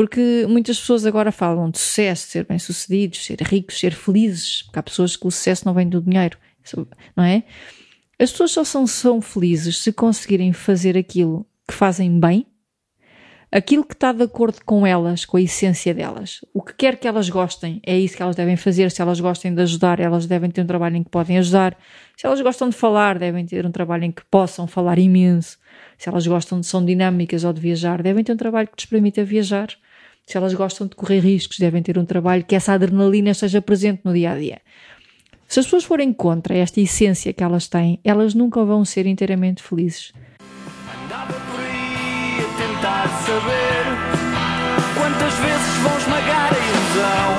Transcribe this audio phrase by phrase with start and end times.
[0.00, 4.78] Porque muitas pessoas agora falam de sucesso, de ser bem-sucedidos, ser ricos, ser felizes, porque
[4.78, 6.38] há pessoas que o sucesso não vem do dinheiro,
[7.14, 7.42] não é?
[8.18, 12.46] As pessoas só são, são felizes se conseguirem fazer aquilo que fazem bem,
[13.52, 16.40] aquilo que está de acordo com elas, com a essência delas.
[16.54, 18.90] O que quer que elas gostem, é isso que elas devem fazer.
[18.90, 21.76] Se elas gostem de ajudar, elas devem ter um trabalho em que podem ajudar.
[22.16, 25.58] Se elas gostam de falar, devem ter um trabalho em que possam falar imenso.
[25.98, 28.86] Se elas gostam de são dinâmicas ou de viajar, devem ter um trabalho que lhes
[28.86, 29.68] permita viajar.
[30.30, 34.02] Se elas gostam de correr riscos, devem ter um trabalho que essa adrenalina esteja presente
[34.04, 34.60] no dia a dia.
[35.48, 39.60] Se as pessoas forem contra esta essência que elas têm, elas nunca vão ser inteiramente
[39.60, 40.12] felizes.
[41.02, 43.86] Andava por aí a tentar saber
[44.94, 47.34] quantas vezes vão esmagar a ilusão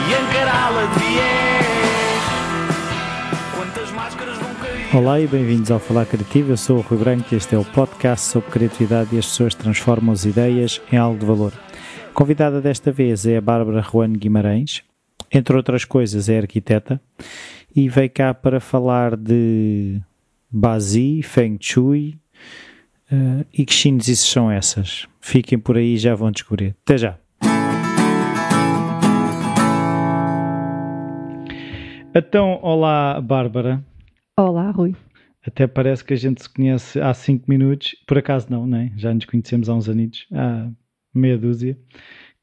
[0.00, 2.24] e encará-la de viés.
[3.54, 4.96] Quantas máscaras vão cair.
[4.96, 6.50] Olá e bem-vindos ao Falar Criativo.
[6.50, 9.54] Eu sou o Rui Branco e este é o podcast sobre criatividade e as pessoas
[9.54, 11.52] transformam as ideias em algo de valor.
[12.14, 14.84] Convidada desta vez é a Bárbara Juan Guimarães,
[15.32, 17.00] entre outras coisas, é arquiteta
[17.74, 20.00] e veio cá para falar de
[20.48, 22.16] Bazi, Feng Shui
[23.10, 25.08] uh, e que chinesices são essas.
[25.20, 26.76] Fiquem por aí e já vão descobrir.
[26.84, 27.18] Até já!
[32.14, 33.84] Então, olá Bárbara.
[34.38, 34.94] Olá, Rui.
[35.44, 37.96] Até parece que a gente se conhece há 5 minutos.
[38.06, 38.92] Por acaso não, né?
[38.96, 40.70] Já nos conhecemos há uns anitos, há
[41.14, 41.76] meia dúzia.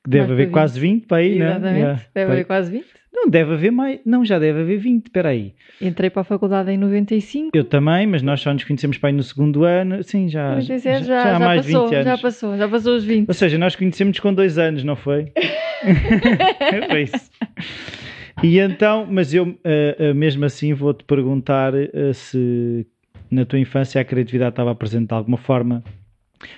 [0.07, 1.45] Deve Mais haver para quase 20 para aí, né?
[1.45, 1.77] Exatamente.
[1.79, 2.45] Yeah, Deve para haver aí.
[2.45, 2.85] quase 20.
[3.13, 3.99] Não, deve haver mais.
[4.05, 5.53] Não, já deve haver 20, espera aí.
[5.81, 7.51] Entrei para a faculdade em 95.
[7.53, 10.01] Eu também, mas nós só nos conhecemos para aí no segundo ano.
[10.01, 12.05] Sim, já, 97 já, já, há mais passou, 20 anos.
[12.05, 13.27] já passou, já passou os 20.
[13.27, 15.31] Ou seja, nós conhecemos com dois anos, não foi?
[16.89, 17.31] foi isso.
[18.41, 22.87] E então, mas eu eh, eh, mesmo assim vou-te perguntar eh, se
[23.29, 25.83] na tua infância a criatividade estava presente de alguma forma.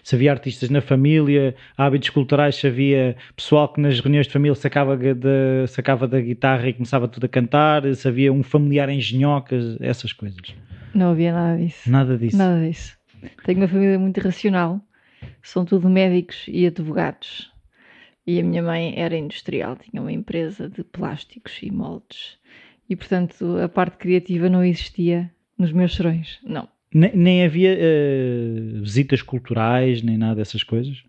[0.03, 4.55] Se havia artistas na família, hábitos culturais, se havia pessoal que nas reuniões de família
[4.55, 8.99] sacava da, sacava da guitarra e começava tudo a cantar, se havia um familiar em
[8.99, 10.39] genhocas, essas coisas.
[10.93, 11.89] Não havia nada disso.
[11.89, 12.37] Nada disso.
[12.37, 12.97] Nada disso.
[13.45, 14.79] Tenho uma família muito racional.
[15.41, 17.51] São tudo médicos e advogados.
[18.25, 22.37] E a minha mãe era industrial, tinha uma empresa de plásticos e moldes.
[22.89, 26.39] E, portanto, a parte criativa não existia nos meus serões.
[26.43, 26.67] Não.
[26.93, 31.03] Nem, nem havia eh, visitas culturais, nem nada dessas coisas.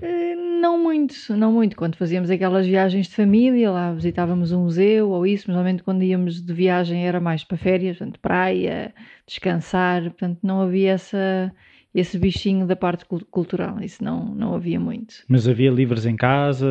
[0.00, 1.76] Eh, Não muito, não muito.
[1.76, 6.02] Quando fazíamos aquelas viagens de família, lá visitávamos um museu ou isso, mas normalmente quando
[6.02, 8.94] íamos de viagem era mais para férias, portanto, praia,
[9.26, 11.52] descansar, portanto, não havia essa,
[11.98, 15.14] esse bichinho da parte cul- cultural, isso não, não havia muito.
[15.28, 16.66] Mas havia livros em casa.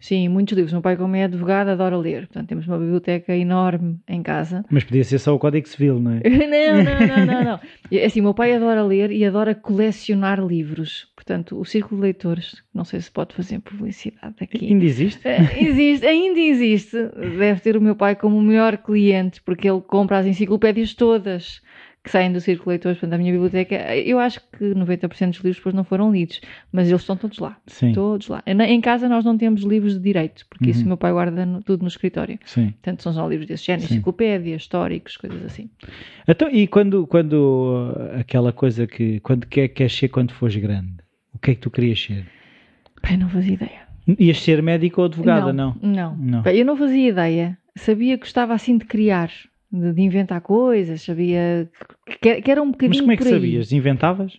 [0.00, 0.72] Sim, muitos livros.
[0.72, 4.64] Meu pai, como é advogado, adora ler, portanto, temos uma biblioteca enorme em casa.
[4.70, 6.20] Mas podia ser só o Código Civil, não é?
[6.28, 8.04] não, não, não, não, não.
[8.04, 11.08] Assim, o meu pai adora ler e adora colecionar livros.
[11.14, 14.66] Portanto, o Círculo de Leitores, não sei se pode fazer publicidade aqui.
[14.66, 15.20] Ainda existe?
[15.26, 16.96] Eh, Existe, ainda existe.
[17.38, 21.62] Deve ter o meu pai como o melhor cliente, porque ele compra as enciclopédias todas
[22.04, 23.96] que saem do Círculo de Leitores, portanto, a minha biblioteca.
[23.96, 26.38] Eu acho que 90% dos livros depois não foram lidos,
[26.70, 27.56] mas eles estão todos lá.
[27.66, 27.92] Sim.
[27.92, 28.42] Todos lá.
[28.46, 30.84] Em casa nós não temos livros de direito, porque isso Uhum.
[30.84, 32.38] o meu pai guarda no- tudo no escritório.
[32.44, 32.72] Sim.
[32.72, 33.94] Portanto, são só livros desse género, Sim.
[33.94, 35.70] enciclopédias, históricos, coisas assim.
[36.28, 37.32] Então, e quando, quando
[37.96, 40.96] uh, aquela coisa que quando quer, queres ser quando fores grande?
[41.32, 42.26] O que é que tu querias ser?
[43.00, 43.84] Pai, não fazia ideia.
[44.18, 45.74] Ias ser médico ou advogada, não?
[45.80, 46.14] Não.
[46.16, 46.42] Não.
[46.42, 47.56] Pá, Eu não fazia ideia.
[47.76, 49.30] Sabia que gostava assim de criar,
[49.74, 51.68] de, de inventar coisas, sabia
[52.20, 53.72] que, que era um bocadinho Mas como é que sabias?
[53.72, 54.38] Inventavas?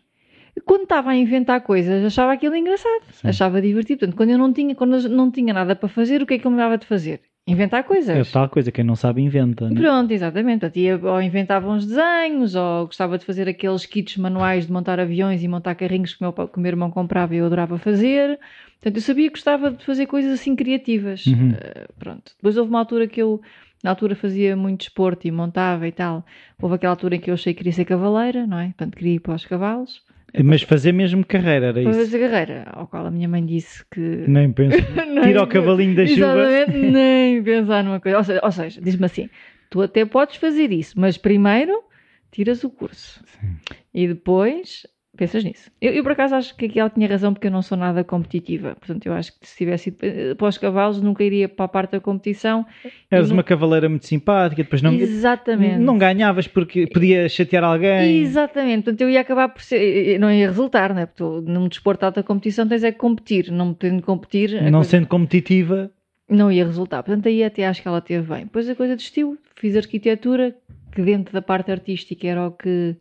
[0.63, 3.27] Quando estava a inventar coisas, achava aquilo engraçado, Sim.
[3.27, 3.99] achava divertido.
[3.99, 6.47] Portanto, quando eu não tinha, quando não tinha nada para fazer, o que é que
[6.47, 7.19] eu me dava de fazer?
[7.47, 8.31] Inventar É coisas.
[8.31, 9.69] tal coisa, quem não sabe inventa.
[9.69, 9.79] não é?
[9.79, 10.61] Pronto, exatamente.
[10.61, 14.99] Portanto, ia, ou inventava uns desenhos, ou gostava de fazer aqueles kits manuais de montar
[14.99, 18.39] aviões e montar carrinhos que o meu, que meu irmão comprava e eu adorava fazer.
[18.79, 21.25] Portanto, eu sabia que gostava de fazer coisas assim criativas.
[21.27, 21.51] Uhum.
[21.51, 22.31] Eh, pronto.
[22.37, 23.39] Depois houve uma altura que eu,
[23.83, 26.25] na altura, fazia muito desporto e montava e tal.
[26.61, 28.67] Houve aquela altura em que eu achei que queria ser cavaleira, não é?
[28.67, 30.01] Portanto, queria ir para os cavalos.
[30.43, 31.93] Mas fazer mesmo carreira, era isso?
[31.93, 33.99] fazer carreira, ao qual a minha mãe disse que.
[33.99, 34.77] Nem penso.
[35.23, 36.65] Tira o cavalinho da chuva.
[36.67, 38.17] Nem pensar numa coisa.
[38.17, 39.29] Ou seja, ou seja, diz-me assim:
[39.69, 41.83] tu até podes fazer isso, mas primeiro
[42.31, 43.55] tiras o curso Sim.
[43.93, 45.71] e depois pensas nisso.
[45.81, 48.03] Eu, eu, por acaso acho que aqui ela tinha razão porque eu não sou nada
[48.03, 48.75] competitiva.
[48.75, 51.67] Portanto, eu acho que se tivesse ido eh, para os cavalos nunca iria para a
[51.67, 52.65] parte da competição.
[53.09, 55.79] Eras não- uma cavaleira muito simpática, depois não, Exatamente.
[55.79, 58.21] não ganhavas porque podia chatear alguém.
[58.21, 61.05] Exatamente, portanto eu ia acabar por ser, não ia resultar, né?
[61.05, 64.79] Porque tu, num desporto de alta competição tens é que competir, não podendo competir, Não
[64.79, 65.91] coisa- sendo competitiva,
[66.29, 67.03] não ia resultar.
[67.03, 68.45] Portanto, aí até acho que ela teve bem.
[68.45, 70.55] Depois a coisa desistiu, fiz arquitetura,
[70.91, 72.95] que dentro da parte artística era o que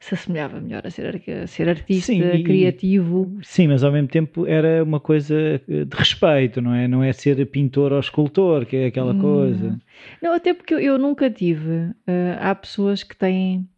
[0.00, 3.38] se assemelhava melhor a ser, a ser artista, Sim, e- criativo.
[3.42, 5.34] Sim, mas ao mesmo tempo era uma coisa
[5.68, 6.88] eh, de respeito, não é?
[6.88, 9.20] Não é ser pintor ou escultor, que é aquela Hum.
[9.20, 9.78] coisa.
[10.22, 11.90] Não, até porque eu, eu nunca tive.
[12.06, 13.68] eh, há pessoas que têm.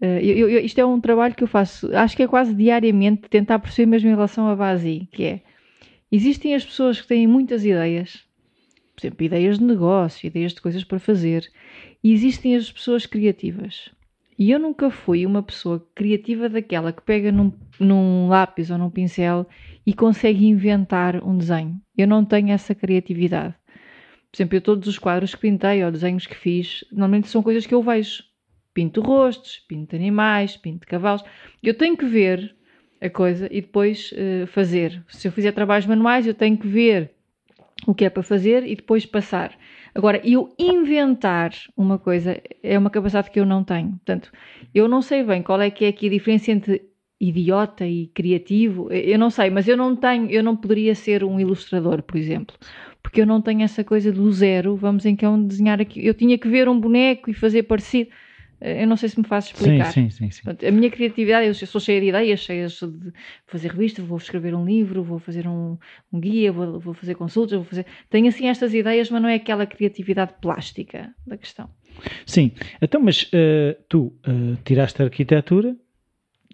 [0.00, 3.28] eh, eu- eu- isto é um trabalho que eu faço, acho que é quase diariamente,
[3.28, 5.40] tentar perceber mesmo em relação a Vasi, que é.
[6.10, 8.24] Existem as pessoas que têm muitas ideias,
[8.96, 11.48] por exemplo, ideias de negócio, ideias de coisas para fazer,
[12.02, 13.90] e existem as pessoas criativas.
[14.38, 18.88] E eu nunca fui uma pessoa criativa daquela que pega num, num lápis ou num
[18.88, 19.48] pincel
[19.84, 21.80] e consegue inventar um desenho.
[21.96, 23.54] Eu não tenho essa criatividade.
[24.30, 27.66] Por exemplo, eu todos os quadros que pintei ou desenhos que fiz, normalmente são coisas
[27.66, 28.22] que eu vejo.
[28.72, 31.24] Pinto rostos, pinto animais, pinto cavalos.
[31.60, 32.54] Eu tenho que ver
[33.00, 35.02] a coisa e depois eh, fazer.
[35.08, 37.10] Se eu fizer trabalhos manuais, eu tenho que ver
[37.86, 39.58] o que é para fazer e depois passar.
[39.98, 43.90] Agora, eu inventar uma coisa é uma capacidade que eu não tenho.
[43.90, 44.30] Portanto,
[44.72, 46.88] eu não sei bem qual é que é aqui a diferença entre
[47.20, 48.92] idiota e criativo.
[48.92, 52.54] Eu não sei, mas eu não tenho, eu não poderia ser um ilustrador, por exemplo,
[53.02, 54.76] porque eu não tenho essa coisa do zero.
[54.76, 56.06] Vamos então desenhar aqui.
[56.06, 58.10] Eu tinha que ver um boneco e fazer parecido.
[58.60, 59.92] Eh, Eu não sei se me faço Sim, explicar.
[59.92, 60.42] sim, sim, sim.
[60.44, 63.12] Portanto, a minha criatividade, eu sou cheia de ideias, cheia de
[63.46, 65.76] fazer revista, vou escrever um livro, vou fazer um,
[66.12, 67.86] um guia, vou, vou fazer consultas, vou fazer.
[68.10, 71.68] Tenho assim estas ideias, mas não é aquela criatividade plástica da questão.
[72.26, 75.76] Sim, então, mas eh, tu eh, tiraste a arquitetura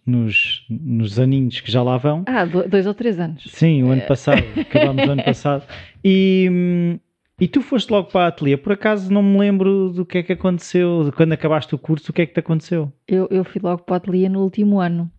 [0.07, 2.25] nos, nos aninhos que já lá vão.
[2.27, 3.45] Ah, do- dois ou três anos.
[3.49, 5.67] Sim, o ano passado, acabámos o ano passado.
[6.07, 6.99] E, hum,
[7.41, 8.57] e tu foste logo para a ateliê.
[8.57, 12.11] Por acaso não me lembro do que é que aconteceu, de quando acabaste o curso,
[12.11, 12.93] o que é que te aconteceu?
[13.09, 15.11] Eu, eu fui logo para o ateliê no último ano.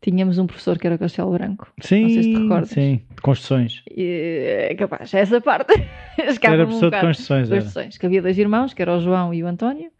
[0.00, 1.66] Tínhamos um professor que era o Castelo Branco.
[1.80, 2.68] Sim, Não sei se te recordas.
[2.68, 3.82] sim, de construções.
[3.90, 5.72] E, é capaz, essa parte.
[6.40, 7.06] Era um professor de bocado.
[7.08, 7.60] construções, era.
[7.60, 7.98] construções.
[7.98, 9.90] Que havia dois irmãos, que era o João e o António.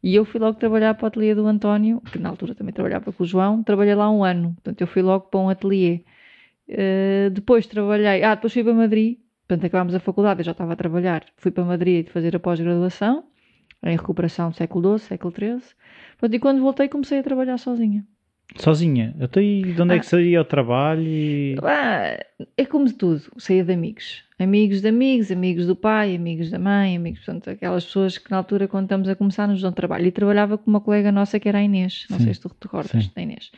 [0.00, 3.12] E eu fui logo trabalhar para o ateliê do António, que na altura também trabalhava
[3.12, 3.62] com o João.
[3.64, 4.52] Trabalhei lá um ano.
[4.54, 6.04] Portanto, eu fui logo para um ateliê.
[6.68, 8.22] Eh, depois trabalhei...
[8.22, 9.18] Ah, depois fui para Madrid.
[9.52, 11.26] Portanto, acabámos a faculdade, eu já estava a trabalhar.
[11.36, 13.24] Fui para Madrid fazer a pós-graduação
[13.82, 15.60] em recuperação do século XII, século XIII.
[16.18, 18.02] Portanto, e quando voltei comecei a trabalhar sozinha.
[18.56, 19.14] Sozinha.
[19.20, 20.00] Até aí, de onde é Ah.
[20.00, 21.02] que saía o trabalho?
[21.02, 21.54] E...
[21.62, 22.18] Ah,
[22.56, 24.24] é como de tudo, saía de amigos.
[24.38, 28.38] Amigos de amigos, amigos do pai, amigos da mãe, amigos, portanto, aquelas pessoas que na
[28.38, 30.06] altura, quando estamos a começar, nos dão trabalho.
[30.06, 32.24] E trabalhava com uma colega nossa que era a Inês, não Sim.
[32.24, 33.10] sei se tu recordas Sim.
[33.14, 33.50] da Inês.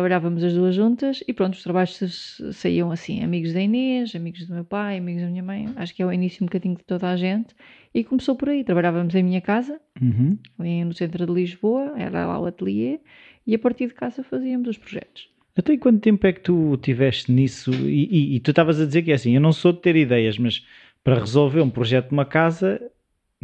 [0.00, 4.46] Trabalhávamos as duas juntas e pronto, os trabalhos sa- saíam assim: amigos da Inês, amigos
[4.46, 5.70] do meu pai, amigos da minha mãe.
[5.74, 7.54] Acho que é o início um bocadinho de toda a gente.
[7.94, 8.62] E começou por aí.
[8.62, 10.36] Trabalhávamos em minha casa, Uhum.
[10.84, 13.00] no centro de Lisboa, era lá o ateliê,
[13.46, 15.30] e a partir de casa fazíamos os projetos.
[15.56, 17.72] Até quanto tempo é que tu tiveste nisso?
[17.72, 18.04] E,
[18.34, 20.36] e- e tu estavas a dizer que é assim, eu não sou de ter ideias,
[20.36, 20.62] mas
[21.02, 22.82] para resolver um projeto de uma casa,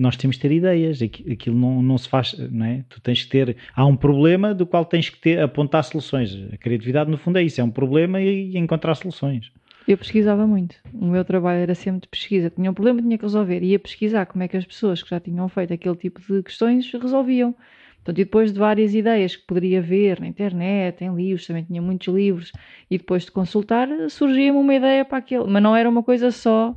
[0.03, 1.01] nós temos que ter ideias.
[1.01, 2.85] Aqui- Aquilo não, não se faz, não é?
[2.89, 3.57] Tu tens que ter.
[3.75, 6.37] Há um problema do qual tens que ter, apontar soluções.
[6.53, 9.51] A criatividade, no fundo, é isso: é um problema e, e encontrar soluções.
[9.89, 10.77] Eu pesquisava muito.
[10.93, 12.51] O meu trabalho era sempre de pesquisa.
[12.51, 13.63] Tinha um problema, tinha que resolver.
[13.65, 16.91] Ia pesquisar como é que as pessoas que já tinham feito aquele tipo de questões
[16.93, 17.53] resolviam.
[17.97, 21.81] Portanto, e depois de várias ideias que poderia ver na internet, em livros, também tinha
[21.81, 22.51] muitos livros,
[22.91, 25.45] e depois de consultar, surgia-me uma ideia para aquele.
[25.49, 26.77] Mas não era uma coisa só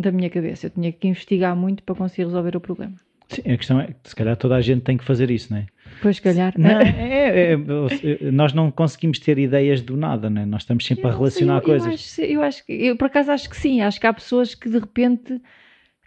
[0.00, 0.66] da minha cabeça.
[0.66, 2.94] Eu tinha que investigar muito para conseguir resolver o problema.
[3.28, 5.58] Sim, a questão é que se calhar toda a gente tem que fazer isso, não
[5.60, 5.66] é?
[5.96, 6.52] Depois, se calhar.
[6.58, 10.46] Não, é- é- é- nós não conseguimos ter ideias do nada, não é?
[10.46, 11.86] Nós estamos sempre a Eu sei, relacionar eu- coisas.
[11.86, 14.54] Eu acho, eu acho que, eu por acaso acho que sim, acho que há pessoas
[14.54, 15.40] que de repente,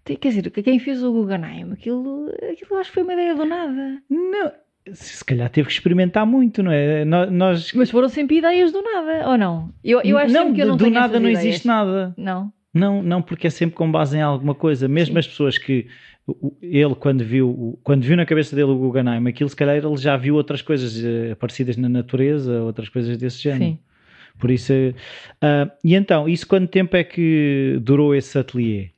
[0.06, 3.46] tem- quer dizer, quem fez o Guggenheim, aquilo, aquilo acho que foi uma ideia do
[3.46, 3.98] nada.
[4.10, 4.52] Não,
[4.94, 7.04] se calhar teve que experimentar muito, não é?
[7.04, 9.74] Nó- Nós, Mas foram sempre ideias do nada, ou não?
[9.84, 11.46] Eu, eu acho não, que eu não do nada não ideias.
[11.46, 12.14] existe nada.
[12.16, 12.54] Não.
[12.78, 14.88] Não, não, porque é sempre com base em alguma coisa.
[14.88, 15.20] Mesmo Sim.
[15.20, 15.88] as pessoas que
[16.62, 20.18] ele, quando viu, quando viu na cabeça dele o Guggenheim, aquilo se calhar ele já
[20.18, 23.72] viu outras coisas eh, aparecidas na natureza, outras coisas desse género.
[23.72, 23.80] Sim.
[24.40, 24.72] Por isso,
[25.42, 28.90] ah, e então, isso quanto tempo é que durou esse ateliê?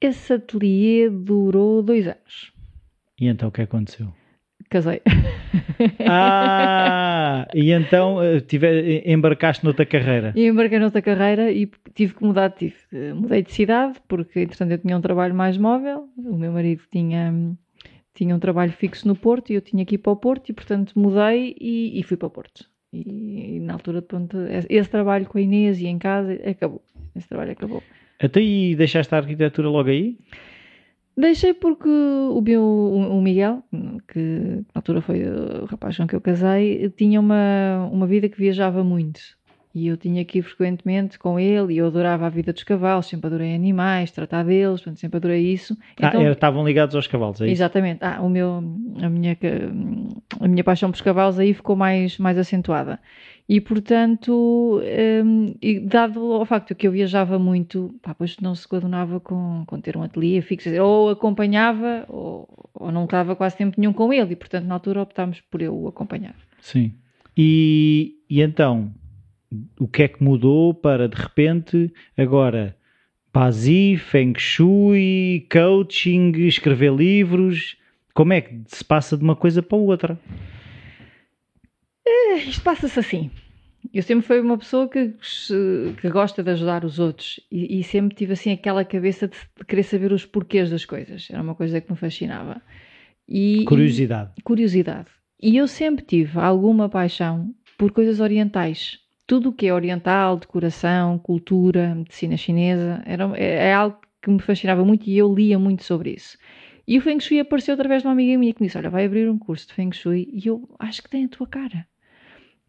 [0.00, 2.52] Esse ateliê durou dois anos.
[3.20, 4.12] E então o que aconteceu?
[4.68, 5.00] Casei.
[6.08, 10.32] Ah, e então eh, tive, embarcaste noutra carreira.
[10.34, 12.50] E embarquei noutra carreira e tive que mudar.
[12.50, 16.08] Tive, eh, mudei de cidade, porque entretanto eu tinha um trabalho mais móvel.
[16.16, 17.34] O meu marido tinha,
[18.14, 20.54] tinha um trabalho fixo no Porto e eu tinha que ir para o Porto, e
[20.54, 22.64] portanto mudei e, e fui para o Porto.
[22.92, 26.82] E, e na altura, pronto, esse, esse trabalho com a Inês e em casa acabou.
[27.14, 27.82] Esse trabalho acabou.
[28.18, 30.16] Até aí deixaste a arquitetura logo aí?
[31.16, 33.62] Deixei porque o meu o Miguel,
[34.12, 34.18] que
[34.74, 38.84] na altura foi o rapaz com que eu casei, tinha uma, uma vida que viajava
[38.84, 39.20] muito.
[39.74, 43.06] E eu tinha que ir frequentemente com ele e eu adorava a vida dos cavalos,
[43.06, 45.76] sempre adorei animais, tratar deles, portanto, sempre adorei isso.
[46.00, 47.52] Ah, Então- era- estavam ligados aos cavalos, é isso?
[47.52, 47.98] Exatamente.
[48.02, 48.62] Ah, o meu,
[49.02, 49.36] a, minha,
[50.40, 52.98] a minha paixão pelos cavalos aí ficou mais, mais acentuada.
[53.48, 54.82] E, portanto,
[55.24, 59.62] hum, e dado ao facto que eu viajava muito, pá, pois não se coadunava com,
[59.66, 60.68] com ter um ateliê fixo.
[60.82, 64.32] Ou acompanhava, ou, ou não estava quase tempo nenhum com ele.
[64.32, 66.34] E, portanto, na altura optámos por eu o acompanhar.
[66.60, 66.92] Sim.
[67.36, 68.92] E, e então,
[69.78, 72.76] o que é que mudou para de repente agora
[73.32, 77.76] Bazi, Feng Shui, coaching, escrever livros?
[78.12, 80.18] Como é que se passa de uma coisa para outra?
[82.06, 83.30] Isto passa-se assim.
[83.92, 85.14] Eu sempre fui uma pessoa que,
[86.00, 89.64] que gosta de ajudar os outros e, e sempre tive assim aquela cabeça de, de
[89.64, 91.28] querer saber os porquês das coisas.
[91.30, 92.60] Era uma coisa que me fascinava.
[93.28, 94.30] E, Curiosidade.
[94.38, 95.08] e- curiosidade.
[95.40, 98.98] E eu sempre tive alguma paixão por coisas orientais.
[99.26, 104.40] Tudo o que é oriental, decoração, cultura, medicina chinesa, era, é, é algo que me
[104.40, 106.38] fascinava muito e eu lia muito sobre isso.
[106.88, 109.04] E o Feng Shui apareceu através de uma amiga minha que me disse: Olha, vai
[109.04, 111.86] abrir um curso de Feng Shui e eu acho que tem a tua cara.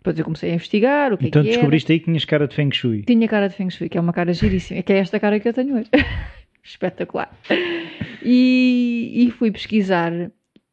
[0.08, 1.58] Depois eu comecei a investigar o que Então é que era.
[1.58, 3.04] descobriste aí que tinhas cara de Feng Shui.
[3.04, 5.50] Tinha cara de Feng Shui, que é uma cara giríssima, que é esta cara que
[5.50, 5.90] eu tenho hoje.
[6.64, 7.30] Espetacular.
[8.24, 10.12] E, e fui pesquisar,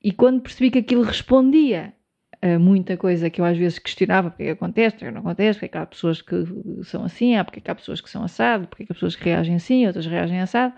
[0.03, 1.93] e quando percebi que aquilo respondia
[2.43, 5.15] a muita coisa que eu às vezes questionava, porque é que acontece, porque é que
[5.15, 6.35] não acontece, porque é que há pessoas que
[6.83, 8.95] são assim, há porque é que há pessoas que são assado, porque é que há
[8.95, 10.75] pessoas que reagem assim, outras reagem assado,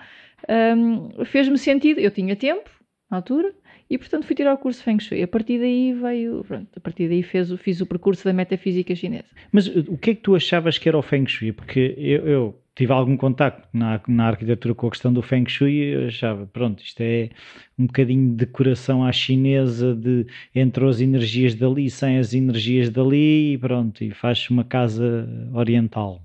[0.77, 2.71] hum, fez-me sentido, eu tinha tempo,
[3.11, 3.53] na altura,
[3.89, 5.23] e portanto fui tirar o curso de Feng Shui.
[5.23, 9.27] A partir daí veio, pronto, a partir daí fez, fiz o percurso da metafísica chinesa.
[9.53, 11.53] Mas uh, o que é que tu achavas que era o Feng Shui?
[11.53, 15.73] Porque eu, eu tive algum contacto na, na arquitetura com a questão do Feng Shui
[15.73, 17.31] e eu achava, pronto, isto é
[17.79, 23.55] um bocadinho de decoração à chinesa, de entre as energias dali, sem as energias dali,
[23.55, 26.23] e pronto, e faz uma casa oriental.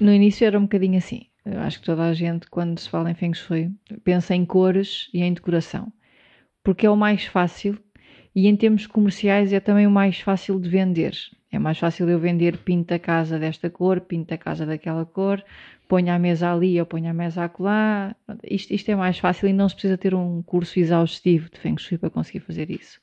[0.00, 1.26] No início era um bocadinho assim.
[1.44, 3.70] Eu acho que toda a gente, quando se fala em Feng Shui,
[4.02, 5.92] pensa em cores e em decoração.
[6.62, 7.78] Porque é o mais fácil
[8.34, 11.14] e em termos comerciais é também o mais fácil de vender.
[11.52, 15.42] É mais fácil eu vender pinta a casa desta cor, pinta a casa daquela cor,
[15.88, 18.14] ponha a mesa ali ou ponha a mesa acolá.
[18.44, 21.76] Isto, isto é mais fácil e não se precisa ter um curso exaustivo de Feng
[21.76, 23.00] Shui para conseguir fazer isso.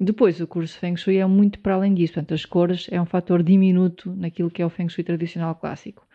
[0.00, 2.14] Depois, o curso Feng Shui é muito para além disso.
[2.14, 6.06] Portanto, as cores é um fator diminuto naquilo que é o Feng Shui tradicional clássico.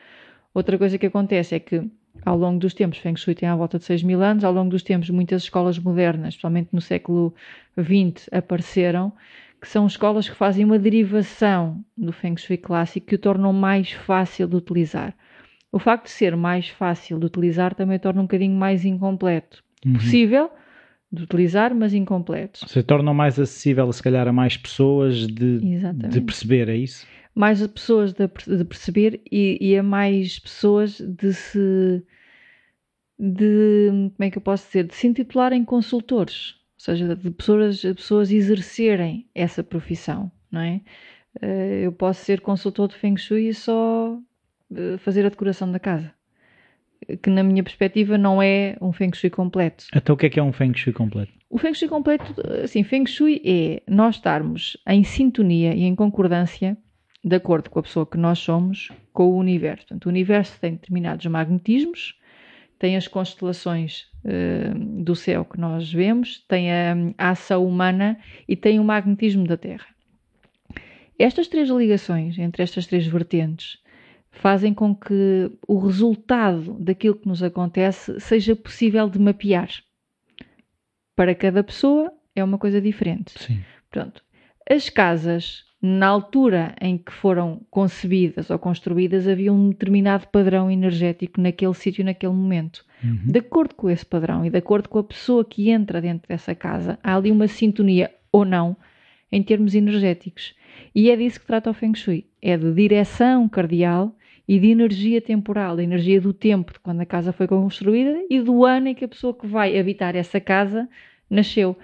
[0.53, 1.87] Outra coisa que acontece é que,
[2.25, 4.69] ao longo dos tempos, Feng Shui tem à volta de 6 mil anos, ao longo
[4.69, 7.33] dos tempos, muitas escolas modernas, especialmente no século
[7.77, 9.11] XX, apareceram,
[9.59, 13.91] que são escolas que fazem uma derivação do Feng Shui clássico que o tornam mais
[13.91, 15.15] fácil de utilizar.
[15.71, 19.63] O facto de ser mais fácil de utilizar também torna um bocadinho mais incompleto.
[19.93, 20.51] Possível
[21.11, 22.67] de utilizar, mas incompleto.
[22.67, 25.59] Se torna mais acessível, se calhar, a mais pessoas de,
[26.09, 27.05] de perceber, é isso?
[27.35, 32.03] Mais pessoas de, de perceber e, e a mais pessoas de se
[33.17, 37.77] de como é que eu posso dizer de se intitularem consultores ou seja de pessoas
[37.77, 40.81] de pessoas exercerem essa profissão não é
[41.41, 44.17] Eh, eu posso ser consultor de Feng Shui e só
[44.75, 46.13] eh, fazer a decoração da casa
[47.21, 50.39] que na minha perspectiva não é um Feng Shui completo Então o que é que
[50.39, 51.33] é um Feng Shui completo?
[51.49, 56.75] o Feng Shui completo, assim, Feng Shui é nós estarmos em sintonia e em concordância,
[57.23, 59.87] de acordo com a pessoa que nós somos, com o universo.
[59.87, 62.19] Portanto, o universo tem determinados magnetismos,
[62.77, 68.55] tem as constelações eh, do céu que nós vemos, tem a, a ação humana e
[68.55, 69.87] tem o magnetismo da Terra.
[71.17, 73.77] Estas três ligações entre estas três vertentes
[74.31, 79.69] fazem com que o resultado daquilo que nos acontece seja possível de mapear.
[81.15, 83.31] Para cada pessoa é uma coisa diferente.
[83.37, 83.63] Sim.
[83.89, 84.23] Pronto.
[84.69, 91.41] As casas, na altura em que foram concebidas ou construídas, havia um determinado padrão energético
[91.41, 92.85] naquele sítio, naquele momento.
[93.03, 93.19] Uhum.
[93.27, 96.55] De acordo com esse padrão e de acordo com a pessoa que entra dentro dessa
[96.55, 98.77] casa, há ali uma sintonia ou não
[99.29, 100.55] em termos energéticos.
[100.95, 102.27] E é disso que trata o Feng Shui.
[102.41, 104.15] É de direção cardial
[104.47, 108.39] e de energia temporal, da energia do tempo de quando a casa foi construída e
[108.39, 110.87] do ano em que a pessoa que vai habitar essa casa
[111.29, 111.77] nasceu.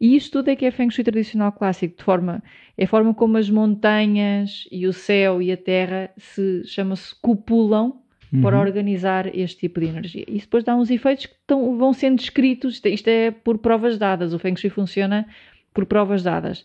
[0.00, 2.42] E isto tudo é que é Feng Shui tradicional clássico, de forma,
[2.76, 8.00] é a forma como as montanhas e o céu e a terra se chama-se copulam
[8.42, 8.62] para Uhum.
[8.62, 10.24] organizar este tipo de energia.
[10.28, 13.96] Isso depois dá uns efeitos que estão- vão sendo descritos, isto, isto é por provas
[13.96, 15.26] dadas, o Feng Shui funciona
[15.72, 16.64] por provas dadas.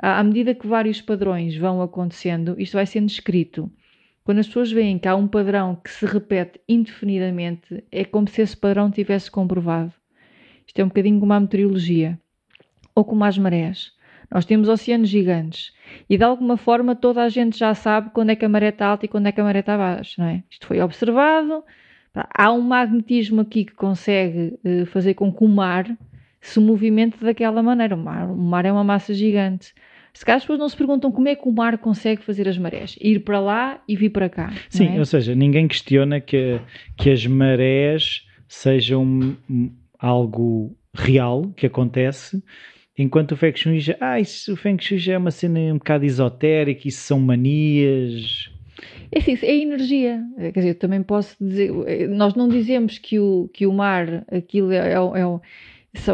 [0.00, 3.70] À, à medida que vários padrões vão acontecendo, isto vai sendo descrito.
[4.24, 8.40] Quando as pessoas veem que há um padrão que se repete indefinidamente, é como se
[8.40, 9.92] esse padrão tivesse comprovado.
[10.66, 12.18] Isto é um bocadinho como a meteorologia
[12.94, 13.92] ou como as marés.
[14.30, 15.72] Nós temos oceanos gigantes
[16.08, 18.86] e de alguma forma toda a gente já sabe quando é que a maré está
[18.86, 20.44] alta e quando é que a maré está baixa, não é?
[20.48, 21.64] Isto foi observado.
[22.14, 25.86] Há um magnetismo aqui que consegue uh, fazer com que o mar
[26.40, 27.94] se movimente daquela maneira.
[27.94, 29.74] O mar, o mar é uma massa gigante.
[30.12, 32.58] Se calhar as pessoas não se perguntam como é que o mar consegue fazer as
[32.58, 34.52] marés, ir para lá e vir para cá.
[34.68, 34.98] Sim, é?
[34.98, 36.60] ou seja, ninguém questiona que,
[36.96, 39.36] que as marés sejam
[39.98, 42.42] algo real que acontece,
[43.02, 45.78] enquanto o Feng Shui já, ah, isso, o Feng Shui já é uma cena um
[45.78, 48.50] bocado esotérica, isso são manias.
[49.12, 50.22] É assim, é energia.
[50.36, 51.72] Quer dizer, também posso dizer,
[52.08, 55.40] nós não dizemos que o, que o mar, aquilo é, é, é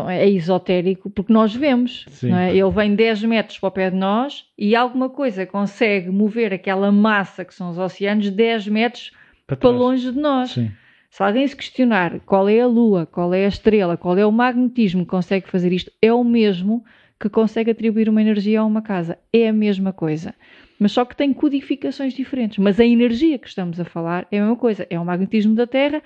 [0.08, 2.56] é esotérico porque nós vemos, é?
[2.56, 6.90] ele vem 10 metros para o pé de nós e alguma coisa consegue mover aquela
[6.90, 9.12] massa que são os oceanos 10 metros
[9.46, 10.52] para, para longe de nós.
[10.52, 10.70] Sim.
[11.16, 14.30] Se alguém se questionar qual é a Lua, qual é a estrela, qual é o
[14.30, 16.84] magnetismo que consegue fazer isto, é o mesmo
[17.18, 19.16] que consegue atribuir uma energia a uma casa.
[19.32, 20.34] É a mesma coisa.
[20.78, 22.58] Mas só que tem codificações diferentes.
[22.58, 24.86] Mas a energia que estamos a falar é a mesma coisa.
[24.90, 26.02] É o magnetismo da Terra,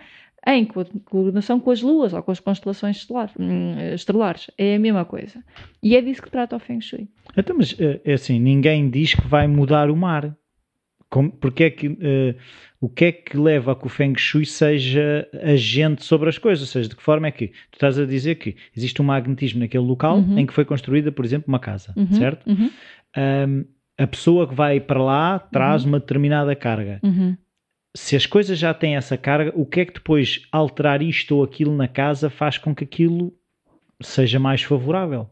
[0.47, 3.05] em coordenação com as luas ou com as constelações
[3.37, 4.49] hum, estelares.
[4.57, 5.43] É a mesma coisa.
[5.83, 7.09] E é disso que trata o Feng Shui.
[7.37, 10.37] Então, mas eh, é assim, ninguém diz que vai mudar o mar.
[11.11, 12.35] Como, porque é que, uh,
[12.81, 16.63] o que é que leva a que o Feng Shui seja agente sobre as coisas?
[16.63, 19.61] Ou seja, de que forma é que tu estás a dizer que existe um magnetismo
[19.61, 20.39] naquele local uhum.
[20.39, 22.13] em que foi construída, por exemplo, uma casa, uhum.
[22.13, 22.49] certo?
[22.49, 22.71] Uhum.
[23.19, 23.65] Um,
[23.99, 25.91] a pessoa que vai para lá traz uhum.
[25.91, 27.01] uma determinada carga.
[27.03, 27.37] Uhum
[27.95, 31.45] se as coisas já têm essa carga, o que é que depois alterar isto ou
[31.45, 33.33] aquilo na casa faz com que aquilo
[34.01, 35.29] seja mais favorável?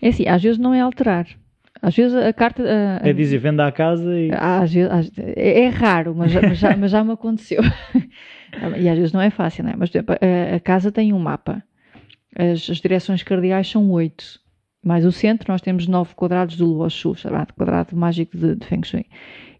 [0.00, 1.26] É assim, às vezes não é alterar.
[1.82, 2.62] Às vezes a carta.
[2.62, 4.30] A, é dizer, venda à casa e.
[4.32, 7.62] Às vezes, é, é, raro, mas, mas, já, mas já me aconteceu.
[8.78, 9.76] e às vezes não é fácil, não é?
[9.76, 11.62] Mas a, a casa tem um mapa.
[12.34, 14.40] As, as, direções cardeais são oito.
[14.84, 18.66] Mais o centro, nós temos nove quadrados do Lua Shu, chamado quadrado mágico de, de
[18.66, 19.06] Feng Shui.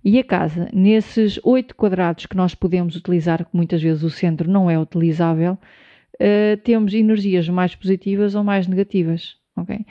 [0.05, 4.49] E a casa, nesses oito quadrados que nós podemos utilizar, que muitas vezes o centro
[4.49, 9.85] não é utilizável, uh, temos energias mais positivas ou mais negativas, ok?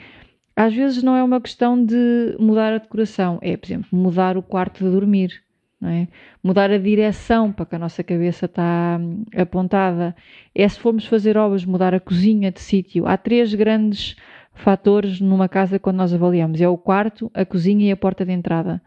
[0.56, 4.42] Às vezes não é uma questão de mudar a decoração, é, por exemplo, mudar o
[4.42, 5.42] quarto de dormir,
[5.82, 6.08] é?
[6.42, 10.16] mudar a direção para que a nossa cabeça está hum, apontada.
[10.54, 13.06] É se formos fazer obras, mudar a cozinha de sítio.
[13.06, 14.16] Há três grandes
[14.54, 18.32] fatores numa casa quando nós avaliamos: é o quarto, a cozinha e a porta de
[18.32, 18.80] entrada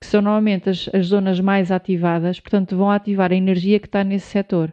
[0.00, 4.04] que são normalmente as, as zonas mais ativadas, portanto, vão ativar a energia que está
[4.04, 4.72] nesse setor.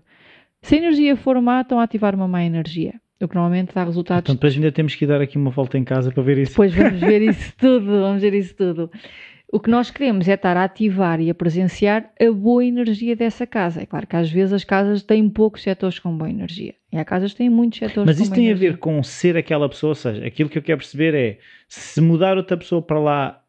[0.61, 2.99] Se a energia for má, estão a ativar uma má energia.
[3.23, 4.23] O que normalmente dá resultados.
[4.23, 6.51] Portanto, depois ainda temos que dar aqui uma volta em casa para ver isso.
[6.51, 8.91] Depois vamos ver isso tudo, vamos ver isso tudo.
[9.51, 13.45] O que nós queremos é estar a ativar e a presenciar a boa energia dessa
[13.45, 13.83] casa.
[13.83, 16.73] É claro que às vezes as casas têm poucos setores com boa energia.
[16.91, 18.69] E há casas que têm muitos setores Mas com isso tem energia.
[18.69, 22.01] a ver com ser aquela pessoa, ou seja, aquilo que eu quero perceber é se
[22.01, 23.42] mudar outra pessoa para lá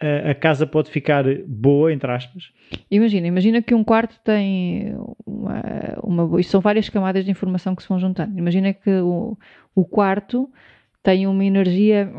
[0.00, 2.50] a, casa pode ficar boa, entre aspas?
[2.90, 4.94] Imagina, imagina que um quarto tem
[5.26, 5.62] uma,
[6.02, 8.38] uma são várias camadas de informação que se vão juntando.
[8.38, 9.36] Imagina que o,
[9.74, 10.50] o quarto
[11.02, 12.10] tem uma energia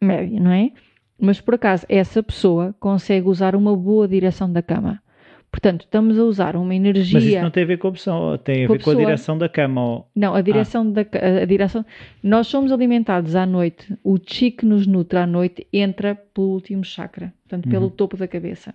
[0.00, 0.70] média, não é?
[1.20, 5.01] Mas por acaso essa pessoa consegue usar uma boa direção da cama.
[5.52, 7.20] Portanto, estamos a usar uma energia.
[7.20, 9.36] Mas isso não tem a ver com a opção, tem a ver com a, direção
[9.36, 9.84] da cama.
[9.84, 10.06] Ou...
[10.16, 11.04] Não, a direção ah.
[11.04, 11.84] da a direção.
[12.22, 16.82] Nós somos alimentados à noite, o chi que nos nutre à noite entra pelo último
[16.82, 17.90] chakra, portanto, pelo uhum.
[17.90, 18.74] topo da cabeça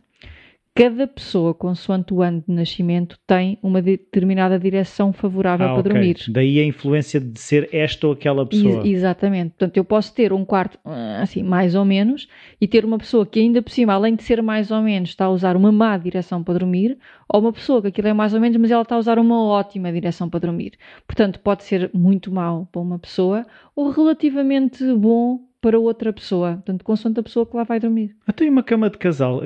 [0.78, 5.92] cada pessoa, consoante o ano de nascimento, tem uma determinada direção favorável ah, para okay.
[5.92, 6.18] dormir.
[6.30, 8.86] Daí a influência de ser esta ou aquela pessoa.
[8.86, 9.50] Ex exatamente.
[9.50, 12.28] Portanto, eu posso ter um quarto ah, assim, mais ou menos,
[12.62, 15.26] e ter uma pessoa que ainda por cima, além de ser mais ou menos, está
[15.26, 18.40] a usar uma má direção para dormir, ou uma pessoa que aquilo é mais ou
[18.40, 20.74] menos, mas ela está a usar uma ótima direção para dormir.
[21.08, 26.84] Portanto, pode ser muito mal para uma pessoa, ou relativamente bom para outra pessoa, portanto,
[26.84, 28.16] consoante a pessoa que lá vai dormir.
[28.28, 29.42] Eu tenho uma cama de casal.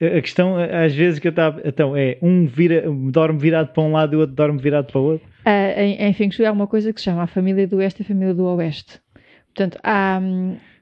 [0.00, 1.60] A questão, às vezes, que eu estava.
[1.64, 5.00] Então, é um vira, dorme virado para um lado e o outro dorme virado para
[5.00, 5.26] o outro?
[5.46, 8.02] Uh, em, em Feng Shui há uma coisa que se chama a família do Oeste
[8.02, 9.00] e a família do Oeste.
[9.54, 10.20] Portanto, há.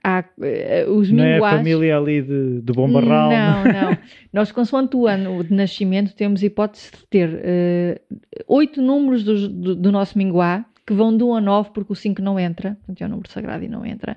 [0.02, 1.52] há uh, os não minguás...
[1.52, 3.30] é a família ali de, do Bom Barral?
[3.30, 3.98] Não, não.
[4.32, 8.16] Nós, consoante o ano de nascimento, temos hipótese de ter uh,
[8.48, 11.96] oito números do, do, do nosso minguá que vão de 1 a 9 porque o
[11.96, 14.16] 5 não entra, portanto é um número sagrado e não entra.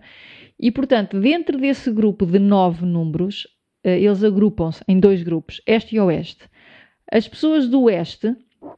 [0.59, 3.47] E portanto, dentro desse grupo de 9 números,
[3.83, 6.43] eh, eles agrupam-se em dois grupos, este e oeste.
[7.11, 8.35] As pessoas do oeste,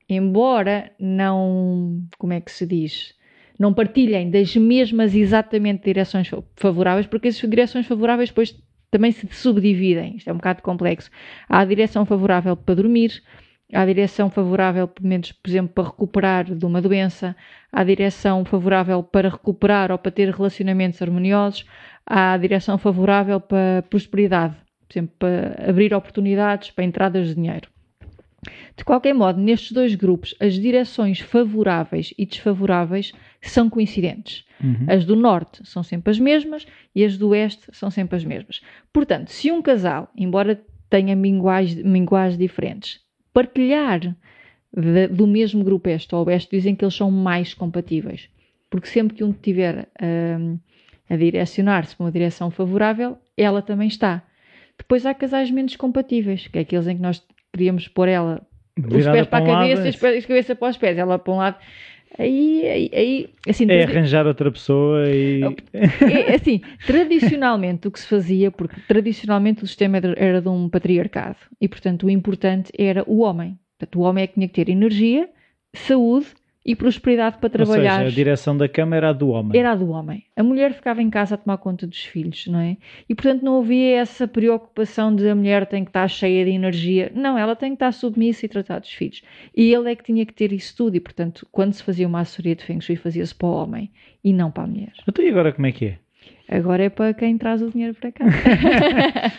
[0.08, 3.14] embora não, como é que se diz,
[3.60, 8.56] não partilhem das mesmas exatamente direções favoráveis, porque as direções favoráveis depois
[8.90, 11.10] também se subdividem, isto é um bocado complexo.
[11.48, 13.22] Há a direção favorável para dormir,
[13.74, 15.04] à direção favorável, por
[15.48, 17.36] exemplo, para recuperar de uma doença,
[17.72, 21.66] à direção favorável para recuperar ou para ter relacionamentos harmoniosos,
[22.06, 24.56] há a direção favorável para prosperidade,
[24.88, 27.70] por exemplo, para abrir oportunidades, para entradas de dinheiro.
[28.76, 34.44] De qualquer modo, nestes dois grupos, as direções favoráveis e desfavoráveis são coincidentes.
[34.64, 34.86] Uhum.
[34.88, 38.62] As do norte são sempre as mesmas e as do oeste são sempre as mesmas.
[38.92, 43.00] Portanto, se um casal, embora tenha minguais, minguais diferentes,
[43.34, 44.16] partilhar
[45.12, 48.30] do mesmo grupo este ou oeste, dizem que eles são mais compatíveis.
[48.70, 50.58] Porque sempre que um estiver hum,
[51.10, 54.24] a direcionar-se para uma direção favorável, ela também está.
[54.78, 59.06] Depois há casais menos compatíveis, que é aqueles em que nós queríamos pôr ela os
[59.12, 61.38] pés para um a cabeça e pés- a cabeça para os pés, ela para um
[61.38, 61.58] lado.
[62.18, 65.42] Aí, aí, aí assim, É tradi- arranjar outra pessoa e.
[65.74, 70.68] é, assim, tradicionalmente o que se fazia, porque tradicionalmente o sistema era, era de um
[70.70, 73.58] patriarcado e, portanto, o importante era o homem.
[73.80, 75.30] Portanto, o homem é que tinha que ter energia,
[75.74, 76.28] saúde
[76.64, 77.98] e prosperidade para Ou trabalhar.
[77.98, 79.60] seja, a direção da cama era a do homem.
[79.60, 80.24] Era a do homem.
[80.36, 82.78] A mulher ficava em casa a tomar conta dos filhos, não é?
[83.10, 87.12] E portanto não havia essa preocupação de a mulher tem que estar cheia de energia.
[87.16, 89.24] Não, ela tem que estar submissa e tratar dos filhos.
[89.56, 90.96] E ele é que tinha que ter isso tudo.
[90.96, 93.92] E portanto, quando se fazia uma assessoria de Feng Shui, fazia-se para o homem
[94.24, 94.94] e não para a mulher.
[95.08, 95.98] Então e agora como é que é?
[96.48, 98.26] Agora é para quem traz o dinheiro para cá.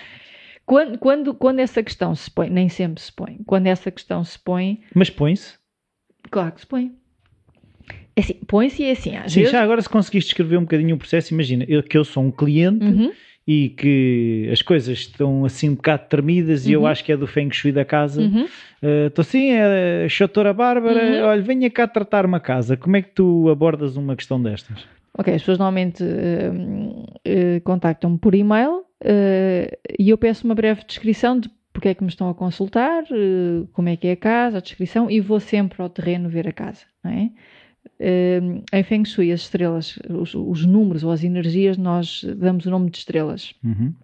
[0.67, 4.39] quando, quando, quando essa questão se põe, nem sempre se põe, quando essa questão se
[4.39, 5.57] põe, Mas põe-se.
[6.31, 6.93] claro que se põe.
[8.15, 9.53] É assim, põe-se e é assim, às Sim, vezes.
[9.53, 12.31] já agora se conseguiste descrever um bocadinho o processo, imagina eu, que eu sou um
[12.31, 13.11] cliente Uhum.
[13.47, 16.87] e que as coisas estão assim um bocado tremidas e eu Uhum.
[16.87, 18.21] acho que é do Feng Shui da casa.
[18.23, 18.47] Uhum.
[19.07, 21.25] Estou assim, é, Doutora Bárbara, Uhum.
[21.29, 22.77] olha, venha cá tratar uma casa.
[22.77, 24.85] Como é que tu abordas uma questão destas?
[25.19, 30.83] Ok, as pessoas normalmente hum, eh, contactam-me por e-mail eh, e eu peço uma breve
[30.87, 34.17] descrição de porque é que me estão a consultar, eh, como é que é a
[34.17, 37.31] casa, a descrição, e vou sempre ao terreno ver a casa, não é?
[38.05, 42.71] Hum, em Feng Shui, as estrelas, os, os números ou as energias, nós damos o
[42.71, 43.55] nome de estrelas.
[43.63, 43.95] Uhum.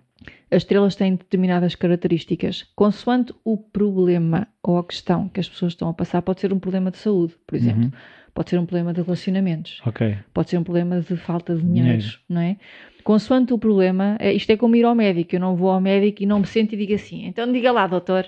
[0.50, 5.88] As estrelas têm determinadas características, consoante o problema ou a questão que as pessoas estão
[5.88, 6.22] a passar.
[6.22, 7.84] Pode ser um problema de saúde, por exemplo.
[7.84, 7.90] Uhum.
[8.32, 10.16] Pode ser um problema de relacionamentos Ok.
[10.32, 12.18] pode ser um problema de falta de dinheiro, Dinheiro.
[12.28, 12.56] não é?
[13.02, 15.34] Consoante o problema, é- isto é como ir ao médico.
[15.34, 17.86] Eu não vou ao médico e não me sento e digo assim, então diga lá,
[17.88, 18.24] doutor.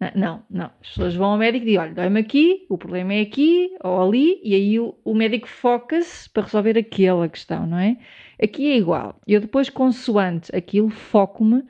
[0.00, 0.70] Não, Não, não.
[0.80, 4.02] As pessoas vão ao médico e dizem, olha, dói-me aqui, o problema é aqui ou
[4.02, 7.96] ali, e aí o, o médico foca-se para resolver aquela questão, não é?
[8.42, 9.18] Aqui é igual.
[9.26, 11.64] Eu depois, consoante aquilo, foco-me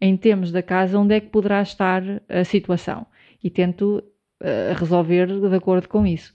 [0.00, 3.06] em termos da casa onde é que poderá estar a situação
[3.42, 4.02] e tento
[4.40, 6.34] eh, resolver de acordo com isso.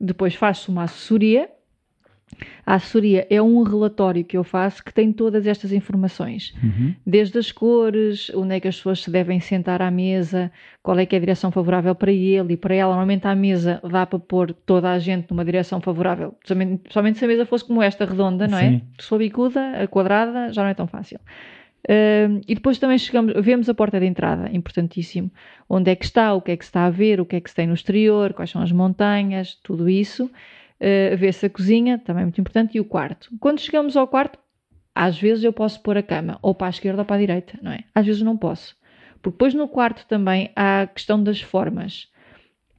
[0.00, 1.50] Depois faço uma assessoria.
[2.64, 6.94] A assessoria é um relatório que eu faço que tem todas estas informações, Uhum.
[7.06, 10.50] desde as cores, onde é que as pessoas se devem sentar à mesa,
[10.82, 12.90] qual é que é a direção favorável para ele e para ela.
[12.92, 17.24] Normalmente à mesa dá para pôr toda a gente numa direção favorável, somente, somente se
[17.24, 18.82] a mesa fosse como esta, redonda, não Sim.
[18.98, 19.02] é?
[19.02, 21.18] For bicuda, a quadrada, já não é tão fácil.
[21.88, 25.30] Hum, e depois também chegamos, vemos a porta de entrada, importantíssimo.
[25.68, 27.40] Onde é que está, o que é que se está a ver, o que é
[27.40, 30.30] que se tem no exterior, quais são as montanhas, tudo isso.
[30.82, 33.30] Uh, Vê-se a cozinha, também muito importante, e o quarto.
[33.38, 34.36] Quando chegamos ao quarto,
[34.92, 37.56] às vezes eu posso pôr a cama ou para a esquerda ou para a direita,
[37.62, 37.84] não é?
[37.94, 38.76] Às vezes não posso.
[39.22, 42.08] Porque depois no quarto também há a questão das formas.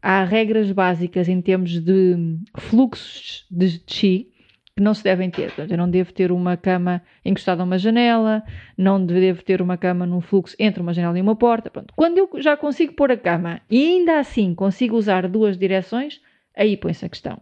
[0.01, 4.29] Há regras básicas em termos de fluxos de chi
[4.75, 5.47] que não se devem ter.
[5.47, 8.43] Portanto, eu não devo ter uma cama encostada a uma janela,
[8.77, 11.69] não devo ter uma cama num fluxo entre uma janela e uma porta.
[11.69, 11.93] Pronto.
[11.95, 16.19] Quando eu já consigo pôr a cama e ainda assim consigo usar duas direções,
[16.55, 17.41] aí põe-se a questão.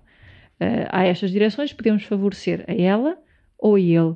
[0.61, 3.17] Uh, há estas direções, podemos favorecer a ela
[3.57, 4.15] ou a ele.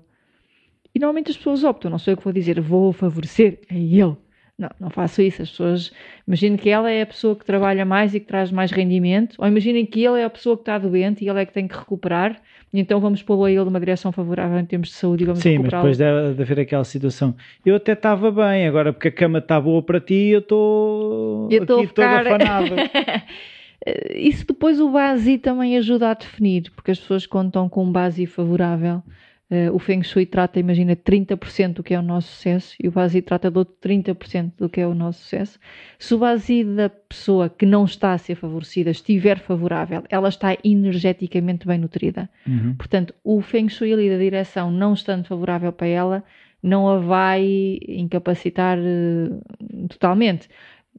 [0.93, 4.15] E normalmente as pessoas optam, não sou eu que vou dizer vou favorecer a ele.
[4.57, 5.41] Não, não faço isso.
[5.41, 5.91] As pessoas
[6.25, 9.47] imaginem que ela é a pessoa que trabalha mais e que traz mais rendimento, ou
[9.47, 11.75] imaginem que ele é a pessoa que está doente e ele é que tem que
[11.75, 12.39] recuperar,
[12.71, 15.41] e então vamos pô-lo a ele numa direção favorável em termos de saúde e vamos
[15.41, 17.35] Sim, mas depois deve de haver aquela situação.
[17.65, 21.63] Eu até estava bem, agora porque a cama está boa para ti, eu estou a
[21.63, 22.75] aqui ficar- afanado.
[22.79, 23.21] Eh,
[24.13, 28.25] Isso depois o base também ajuda a definir, porque as pessoas contam com um base
[28.25, 29.03] favorável.
[29.49, 32.91] eh, o Feng Shui trata, imagina, 30% do que é o nosso sucesso e o
[32.91, 35.59] base trata de outro 30% do que é o nosso sucesso.
[35.99, 40.57] Se o base da pessoa que não está a ser favorecida estiver favorável, ela está
[40.63, 42.29] energeticamente bem nutrida.
[42.47, 42.75] Uhum.
[42.75, 46.23] Portanto, o Feng Shui ali da direção não estando favorável para ela,
[46.61, 49.29] não a vai incapacitar eh,
[49.89, 50.49] totalmente.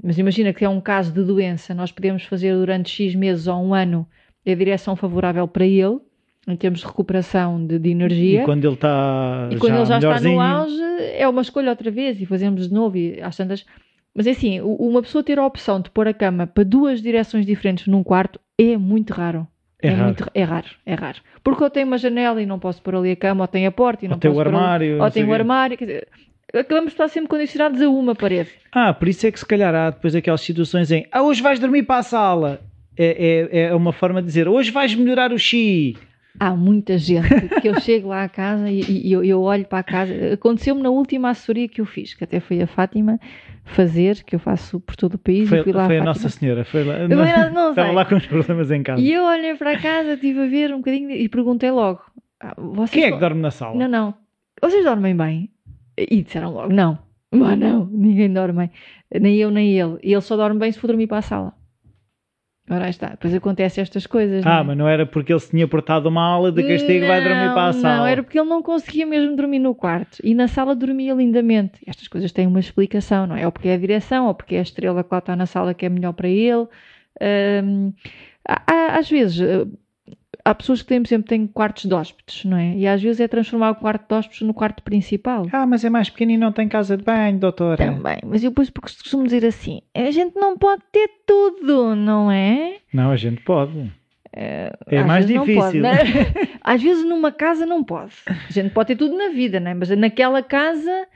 [0.02, 3.56] Mas imagina que é um caso de doença, nós podemos fazer durante X meses ou
[3.62, 4.06] um ano
[4.46, 5.98] a direção favorável para ele,
[6.46, 8.42] em termos de recuperação de, de energia.
[8.42, 10.80] E quando ele está E quando ele já está melhorzinho, no auge,
[11.16, 13.64] é uma escolha outra vez e fazemos de novo e às tantas.
[14.14, 17.44] Mas é assim, uma pessoa ter a opção de pôr a cama para duas direções
[17.44, 19.46] diferentes num quarto é muito raro.
[19.82, 20.04] É raro.
[20.04, 21.18] muito- é raro, é raro.
[21.44, 23.72] Porque eu tenho uma janela e não posso pôr ali a cama, ou tenho a
[23.72, 25.34] porta e não Ou tem posso o pôr ali- armário, não ou tenho o o
[25.34, 25.76] armário.
[25.76, 26.08] Quer dizer,
[26.54, 28.50] acabamos de estar sempre condicionados a uma parede.
[28.72, 31.58] Ah, por isso é que se calhar há depois aquelas situações em ah, hoje vais
[31.58, 32.60] dormir para a sala.
[32.98, 35.96] É, é, é uma forma de dizer hoje vais melhorar o chi.
[36.38, 39.78] Há muita gente que eu chego lá à casa e, e eu, eu olho para
[39.78, 40.12] a casa.
[40.34, 43.18] Aconteceu-me na última assessoria que eu fiz, que até foi a Fátima
[43.64, 45.48] fazer, que eu faço por todo o país.
[45.48, 46.04] Foi, e fui lá foi a Fátima.
[46.04, 46.64] Nossa Senhora.
[46.66, 49.00] Foi lá, Eu não- não estava lá com os problemas em casa.
[49.00, 52.00] E eu olhei para a casa, estive a ver um bocadinho e perguntei logo:
[52.40, 52.54] ah,
[52.90, 53.74] Quem é que dorme na sala?
[53.74, 54.14] Não, não.
[54.60, 55.50] Vocês dormem bem?
[55.96, 56.98] E disseram logo: não.
[57.32, 58.70] Mas não, ninguém dorme bem.
[59.20, 59.98] Nem eu, nem ele.
[60.02, 61.52] E ele só dorme bem se for dormir para a sala.
[62.68, 63.10] Ora aí está.
[63.10, 64.44] Depois acontecem estas coisas.
[64.44, 64.64] Ah, não é?
[64.64, 67.62] mas não era porque ele se tinha portado mal de castigo e vai dormir para
[67.62, 67.96] a Não, sala.
[67.98, 70.18] Não, era porque ele não conseguia mesmo dormir no quarto.
[70.24, 71.80] E na sala dormia lindamente.
[71.86, 73.46] Estas coisas têm uma explicação, não é?
[73.46, 75.74] Ou porque é a direção, ou porque é a estrela que lá está na sala
[75.74, 76.66] que é melhor para ele.
[77.62, 77.92] Hum,
[78.66, 79.38] às vezes,
[80.46, 82.76] há pessoas que têm, por exemplo, têm quartos de hóspedes, não é?
[82.76, 85.46] E às vezes é transformar o quarto de hóspedes no quarto principal.
[85.52, 87.84] Ah, mas é mais pequeno e não tem casa de banho, doutora.
[87.84, 92.30] Também, mas eu depois porque costumo dizer assim, a gente não pode ter tudo, não
[92.30, 92.76] é?
[92.94, 93.92] Não, a gente pode.
[94.32, 95.62] É Às mais não difícil.
[95.62, 95.98] pode, né?
[96.62, 98.12] Às vezes numa casa não pode.
[98.26, 99.74] A gente pode ter tudo na vida, né?
[99.74, 101.06] mas naquela casa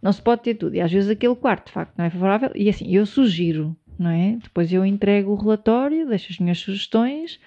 [0.00, 0.76] não se pode ter tudo.
[0.76, 2.50] E às vezes aquele quarto, de facto, não é favorável.
[2.54, 4.36] E assim, eu sugiro, não é?
[4.42, 7.40] Depois eu entrego o relatório, deixo as minhas sugestões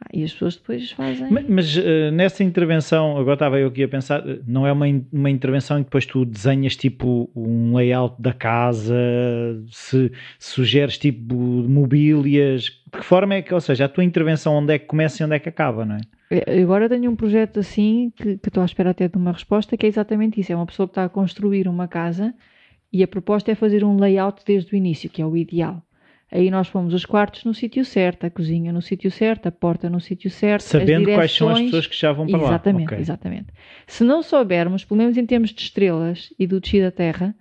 [0.00, 1.30] ah, e as pessoas depois fazem.
[1.30, 4.86] Ma- Mas, eh, nessa intervenção, agora estava eu aqui a pensar, eh, não é uma,
[5.12, 8.94] uma intervenção em que depois tu desenhas tipo um layout da casa,
[9.70, 14.72] se sugeres tipo mobílias, de que forma é que, ou seja, a tua intervenção onde
[14.74, 16.00] é que começa e onde é que acaba, não é?
[16.60, 19.86] Agora tenho um projeto assim que, que estou à espera até de uma resposta, que
[19.86, 20.52] é exatamente isso.
[20.52, 22.34] É uma pessoa que está a construir uma casa
[22.92, 25.82] e a proposta é fazer um layout desde o início, que é o ideal.
[26.30, 29.88] Aí nós pomos os quartos no sítio certo, a cozinha no sítio certo, a porta
[29.88, 32.92] no sítio certo, Sabendo quais são as pessoas que já vão para Exatamente, lá.
[32.92, 32.98] Ok.
[32.98, 33.46] exatamente.
[33.86, 37.34] Se não soubermos, pelo menos em termos de estrelas e do desci da Terra,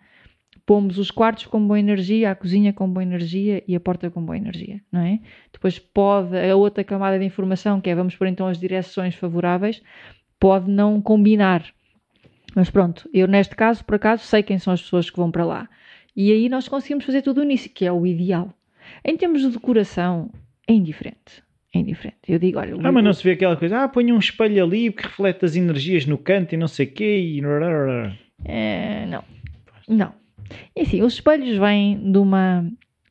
[0.65, 4.24] pomos os quartos com boa energia, a cozinha com boa energia e a porta com
[4.24, 5.19] boa energia, não é?
[5.52, 9.82] Depois pode, a outra camada de informação, que é vamos pôr então as direções favoráveis,
[10.39, 11.65] pode não combinar.
[12.56, 15.43] Mas pronto, eu neste caso, por acaso, sei quem são as pessoas que vão para
[15.43, 15.69] lá.
[16.15, 18.54] E aí nós conseguimos fazer tudo nisso, que é o ideal.
[19.04, 20.30] Em termos de decoração,
[20.67, 21.43] é indiferente.
[21.74, 22.19] É indiferente.
[22.28, 22.76] Eu digo, olha...
[22.84, 25.56] Ah, mas não se vê aquela coisa, ah, põe um espelho ali que reflete as
[25.56, 27.41] energias no canto e não sei o quê e...
[28.45, 29.24] É, não.
[29.88, 30.13] Não.
[30.76, 32.65] E assim, os espelhos vêm de uma.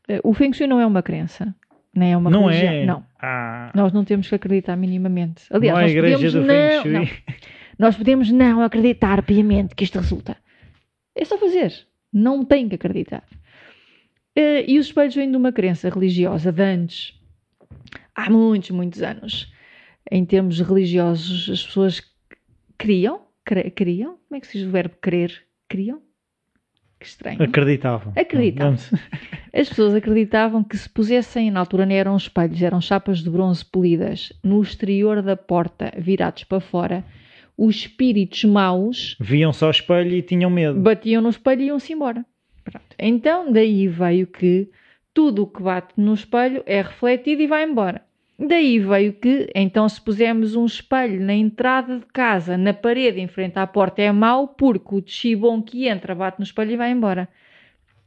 [0.08, 1.54] eh, O Feng Shui não é uma crença,
[1.94, 2.72] nem é uma Não religião.
[2.72, 2.84] é?
[2.86, 3.04] Não.
[3.20, 5.44] Ah, Nós não temos que acreditar minimamente.
[5.50, 6.92] Aliás, não é nós igreja podemos do Feng Shui.
[6.92, 7.08] não.
[7.78, 10.36] Nós podemos não acreditar piamente que isto resulta.
[11.16, 11.72] É só fazer.
[12.12, 13.24] Não tem que acreditar.
[14.36, 17.14] Eh, E os espelhos vêm de uma crença religiosa de antes.
[18.14, 19.52] Há muitos, muitos anos.
[20.10, 22.02] Em termos religiosos, as pessoas
[22.76, 25.42] criam, cre- criam, como é que se diz o verbo querer?
[25.68, 26.00] Criam?
[27.00, 27.42] Que estranho.
[27.42, 28.12] Acreditavam.
[28.16, 28.76] Acreditavam.
[29.52, 33.64] As pessoas acreditavam que se pusessem, na altura não eram espelhos, eram chapas de bronze
[33.64, 37.04] polidas, no exterior da porta, virados para fora,
[37.56, 40.80] os espíritos maus Viam só o espelho e tinham medo.
[40.80, 42.24] batiam no espelho e iam-se embora.
[42.64, 42.86] Pronto.
[42.98, 44.68] Então, daí veio que
[45.12, 48.02] tudo o que bate no espelho é refletido e vai embora.
[48.36, 53.28] Daí veio que, então, se pusermos um espelho na entrada de casa, na parede, em
[53.28, 56.90] frente à porta, é mau, porque o chibom que entra bate no espelho e vai
[56.90, 57.28] embora.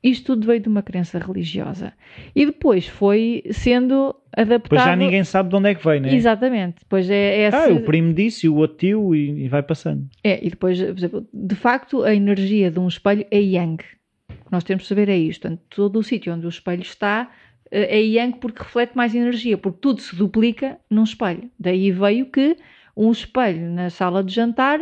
[0.04, 1.94] Isto tudo veio de uma crença religiosa.
[2.36, 4.64] E depois foi sendo adaptado.
[4.64, 6.14] Depois já ninguém sabe de onde é que veio, né?
[6.14, 6.76] Exatamente.
[6.82, 10.08] Depois é, é Ah, essa- o primo disse, o outro tio e, e vai passando.
[10.24, 13.82] é, e depois, por exemplo, de facto, a energia de um espelho é yang.
[14.30, 15.42] O que nós temos de saber é isto.
[15.42, 17.32] Portanto, todo o sítio onde o espelho está
[17.72, 21.50] eh, é yang porque reflete mais energia, porque tudo se duplica num espelho.
[21.60, 22.58] Daí veio que
[22.96, 24.80] um espelho na sala de jantar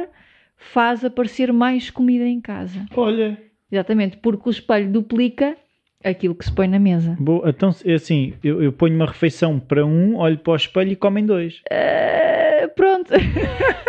[0.56, 2.86] faz aparecer mais comida em casa.
[2.96, 3.38] Olha.
[3.72, 5.58] Exatamente, porque o espelho duplica
[6.04, 7.18] aquilo que se põe na mesa.
[7.20, 10.92] Boa, então, é assim, eu, eu ponho uma refeição para um, olho para o espelho
[10.92, 11.62] e comem dois.
[11.72, 13.12] Ah, pronto.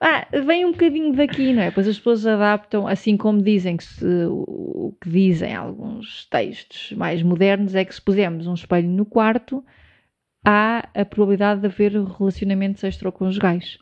[0.00, 1.70] ah, vem um bocadinho daqui, não é?
[1.70, 7.22] Pois as pessoas adaptam, assim como dizem que se, o que dizem alguns textos mais
[7.22, 9.64] modernos é que se pusermos um espelho no quarto,
[10.44, 13.78] há a probabilidade de haver relacionamentos extraconjugais.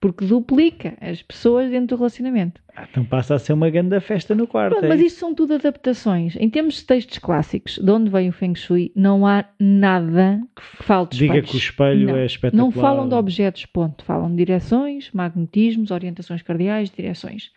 [0.00, 2.60] Porque duplica as pessoas dentro do relacionamento.
[2.74, 4.70] Ah, então passa a ser uma grande festa no quarto.
[4.72, 5.06] Pronto, é mas isso?
[5.08, 6.36] isto são tudo adaptações.
[6.36, 10.62] Em termos de textos clássicos, de onde vem o Feng Shui, não há nada que
[10.84, 11.50] fale de Diga espelhos.
[11.50, 12.16] que o espelho Não.
[12.16, 12.64] é espetacular.
[12.64, 14.02] Não falam de objetos, ponto.
[14.04, 17.50] Falam de direções, magnetismos, orientações cardeais, direções.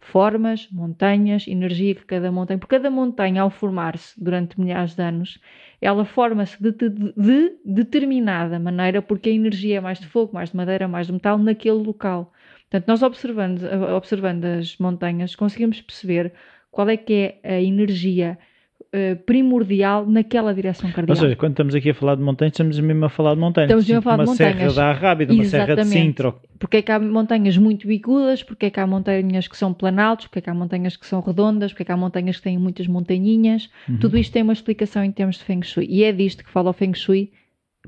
[0.00, 2.58] Formas, montanhas, energia que cada montanha.
[2.58, 5.38] Porque cada montanha, ao formar-se durante milhares de anos,
[5.80, 10.50] ela forma-se de, de, de, determinada maneira, porque a energia é mais de fogo, mais
[10.50, 12.32] de madeira, mais de metal naquele local.
[12.70, 13.62] Portanto, nós observando,
[13.94, 16.32] observando as montanhas, conseguimos perceber
[16.70, 18.38] qual é que é a energia
[18.80, 21.16] uh, primordial naquela direção cardial.
[21.16, 23.70] Ou seja, quando estamos aqui a falar de montanhas, estamos mesmo a falar de montanhas.
[23.70, 24.56] Estamos mesmo a falar uma de montanhas.
[24.56, 25.84] serra da Arrábida, uma serra de.
[25.84, 26.34] Sintra.
[26.58, 30.26] Porque é que há montanhas muito bicudas, porque é que há montanhas que são planaltos,
[30.26, 32.58] porque é que há montanhas que são redondas, porque é que há montanhas que têm
[32.58, 33.70] muitas montanhinhas.
[33.88, 33.98] Uhum.
[33.98, 35.86] Tudo isto tem uma explicação em termos de Feng Shui.
[35.88, 37.32] E é disto que fala o Feng Shui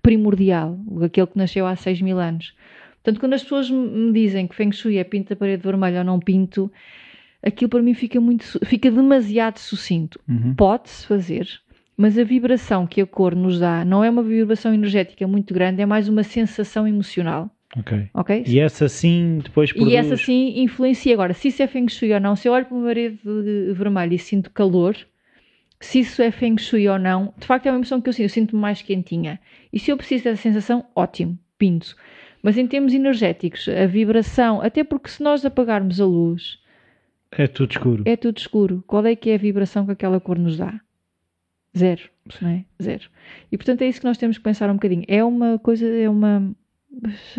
[0.03, 2.55] primordial, aquele que nasceu há 6 mil anos.
[3.03, 6.05] Portanto, quando as pessoas me dizem que Feng Shui é pinto a parede vermelha ou
[6.05, 6.71] não pinto,
[7.43, 10.21] aquilo para mim fica, muito, fica demasiado sucinto.
[10.29, 10.55] Uhum.
[10.55, 11.49] Pode-se fazer,
[11.97, 15.83] mas a vibração que a cor nos dá não é uma vibração energética muito grande,
[15.83, 17.51] é mais uma sensação emocional.
[17.77, 18.09] Ok.
[18.13, 18.45] Ok?
[18.47, 19.93] E essa sim depois produz...
[19.93, 21.15] E essa sim influencia.
[21.15, 23.19] Agora, se isso é Feng Shui ou não, se eu olho para uma parede
[23.73, 24.95] vermelha e sinto calor,
[25.81, 28.25] se isso é Feng Shui ou não, de facto é uma emoção que eu sinto,
[28.25, 29.41] eu sinto-me mais quentinha.
[29.73, 31.97] E se eu preciso dessa sensação, ótimo, pinto.
[32.43, 36.59] Mas em termos energéticos, a vibração, até porque se nós apagarmos a luz,
[37.33, 38.03] É tudo escuro.
[38.07, 38.85] é tudo escuro.
[38.87, 40.81] Qual é que é a vibração que aquela cor nos dá?
[41.77, 42.03] Zero,
[42.41, 42.65] não é?
[42.83, 43.09] Zero.
[43.51, 45.05] E portanto é isso que nós temos que pensar um bocadinho.
[45.09, 46.55] É uma coisa, é uma,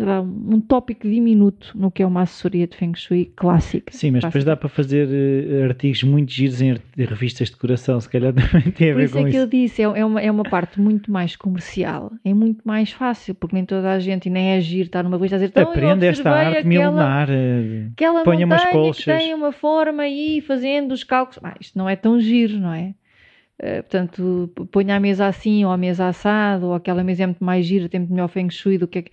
[0.00, 3.92] lá, um tópico diminuto no que é uma assessoria de Feng Shui clássica.
[3.96, 8.08] Sim, mas depois dá para fazer eh, artigos muito giros em, revistas de decoração, se
[8.08, 9.38] calhar também tem a Por ver isso com é que isso.
[9.38, 13.34] eu disse, é, é uma, é uma parte muito mais comercial, é muito mais fácil,
[13.34, 15.70] porque nem toda a gente, e nem é giro estar numa revista a dizer então,
[15.70, 17.28] Aprende esta arte aquela- milenar.
[17.30, 19.04] eh, Aquela Ponha umas colchas.
[19.04, 21.38] que tem uma forma aí, fazendo os cálculos.
[21.42, 22.94] Ah, isto não é tão giro, não é?
[23.58, 27.44] Eh, portanto, ponha a mesa assim, ou a mesa assado, ou aquela mesa é muito
[27.44, 28.98] mais gira, tem muito melhor feng shui do que...
[28.98, 29.04] é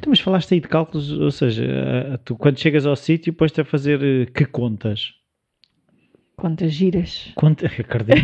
[0.00, 3.64] Tu, mas falaste aí de cálculos, ou seja, tu quando chegas ao sítio, depois a
[3.64, 5.14] fazer eh, que contas?
[6.36, 7.30] Quantas giras.
[7.34, 8.20] Conta, acredito.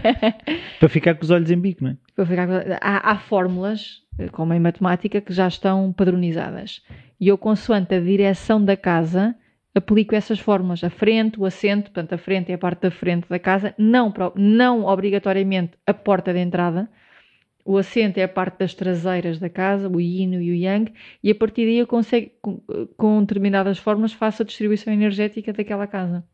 [0.78, 1.96] para ficar com os olhos em bico, não é?
[2.14, 6.82] Para ficar com- Há, há fórmulas, eh, como em matemática, que já estão padronizadas.
[7.20, 9.34] E eu, consoante a direção da casa,
[9.74, 10.82] aplico essas fórmulas.
[10.84, 14.12] A frente, o assento, portanto, a frente é a parte da frente da casa, não,
[14.36, 16.88] não obrigatoriamente a porta de entrada.
[17.64, 20.90] O assento é a parte das traseiras da casa, o yin e o yang,
[21.22, 22.30] e a partir daí eu consigo,
[22.96, 26.24] com, determinadas fórmulas, faço a distribuição energética daquela casa.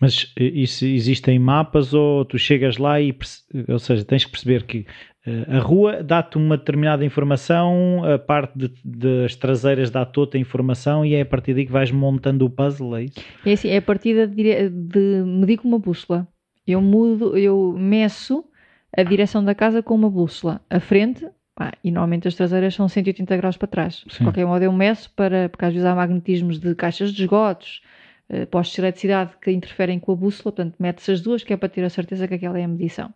[0.00, 3.16] Mas eh, isso existe em mapas ou tu chegas lá e,
[3.68, 4.86] ou seja, tens que perceber que
[5.26, 11.04] eh, a rua dá-te uma determinada informação, a parte de- das traseiras dá-te outra informação
[11.04, 13.20] e é a partir daí que vais montando o puzzle, é isso?
[13.44, 16.28] É assim, é a partir de, de medir com uma bússola.
[16.66, 18.44] Eu mudo, eu meço
[18.96, 20.60] a direção da casa com uma bússola.
[20.68, 24.04] A frente, pá, e normalmente as traseiras são 180 graus para trás.
[24.06, 24.24] De Sim.
[24.24, 27.82] qualquer modo eu meço para, porque às vezes há magnetismos de caixas de esgotos,
[28.28, 31.56] eh, postos de eletricidade que interferem com a bússola, portanto mete-se as duas que é
[31.56, 33.12] para ter a certeza que aquela é a medição.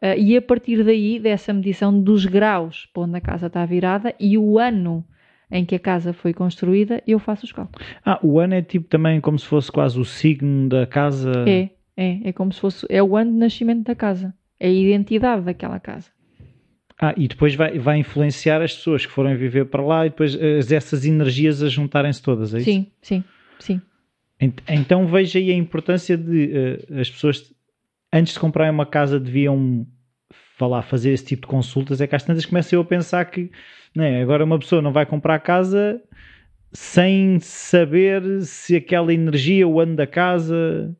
[0.00, 4.14] Eh, e a partir daí, dessa medição dos graus para onde a casa está virada
[4.18, 5.04] e o ano
[5.50, 7.86] em que a casa foi construída, eu faço os cálculos.
[8.04, 11.32] Ah, o ano é tipo também como se fosse quase o signo da casa.
[11.46, 15.42] É, é, é como se fosse, é o ano de nascimento da casa, a identidade
[15.42, 16.10] daquela casa.
[17.00, 20.34] Ah, e depois vai, vai influenciar as pessoas que forem viver para lá e depois
[20.34, 22.64] eh, essas energias a juntarem-se todas, é isso?
[22.70, 23.24] Sim, sim,
[23.60, 23.80] sim.
[24.40, 27.52] Ent- Então veja aí a importância de eh, as pessoas,
[28.12, 29.86] antes de comprarem uma casa, deviam
[30.56, 32.00] falar, fazer esse tipo de consultas.
[32.00, 33.48] É que às tantas começam eu a pensar que
[33.94, 36.02] né, agora uma pessoa não vai comprar casa
[36.72, 40.92] sem saber se aquela energia, o ano da casa.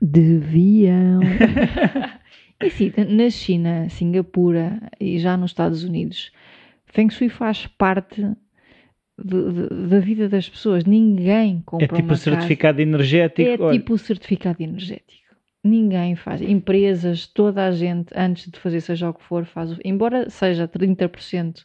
[0.00, 1.20] Deviam.
[2.66, 6.30] e sim, na China, Singapura e já nos Estados Unidos,
[6.86, 10.84] Feng Shui faz parte de- de- da vida das pessoas.
[10.84, 13.36] Ninguém compra É tipo o certificado energético.
[13.36, 13.62] casa.
[13.62, 15.22] É Olha, tipo o certificado energético.
[15.64, 16.42] Ninguém faz.
[16.42, 19.78] Empresas, toda a gente, antes de fazer seja o que for, faz.
[19.84, 21.64] Embora seja 30%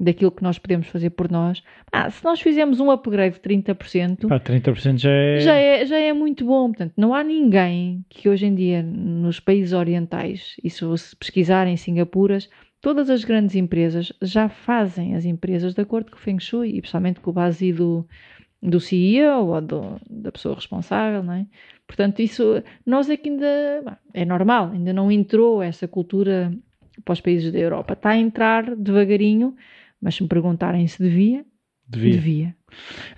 [0.00, 4.28] daquilo que nós podemos fazer por nós, ah, se nós fizermos um upgrade de 30%,
[4.28, 5.40] pá, 30% já é.
[5.40, 6.68] já é, já é muito bom.
[6.68, 11.66] Portanto, não há ninguém que hoje em dia, nos países orientais, e se você pesquisar
[11.66, 12.48] em Singapuras,
[12.80, 16.80] todas as grandes empresas já fazem as empresas de acordo com o Feng Shui, e
[16.80, 18.06] principalmente com o base do,
[18.62, 21.46] do CEO ou do- da pessoa responsável, não é?
[21.88, 26.52] Portanto, isso, nós é que ainda, é normal, ainda não entrou essa cultura
[27.04, 27.94] para os países da Europa.
[27.94, 29.56] Está a entrar devagarinho,
[30.00, 31.44] mas se me perguntarem se devia,
[31.88, 32.12] Devia.
[32.12, 32.56] devia.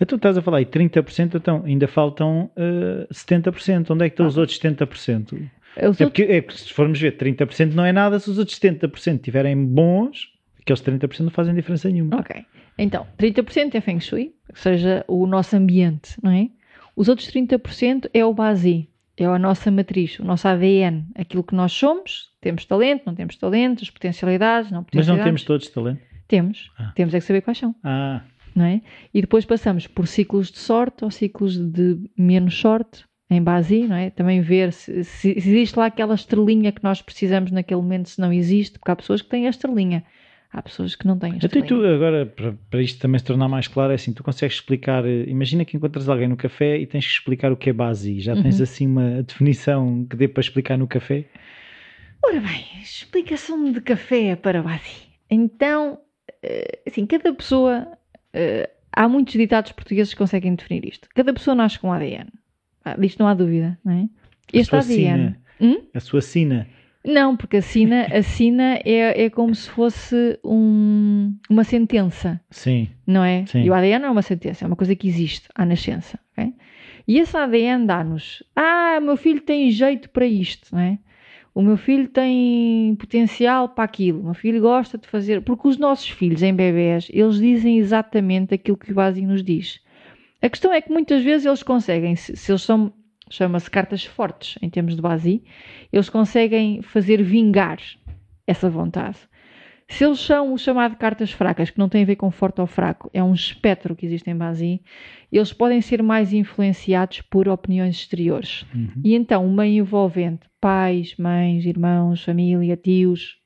[0.01, 3.91] Então estás a falar aí 30%, então ainda faltam eh, 70%.
[3.91, 4.41] Onde é que estão os Ah.
[4.43, 5.33] outros 70%?
[5.35, 5.41] Os
[5.76, 8.57] É outros- porque, é porque se formos ver, 30% não é nada se os outros
[8.59, 10.28] 70% estiverem bons,
[10.61, 12.16] aqueles 30% não fazem diferença nenhuma.
[12.18, 12.45] Ok.
[12.78, 16.49] Então, 30% é Feng Shui, ou seja, o nosso ambiente, não é?
[16.97, 21.55] Os outros 30% é o base, é a nossa matriz, o nosso ADN, aquilo que
[21.55, 25.18] nós somos, temos talento, não temos talento, as potencialidades, não Mas potencialidades.
[25.18, 26.01] não temos todos talento?
[26.31, 26.93] Temos, Ah.
[26.95, 28.22] temos é que saber quais são, Ah,
[28.55, 28.81] não é?
[29.12, 33.97] E depois passamos por ciclos de sorte ou ciclos de menos sorte, em base, não
[33.97, 34.11] é?
[34.11, 38.33] Também ver se, se existe lá aquela estrelinha que nós precisamos naquele momento, se não
[38.33, 40.05] existe, porque há pessoas que têm a estrelinha,
[40.53, 41.68] há pessoas que não têm a Então, estrelinha.
[41.68, 45.05] tu, agora, para, para isto também se tornar mais claro, é assim: tu consegues explicar.
[45.05, 48.20] eh, Imagina que encontras alguém no café e tens que explicar o que é base.
[48.20, 48.62] Já tens Uhum.
[48.64, 51.24] assim uma definição que dê para explicar no café?
[52.24, 55.09] Ora bem, explicação de café para base.
[55.31, 55.99] Então,
[56.86, 57.86] assim, cada pessoa.
[58.32, 61.09] eh, há muitos ditados portugueses que conseguem definir isto.
[61.14, 62.28] Cada pessoa nasce com ADN.
[62.84, 64.09] Ah, disto não há dúvida, não é?
[64.53, 65.36] Este sua ADN.
[65.61, 65.76] Hum?
[65.95, 66.66] A sua sina.
[67.05, 72.91] Não, porque a sina, a sina é, é como se fosse um- uma sentença, Sim.
[73.07, 73.47] não é?
[73.47, 73.62] Sim.
[73.62, 76.18] E o ADN não é uma sentença, é uma coisa que existe à nascença.
[76.36, 76.53] ok?
[77.09, 80.99] E esse ADN dá-nos: ah, meu filho tem jeito para isto, não é?
[81.55, 85.42] O meu filho tem potencial para aquilo, o meu filho gosta de fazer.
[85.42, 89.80] Porque os nossos filhos em bebés, eles dizem exatamente aquilo que o Basi nos diz.
[90.40, 92.92] A questão é que muitas vezes eles conseguem, se, se eles são,
[93.28, 95.42] chama-se cartas fortes em termos de Basi,
[95.92, 97.78] eles conseguem fazer vingar
[98.46, 99.18] essa vontade.
[99.91, 102.66] Se eles são o chamado cartas fracas, que não tem a ver com forte ou
[102.66, 104.80] fraco, é um espectro que existe em Basi,
[105.32, 108.64] eles podem ser mais influenciados por opiniões exteriores.
[108.72, 108.93] Uhum.
[109.03, 113.36] E então, o meio envolvente, pais, mães, irmãos, família, tios,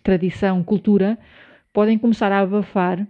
[0.00, 1.18] tradição, cultura,
[1.72, 3.04] podem começar a abafar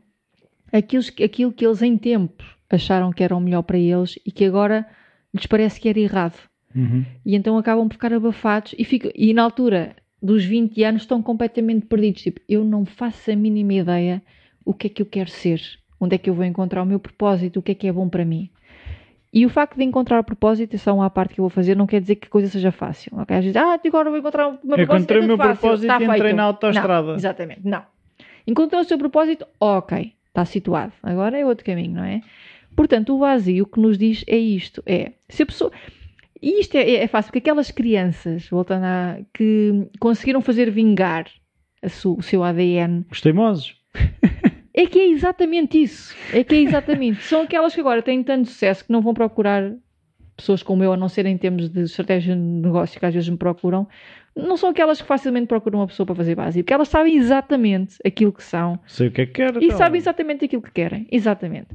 [0.72, 4.44] aquilo, aquilo que eles em tempo acharam que era o melhor para eles e que
[4.44, 4.86] agora
[5.34, 6.38] lhes parece que era errado.
[6.74, 7.04] Uhum.
[7.26, 11.86] E então acabam por ficar abafados e, e na altura dos 20 anos estão completamente
[11.86, 12.22] perdidos.
[12.22, 14.22] Tipo, eu não faço a mínima ideia
[14.64, 15.60] o que é que eu quero ser,
[15.98, 18.08] onde é que eu vou encontrar o meu propósito, o que é que é bom
[18.08, 18.50] para mim.
[19.32, 21.76] E o facto de encontrar o propósito, é só uma parte que eu vou fazer,
[21.76, 23.12] não quer dizer que a coisa seja fácil.
[23.16, 23.36] ok?
[23.36, 24.82] Às vezes, ah, agora vou encontrar o meu propósito.
[24.82, 27.14] Encontrei é o meu fácil, propósito está e entrei na autoestrada.
[27.14, 27.82] Exatamente, não.
[28.46, 30.92] Encontrou o seu propósito, ok, está situado.
[31.02, 32.22] Agora é outro caminho, não é?
[32.74, 35.70] Portanto, o vazio que nos diz é isto: é se a pessoa.
[36.42, 39.18] E isto é, é fácil, porque aquelas crianças, voltando a.
[39.34, 41.26] que conseguiram fazer vingar
[41.88, 43.76] su- o seu ADN, Os teimosos.
[44.74, 46.14] é que é exatamente isso.
[46.32, 47.22] É que é exatamente.
[47.22, 49.72] São aquelas que agora têm tanto sucesso que não vão procurar
[50.36, 53.28] pessoas como eu, a não ser em termos de estratégia de negócio que às vezes
[53.28, 53.86] me procuram.
[54.36, 57.96] Não são aquelas que facilmente procuram uma pessoa para fazer base, porque elas sabem exatamente
[58.04, 59.60] aquilo que são Sei o que é que quero.
[59.60, 59.78] e então.
[59.78, 61.06] sabem exatamente aquilo que querem.
[61.10, 61.68] Exatamente.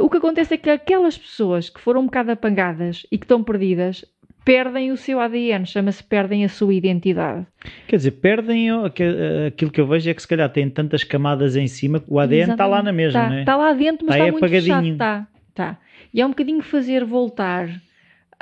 [0.00, 3.42] O que acontece é que aquelas pessoas que foram um bocado apangadas e que estão
[3.44, 4.04] perdidas
[4.44, 7.46] perdem o seu ADN, chama-se perdem a sua identidade.
[7.86, 11.68] Quer dizer, perdem aquilo que eu vejo é que se calhar têm tantas camadas em
[11.68, 13.44] cima que o ADN está lá na mesma, Está não é?
[13.44, 14.70] tá lá dentro, mas Tá está aí muito fechado.
[14.72, 14.92] apagadinho.
[14.94, 15.78] Está, está.
[16.12, 17.68] E é um bocadinho fazer voltar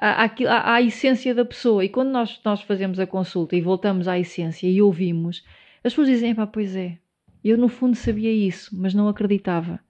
[0.01, 1.85] àquilo- à- à essência da pessoa.
[1.85, 5.45] E quando nós, nós fazemos a consulta e voltamos à essência e ouvimos,
[5.85, 6.99] as pessoas dizem, pá, pois é,
[7.45, 9.81] eu no fundo sabia isso, mas não acreditava.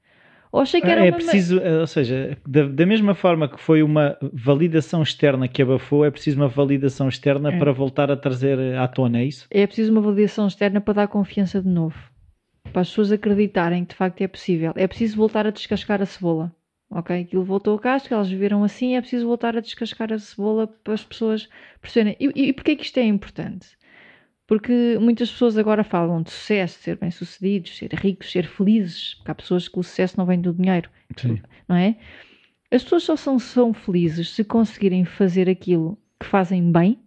[0.50, 1.16] Ou achei que era É uma...
[1.18, 6.06] preciso, eh, ou seja, da, da mesma forma que foi uma validação externa que abafou,
[6.06, 7.58] é preciso uma validação externa É.
[7.58, 9.46] para voltar a trazer à tona, é isso?
[9.50, 11.98] É preciso uma validação externa para dar confiança de novo.
[12.72, 14.72] Para as pessoas acreditarem que de facto é possível.
[14.74, 16.50] É preciso voltar a descascar a cebola.
[16.90, 17.20] Ok?
[17.20, 20.94] Aquilo voltou a casca, elas viveram assim, é preciso voltar a descascar a cebola para
[20.94, 21.48] as pessoas
[21.80, 22.16] perceberem.
[22.18, 23.76] E, e, e porquê que isto é importante?
[24.46, 29.34] Porque muitas pessoas agora falam de sucesso, ser bem-sucedidos, ser ricos, ser felizes, porque há
[29.34, 31.40] pessoas que o sucesso não vem do dinheiro Sim.
[31.68, 31.96] não é?
[32.70, 36.98] As pessoas só são, são felizes se conseguirem fazer aquilo que fazem bem,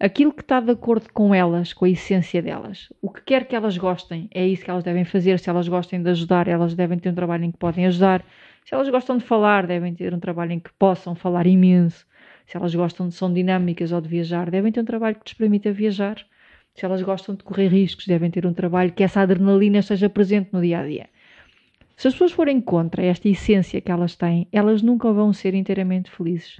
[0.00, 2.88] aquilo que está de acordo com elas, com a essência delas.
[3.00, 5.38] O que quer que elas gostem, é isso que elas devem fazer.
[5.38, 8.24] Se elas gostem de ajudar, elas devem ter um trabalho em que podem ajudar.
[8.64, 12.06] Se elas gostam de falar, devem ter um trabalho em que possam falar imenso.
[12.46, 15.34] Se elas gostam de são dinâmicas ou de viajar, devem ter um trabalho que lhes
[15.34, 16.16] permita viajar.
[16.74, 20.50] Se elas gostam de correr riscos, devem ter um trabalho que essa adrenalina esteja presente
[20.52, 21.08] no dia a dia.
[21.96, 26.10] Se as pessoas forem contra esta essência que elas têm, elas nunca vão ser inteiramente
[26.10, 26.56] felizes.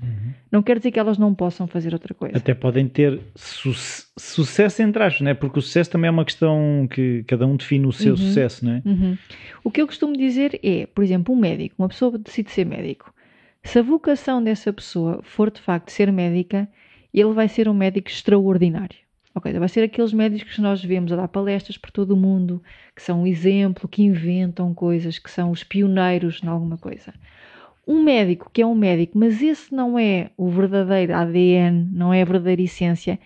[0.50, 2.36] Não quer dizer que elas não possam fazer outra coisa.
[2.38, 3.74] Até podem ter su-
[4.16, 5.34] sucesso entre aspas, não é?
[5.34, 8.16] Porque o sucesso também é uma questão que cada um define o seu Uhum.
[8.16, 8.82] sucesso, não é?
[8.84, 9.18] Uhum.
[9.64, 13.12] O que eu costumo dizer é, por exemplo, um médico, uma pessoa decide ser médico.
[13.62, 16.68] Se a vocação dessa pessoa for de facto ser médica,
[17.12, 18.98] ele vai ser um médico extraordinário.
[19.34, 22.62] Ok, vai ser aqueles médicos que nós vemos a dar palestras por todo o mundo,
[22.94, 27.12] que são um exemplo, que inventam coisas, que são os pioneiros em alguma coisa.
[27.86, 32.22] Um médico que é um médico, mas esse não é o verdadeiro ADN, não é
[32.22, 33.18] a verdadeira essência,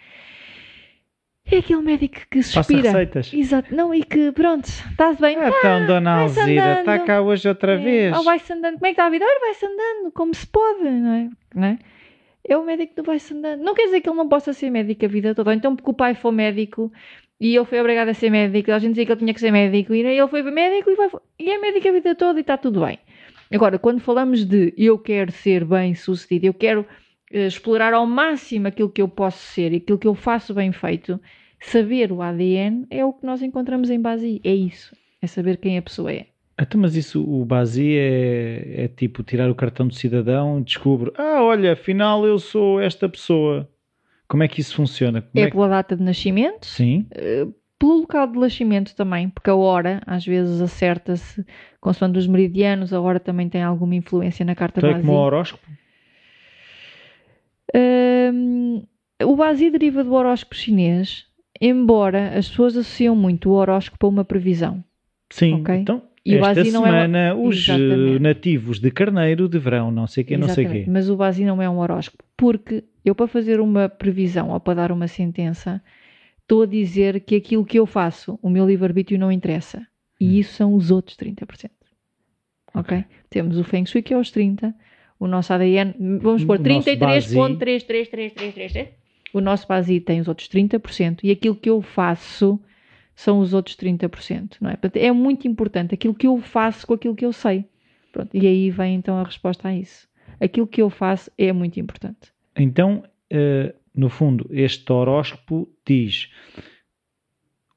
[1.51, 2.91] É aquele médico que Passa suspira.
[2.91, 3.33] receitas.
[3.33, 3.75] Exato.
[3.75, 5.35] Não, e que pronto, está-se bem.
[5.39, 8.17] Ah, então, dona vai-se Alzira, está cá hoje outra É, vez.
[8.17, 8.75] Ou vai-se andando.
[8.75, 9.25] Como é que está a vida?
[9.25, 11.29] Olha, vai-se andando, como se pode, não é?
[11.55, 11.79] Não é?
[12.49, 13.63] É o médico do vai-se andando.
[13.63, 15.55] Não quer dizer que ele não possa ser médico a vida toda.
[15.55, 16.91] Então, porque o pai foi médico
[17.41, 19.53] e ele foi obrigado a ser médico, a gente dizia que ele tinha que ser
[19.53, 22.57] médico e ele foi médico e, vai, e é médico a vida toda e está
[22.57, 22.99] tudo bem.
[23.53, 26.87] Agora, quando falamos de eu quero ser bem sucedido, eu quero
[27.31, 30.73] eh, explorar ao máximo aquilo que eu posso ser e aquilo que eu faço bem
[30.73, 31.21] feito,
[31.61, 34.41] saber o ADN é o que nós encontramos em base.
[34.43, 34.97] É isso.
[35.23, 36.27] É saber quem a pessoa é.
[36.61, 41.43] Então, mas isso, o base é, é tipo tirar o cartão do cidadão, descubro, ah,
[41.43, 43.69] olha, afinal eu sou esta pessoa.
[44.27, 45.23] Como é que isso funciona?
[45.23, 47.07] Como É, é que- pela data de nascimento, Sim,
[47.79, 51.47] pelo local de nascimento também, porque a hora às vezes acerta-se
[51.81, 55.07] consoante os meridianos, a hora também tem alguma influência na carta então é base.
[55.07, 55.67] como o horóscopo.
[59.25, 61.27] O Basi deriva do horóscopo chinês,
[61.61, 64.83] embora as pessoas associam muito o horóscopo a uma previsão.
[65.31, 65.75] Sim, Ok.
[65.75, 68.19] então E o esta não é semana os eh, Exatamente.
[68.19, 70.85] nativos de Carneiro deverão não sei quê, não sei Exatamente.
[70.85, 70.91] quê.
[70.91, 74.75] Mas o Basi não é um horóscopo, porque eu para fazer uma previsão ou para
[74.75, 75.83] dar uma sentença,
[76.43, 79.79] estou a dizer que aquilo que eu faço, o meu livre-arbítrio não interessa.
[79.79, 79.85] Hum.
[80.21, 81.71] E isso são os outros 30%.
[82.75, 83.05] Ok?
[83.31, 84.75] Temos o Feng Shui que é os 30%,
[85.19, 88.89] o nosso ADN, vamos pôr O nosso 33.33333.
[89.33, 92.61] O nosso Basi tem os outros 30% e aquilo que eu faço
[93.19, 94.77] são os outros 30%, não é?
[94.77, 97.65] Portanto, é muito importante aquilo que eu faço com aquilo que eu sei.
[98.13, 100.07] Pronto, e aí vem então a resposta a isso.
[100.41, 102.33] Aquilo que eu faço é muito importante.
[102.57, 106.31] Então, eh, no fundo, este horóscopo diz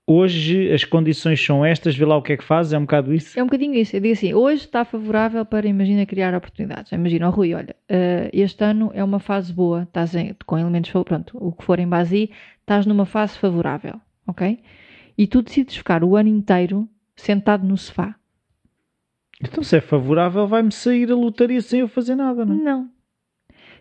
[0.06, 3.12] hoje as condições são estas, vê lá o que é que faz, é um bocado
[3.12, 3.39] isso.
[3.39, 3.96] É um bocadinho isso.
[3.96, 6.92] Eu digo assim, hoje está favorável para, imagina, criar oportunidades.
[6.92, 10.92] Imagina, oh, Rui, olha, eh, este ano é uma fase boa, estás em- com elementos,
[11.04, 12.30] pronto, o que for em base,
[12.60, 14.60] estás numa fase favorável, ok?
[15.18, 18.16] E tu decides ficar o ano inteiro sentado no sofá.
[19.43, 22.57] Então, se é favorável, vai-me sair a lotaria sem eu fazer nada, não é?
[22.64, 22.89] Não.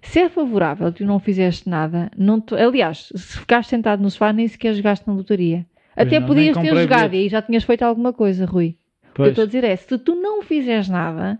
[0.03, 4.11] Se é favorável e tu não fizeste nada, não te- aliás, se ficaste sentado no
[4.11, 5.67] sofá, nem sequer jogaste na lotaria.
[5.95, 8.79] Pois Até não, podias ter jogado e já tinhas feito alguma coisa, Rui.
[9.03, 9.29] O que eu Pois.
[9.31, 11.39] estou a dizer é, se tu não fizeres nada,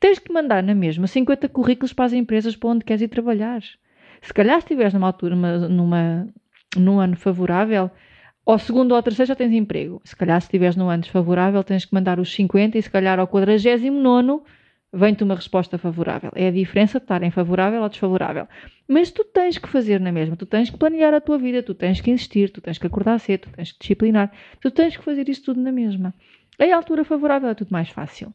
[0.00, 3.62] tens que mandar na mesma 50 currículos para as empresas para onde queres ir trabalhar.
[4.20, 6.28] Se calhar estiveres numa altura, numa, numa,
[6.76, 7.88] num ano favorável,
[8.50, 10.00] ao segundo ou terceiro já tens emprego.
[10.04, 13.18] Se calhar se estiveres num ano desfavorável, tens que mandar os 50 e se calhar
[13.18, 14.42] ao 49
[14.92, 16.32] vem-te uma resposta favorável.
[16.34, 18.48] É a diferença de estar em favorável ou desfavorável.
[18.88, 21.74] Mas tu tens que fazer na mesma, tu tens que planear a tua vida, tu
[21.74, 25.04] tens que insistir, tu tens que acordar cedo, tu tens que disciplinar, tu tens que
[25.04, 26.12] fazer isso tudo na mesma.
[26.58, 28.34] Em altura favorável é tudo mais fácil.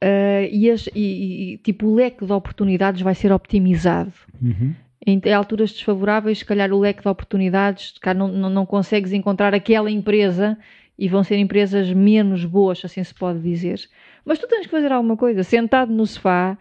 [0.00, 4.12] Ah, e, as- e- e, tipo, o leque de oportunidades vai ser optimizado.
[4.42, 4.74] Uhum.
[5.06, 9.12] Em, alturas desfavoráveis, se calhar o leque de oportunidades, se calhar não, não, não consegues
[9.12, 10.56] encontrar aquela empresa
[10.98, 13.80] e vão ser empresas menos boas, assim se pode dizer.
[14.24, 15.42] Mas tu tens que fazer alguma coisa.
[15.42, 16.56] Sentado no sofá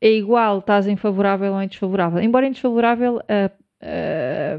[0.00, 2.20] é igual, estás em favorável ou em desfavorável.
[2.20, 3.50] Embora em desfavorável, a-
[3.82, 4.58] a-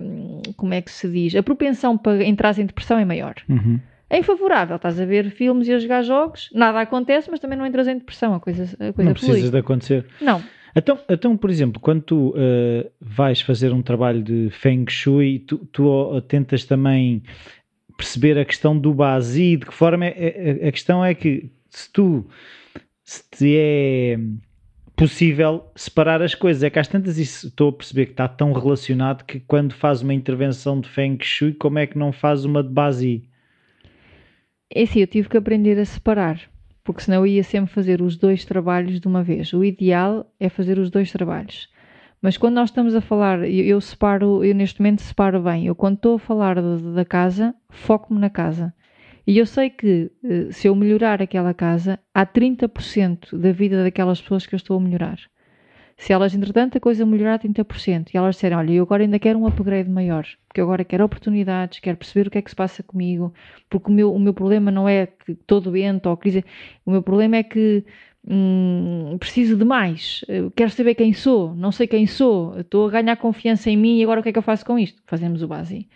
[0.56, 1.36] como é que se diz?
[1.36, 3.36] A propensão para entrar em depressão é maior.
[3.50, 3.80] Uhum.
[4.10, 7.66] Em favorável, estás a ver filmes e a jogar jogos, nada acontece, mas também não
[7.66, 10.06] entras em depressão, a coisa, a coisa Não precisas de acontecer.
[10.22, 10.42] Não,
[10.78, 15.58] Então, então, por exemplo, quando tu eh, vais fazer um trabalho de Feng Shui, tu,
[15.72, 17.24] tu, oh, tentas também
[17.98, 21.92] perceber a questão do base, de que forma é, é- a questão é que se
[21.92, 22.28] tu
[23.04, 24.20] se te é
[24.96, 28.54] possível separar as coisas, é que às tantas isso estou a perceber que está tão
[28.54, 32.62] relacionado que quando faz uma intervenção de Feng Shui, como é que não faz uma
[32.62, 33.24] de base?
[34.70, 36.40] É assim, eu tive que aprender a separar,
[36.88, 39.52] porque senão eu ia sempre fazer os dois trabalhos de uma vez.
[39.52, 41.68] O ideal é fazer os dois trabalhos.
[42.22, 45.66] Mas quando nós estamos a falar, eu, eu separo, eu neste momento separo bem.
[45.66, 48.74] Eu quando estou a falar de- da casa, foco-me na casa.
[49.28, 54.22] E eu sei que eh, se eu melhorar aquela casa, há 30% da vida daquelas
[54.22, 55.20] pessoas que eu estou a melhorar.
[55.98, 59.39] Se elas, entretanto, a coisa melhorar 30%, e elas disserem, olha, eu agora ainda quero
[59.39, 62.56] um upgrade maior, porque eu agora quero oportunidades, quero perceber o que é que se
[62.56, 63.34] passa comigo,
[63.68, 66.45] porque o meu, o meu problema não é que estou doente ou crise,
[66.86, 67.84] o meu problema é que
[68.30, 70.24] hum, preciso de mais,
[70.56, 74.04] quero saber quem sou, não sei quem sou, estou a ganhar confiança em mim e
[74.04, 75.02] agora o que é que eu faço com isto?
[75.08, 75.88] Fazemos o base.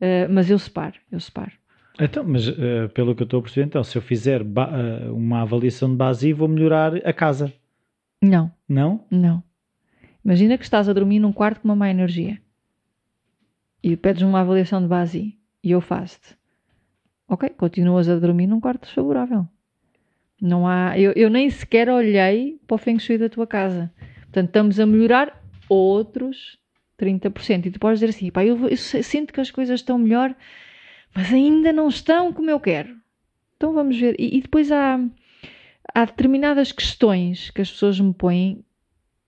[0.00, 1.52] Uh, mas eu separo, eu separo.
[2.00, 5.42] Então, mas eh, pelo que eu estou a perceber, então, se eu fizer eh, uma
[5.42, 7.52] avaliação de base, vou melhorar a casa,
[8.22, 9.04] Não, não?
[9.10, 9.42] não.
[10.24, 12.40] Imagina que estás a dormir num quarto com uma má energia
[13.82, 16.36] e pedes uma avaliação de base e eu faço-te.
[17.28, 19.46] Ok, continuas a dormir num quarto desfavorável.
[20.40, 23.92] Não há, eu, eu nem sequer olhei para o Feng Shui da tua casa.
[24.22, 26.58] Portanto, estamos a melhorar outros
[26.98, 27.66] 30%.
[27.66, 30.34] E tu podes dizer assim, pá, eu, eu sinto que as coisas estão melhor,
[31.14, 32.96] mas ainda não estão como eu quero.
[33.56, 34.16] Então vamos ver.
[34.18, 34.98] E, e depois há,
[35.94, 38.64] há determinadas questões que as pessoas me põem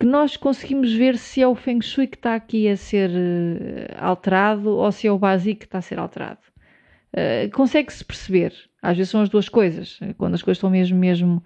[0.03, 4.05] que nós conseguimos ver se é o Feng Shui que está aqui a ser uh,
[4.05, 6.40] alterado ou se é o básico que está a ser alterado.
[7.12, 8.53] Uh, Consegue-se perceber.
[8.82, 10.00] Às vezes são as duas coisas.
[10.18, 11.40] Quando as coisas estão mesmo, mesmo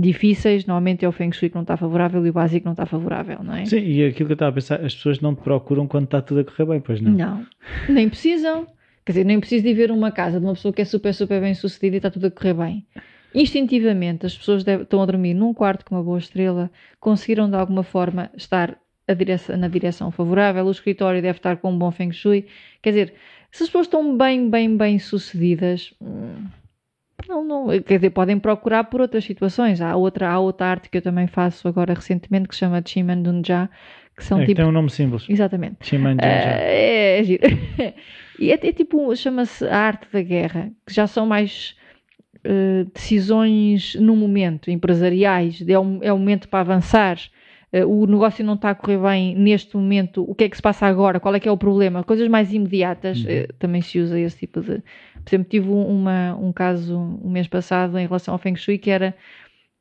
[0.00, 2.72] difíceis, normalmente é o Feng Shui que não está favorável e o básico que não
[2.72, 3.64] está favorável, não é?
[3.64, 6.22] Sim, e aquilo que eu estava a pensar, as pessoas não te procuram quando está
[6.22, 7.10] tudo a correr bem, pois não?
[7.10, 7.46] Não,
[7.88, 8.68] nem precisam.
[9.04, 11.40] Quer dizer, nem preciso de ver uma casa de uma pessoa que é super, super
[11.40, 12.86] bem sucedida e está tudo a correr bem.
[13.34, 17.56] Instintivamente, as pessoas devem, estão a dormir num quarto com uma boa estrela, conseguiram de
[17.56, 18.78] alguma forma estar
[19.14, 22.46] direção, na direção favorável, o escritório deve estar com um bom Feng Shui.
[22.82, 23.14] Quer dizer,
[23.50, 26.44] se as pessoas estão bem, bem, bem sucedidas, hum,
[27.28, 29.80] não, não, quer dizer, podem procurar por outras situações.
[29.80, 33.22] Há outra, há outra arte que eu também faço agora recentemente que se chama Chiman
[33.22, 33.68] Dunja,
[34.16, 34.56] que são É, tipo.
[34.56, 35.24] Tem um nome simples.
[35.28, 35.76] Exatamente.
[35.80, 37.42] Chiman Ah, é, é giro.
[38.38, 41.74] e é, é tipo, chama-se a arte da guerra, que já são mais
[42.48, 47.18] eh, decisões no momento, empresariais, é um, é um momento para avançar.
[47.72, 50.62] eh, o negócio não está a correr bem neste momento, o que é que se
[50.62, 53.26] passa agora, qual é que é o problema, coisas mais imediatas, Uhum.
[53.28, 54.76] eh, também se usa esse tipo de.
[55.24, 58.78] Por exemplo, tive um- uma, um caso um mês passado em relação ao Feng Shui
[58.78, 59.14] que era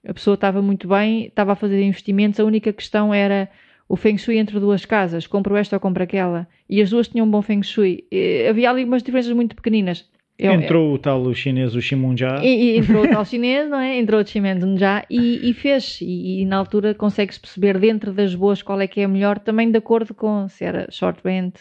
[0.08, 3.50] a pessoa estava muito bem, estava a fazer investimentos, a única questão era
[3.88, 7.26] o Feng Shui entre duas casas, compro esta ou compro aquela, e as duas tinham
[7.28, 8.04] um bom Feng Shui.
[8.12, 10.10] Eh, havia ali umas diferenças muito pequeninas.
[10.38, 12.42] Eu- Entrou o tal chinês, o Shimunja.
[12.44, 13.98] e, e entrou o tal chinês, não é?
[13.98, 16.00] Entrou o Chimendun já e, e fez.
[16.02, 19.40] E, e na altura consegue-se perceber dentro das boas qual é que é a melhor,
[19.40, 21.56] também de acordo com se era short rent,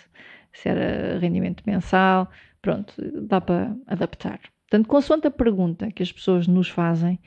[0.53, 2.29] se era rendimento mensal.
[2.61, 4.41] Pronto, dá para adaptar.
[4.69, 7.19] Portanto, consoante a pergunta que as pessoas nos fazem,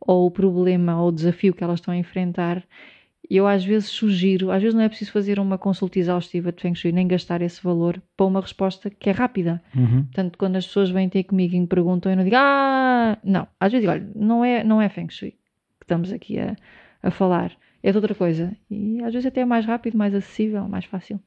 [0.00, 2.62] ou o problema ou o desafio que elas estão a enfrentar,
[3.30, 6.74] eu às vezes sugiro, às vezes não é preciso fazer uma consulta exaustiva de Feng
[6.74, 9.62] Shui, nem gastar esse valor para uma resposta que é rápida.
[9.74, 10.04] Uhum.
[10.04, 13.46] Portanto, quando as pessoas vêm ter comigo e me perguntam, eu não digo, ah, não.
[13.58, 15.34] Às vezes digo, olha, não é, não é Feng Shui
[15.84, 16.56] que estamos aqui a,
[17.02, 17.52] a falar,
[17.82, 18.56] é de outra coisa.
[18.70, 21.20] E às vezes até é mais rápido, mais acessível, mais fácil.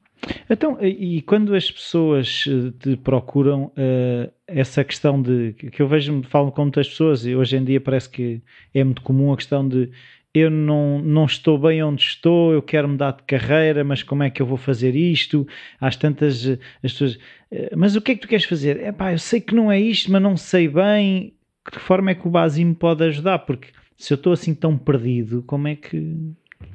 [0.50, 6.24] Então, e quando as pessoas eh, te procuram eh, essa questão de que eu vejo,
[6.24, 8.42] falo com muitas pessoas e hoje em dia parece que
[8.74, 9.90] é muito comum a questão de
[10.34, 14.30] eu não, não estou bem onde estou, eu quero mudar de carreira, mas como é
[14.30, 15.46] que eu vou fazer isto?
[15.80, 17.18] Às tantas eh, as pessoas,
[17.50, 18.78] eh, mas o que é que tu queres fazer?
[18.80, 21.34] É pá, eu sei que não é isto, mas não sei bem
[21.70, 24.76] que forma é que o Basim me pode ajudar, porque se eu estou assim tão
[24.78, 26.16] perdido, como é que.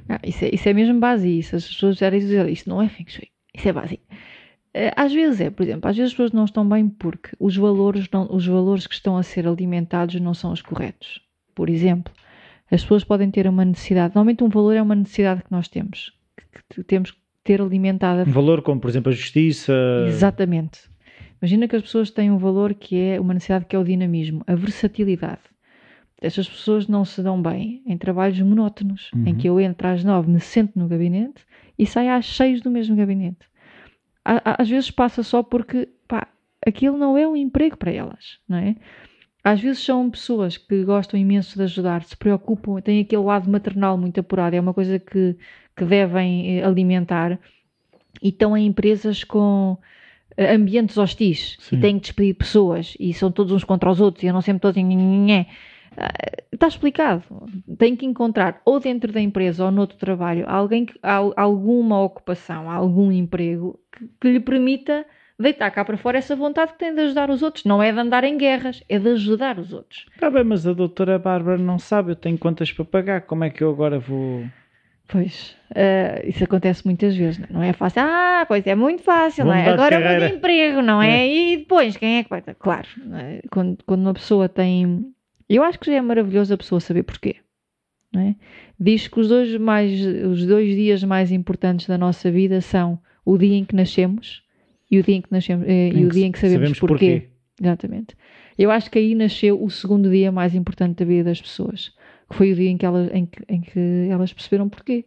[0.07, 1.55] Ah, isso, é, isso é mesmo base isso.
[1.55, 3.99] As pessoas já dizem, isto não é Feng Shui, isso é base.
[4.73, 7.55] Eh, Às vezes é, por exemplo, às vezes as pessoas não estão bem porque os
[7.55, 11.21] valores, não, os valores que estão a ser alimentados não são os corretos.
[11.55, 12.13] Por exemplo,
[12.73, 16.11] as pessoas podem ter uma necessidade, normalmente um valor é uma necessidade que nós temos,
[16.37, 19.73] que, que temos que ter alimentada Um valor como, por exemplo, a justiça.
[20.07, 20.81] Exatamente.
[21.41, 24.43] Imagina que as pessoas têm um valor que é uma necessidade que é o dinamismo,
[24.47, 25.41] a versatilidade.
[26.21, 29.35] Estas pessoas não se dão bem em trabalhos monótonos, em Uhum.
[29.37, 31.43] que eu entro às nove, me sento no gabinete
[31.77, 33.45] e saio às seis do mesmo gabinete.
[34.23, 36.27] Às vezes passa só porque pá,
[36.65, 38.77] aquilo não é um emprego para elas, não é?
[39.43, 43.97] Às vezes são pessoas que gostam imenso de ajudar, se preocupam, têm aquele lado maternal
[43.97, 45.35] muito apurado, é uma coisa que,
[45.75, 47.37] que devem eh, alimentar
[48.21, 49.77] e estão em empresas com
[50.37, 51.75] eh, ambientes hostis Sim.
[51.77, 54.61] e têm que despedir pessoas e são todos uns contra os outros e andam sempre
[54.61, 55.47] todos em nhenhenhé.
[55.97, 56.11] Ah,
[56.51, 57.23] Está explicado.
[57.77, 62.69] Tem que encontrar ou dentro da empresa ou noutro trabalho alguém que, al- alguma ocupação,
[62.71, 65.05] algum emprego que, que lhe permita
[65.39, 67.65] deitar cá para fora essa vontade que tem de ajudar os outros.
[67.65, 70.05] Não é de andar em guerras, é de ajudar os outros.
[70.13, 73.49] Está bem, mas a doutora Bárbara não sabe, eu tenho contas para pagar, como é
[73.49, 74.43] que eu agora vou...
[75.07, 77.53] Pois, ah, isso acontece muitas vezes, não é?
[77.53, 78.01] Não é fácil.
[78.01, 79.69] Ah, pois é muito fácil, Vou não é?
[79.69, 80.13] Agora carreira.
[80.13, 81.27] muda de emprego, não é?
[81.27, 82.41] E depois, quem é que vai.
[82.41, 83.41] Claro, não é?
[83.51, 85.05] quando, quando uma pessoa tem.
[85.49, 87.35] Eu acho que já é maravilhoso a pessoa saber porquê.
[88.13, 88.35] Não é?
[88.79, 93.37] Diz que os dois, mais, os dois dias mais importantes da nossa vida são o
[93.37, 94.41] dia em que nascemos
[94.93, 97.29] e o dia em que, nascemos, eh, e o dia em que sabemos, porquê.
[97.59, 98.15] Exatamente.
[98.57, 101.91] Eu acho que aí nasceu o segundo dia mais importante da vida das pessoas,
[102.29, 105.05] que foi o dia em que elas, em que, em que elas perceberam porquê.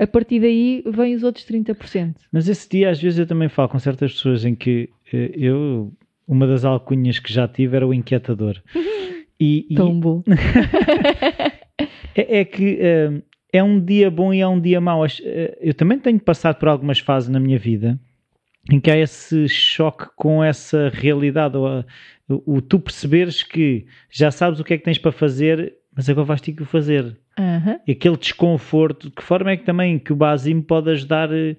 [0.00, 2.14] A partir daí vêm os outros 30%.
[2.32, 5.92] Mas esse dia às vezes eu também falo com certas pessoas em que eh, eu,
[6.26, 8.60] uma das alcunhas que já tive era o inquietador.
[9.40, 10.22] E, e Tão bom.
[12.14, 13.20] é, é que eh,
[13.52, 15.04] é um dia bom e é um dia mau.
[15.04, 17.98] Eh, Eu também tenho passado por algumas fases na minha vida
[18.70, 21.84] em que há esse choque com essa realidade, ou a-
[22.28, 26.08] o, o tu perceberes que já sabes o que é que tens para fazer, mas
[26.08, 27.18] agora vais ter que o fazer.
[27.38, 27.78] Aham.
[27.86, 31.56] E aquele desconforto, de que forma é que também que o Basim pode ajudar eh,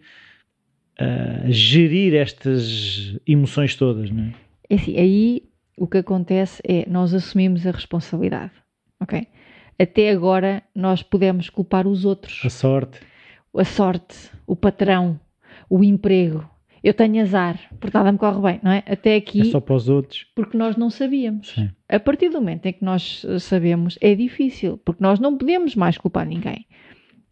[0.97, 4.33] a gerir estas emoções todas, não é?
[4.69, 5.43] É assim, aí
[5.77, 8.53] o que acontece é nós assumimos a responsabilidade,
[8.99, 9.27] ok?
[9.77, 12.99] Até agora nós podemos culpar os outros, A sorte.
[13.55, 14.15] a sorte,
[14.47, 15.19] o patrão,
[15.69, 16.49] o emprego.
[16.85, 18.83] Eu tenho azar, porque nada me corre bem, não é?
[18.85, 20.27] Até aqui, É só para os outros.
[20.35, 21.49] porque nós não sabíamos.
[21.49, 21.71] Sim.
[21.89, 25.75] A partir do momento em que nós eh, sabemos, é difícil, porque nós não podemos
[25.75, 26.67] mais culpar ninguém.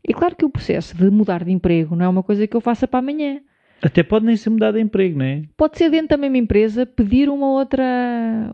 [0.07, 2.61] E claro que o processo de mudar de emprego não é uma coisa que eu
[2.61, 3.41] faça para amanhã.
[3.85, 5.41] Até pode nem ser mudado de emprego, não é?
[5.57, 7.83] Pode ser dentro da mesma empresa pedir uma outra,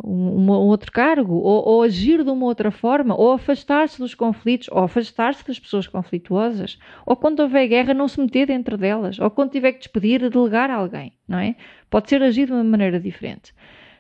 [0.03, 4.67] um, um outro cargo, ou, ou agir de uma outra forma, ou afastar-se dos conflitos,
[4.71, 9.29] ou afastar-se das pessoas conflituosas, ou quando houver guerra não se meter dentro delas, ou
[9.29, 11.55] quando tiver que despedir, delegar a alguém, não é?
[11.91, 13.53] Pode ser agir de uma maneira diferente.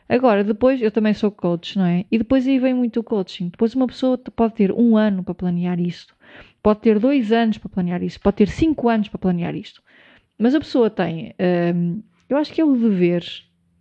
[0.09, 2.05] Agora, depois, eu também sou coach, não é?
[2.11, 3.49] E depois aí vem muito o coaching.
[3.49, 6.15] Depois uma pessoa pode ter um ano para planear isto,
[6.63, 9.83] pode ter dois anos para planear isto, pode ter cinco anos para planear isto.
[10.39, 11.35] Mas a pessoa tem,
[11.75, 13.23] hum, eu acho que é o dever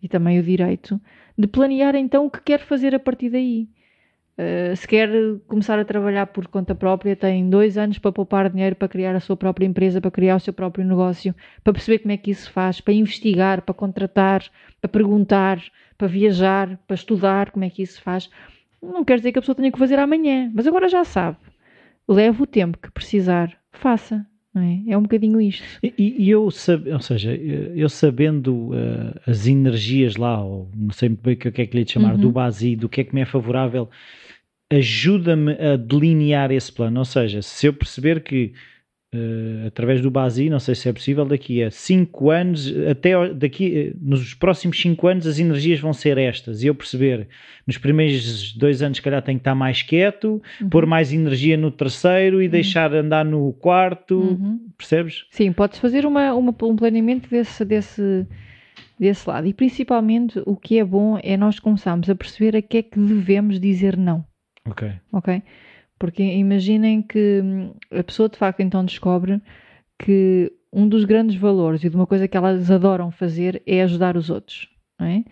[0.03, 1.01] e também o direito
[1.39, 3.69] de planear então o que quer fazer a partir daí.
[4.37, 5.09] Uh, se quer
[5.49, 9.21] começar a trabalhar por conta própria, tem dois anos para poupar dinheiro para criar a
[9.21, 12.43] sua própria empresa, para criar o seu próprio negócio, para perceber como é que isso
[12.43, 14.45] se faz, para investigar, para contratar,
[14.81, 15.61] para perguntar,
[15.97, 18.31] para viajar, para estudar como é que isso se faz.
[18.81, 21.37] Não quer dizer que a pessoa tenha que fazer amanhã, mas agora já sabe.
[22.09, 24.25] Leve o tempo que precisar, faça.
[24.61, 24.93] É?
[24.93, 25.63] é um bocadinho isto.
[25.83, 31.23] E, e eu, ou seja, eu sabendo eh, as energias lá, ou não sei muito
[31.23, 32.21] bem o que é que lhe de chamar, Uhum.
[32.21, 33.89] do base, do que é que me é favorável,
[34.71, 36.99] ajuda-me a delinear esse plano.
[36.99, 38.53] Ou seja, se eu perceber que
[39.13, 43.77] eh, através do base, não sei se é possível, daqui a 5 anos, até daqui,
[43.77, 46.63] eh, nos próximos 5 anos, as energias vão ser estas.
[46.63, 47.27] E eu perceber,
[47.67, 50.69] nos primeiros dois anos, se calhar tenho que estar mais quieto, Uhum.
[50.69, 54.61] pôr mais energia no terceiro e deixar andar no quarto, Uhum.
[54.77, 55.25] percebes?
[55.31, 58.27] Sim, podes fazer uma, uma- um planeamento desse, desse,
[59.01, 59.47] desse lado.
[59.47, 62.99] E principalmente o que é bom é nós começarmos a perceber a que é que
[62.99, 64.25] devemos dizer não,
[64.67, 64.91] Ok.
[65.13, 65.43] ok?
[65.99, 69.43] Porque imaginem que hum, a pessoa de facto então descobre
[69.99, 74.17] que um dos grandes valores e de uma coisa que elas adoram fazer é ajudar
[74.17, 74.69] os outros,
[75.01, 75.25] é?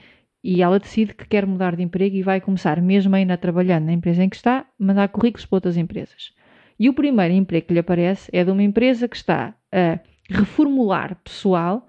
[0.42, 3.92] E ela decide que quer mudar de emprego e vai começar, mesmo ainda trabalhando na
[3.92, 6.32] empresa em que está, mandar currículos para outras empresas.
[6.78, 9.98] E o primeiro emprego que lhe aparece é de uma empresa que está a
[10.30, 11.88] reformular pessoal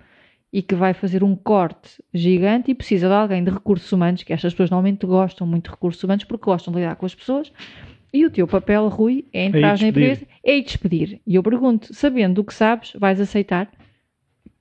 [0.52, 4.34] e que vai fazer um corte gigante e precisa de alguém de recursos humanos, que
[4.34, 7.52] estas pessoas normalmente gostam muito de recursos humanos porque gostam de lidar com as pessoas.
[8.14, 11.22] E o teu papel, Rui, é entrar na empresa, é ir despedir.
[11.28, 13.70] E eu pergunto, sabendo o que sabes, vais aceitar?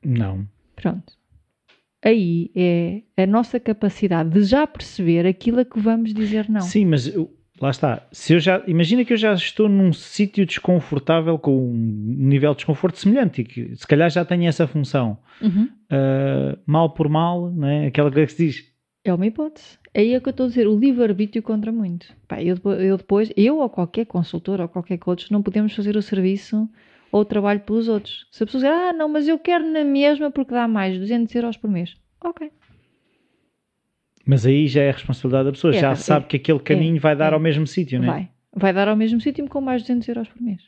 [0.04, 0.46] Não.
[0.74, 1.12] Pronto.
[2.04, 6.60] Aí é a nossa capacidade de já perceber aquilo a que vamos dizer não.
[6.60, 8.06] Sim, mas eu- lá está.
[8.12, 11.72] Se eu já, imagina que eu já estou num sítio desconfortável com um
[12.18, 15.18] nível de desconforto semelhante e que se calhar já tenho essa função.
[15.40, 15.68] Uhum.
[15.90, 17.86] Ah, mal por mal, não é?
[17.86, 18.75] aquela coisa que se diz.
[19.06, 19.78] É uma hipótese.
[19.94, 22.06] Aí é que eu estou a dizer, o livre-arbítrio contra muito.
[22.26, 25.96] Pá, eu, depois- eu depois, eu ou qualquer consultor ou qualquer coach, não podemos fazer
[25.96, 26.68] o serviço
[27.12, 28.26] ou o trabalho pelos outros.
[28.32, 31.32] Se a pessoa dizer, ah, não, mas eu quero na mesma porque dá mais, 200
[31.36, 31.94] euros por mês.
[32.22, 32.50] Ok.
[34.26, 37.00] Mas aí já é a responsabilidade da pessoa, É, já é, sabe que aquele caminho
[37.00, 37.34] vai dar é.
[37.34, 38.10] ao mesmo sítio, não é?
[38.10, 38.28] Vai.
[38.58, 40.62] Vai dar ao mesmo sítio com mais 200 euros por mês.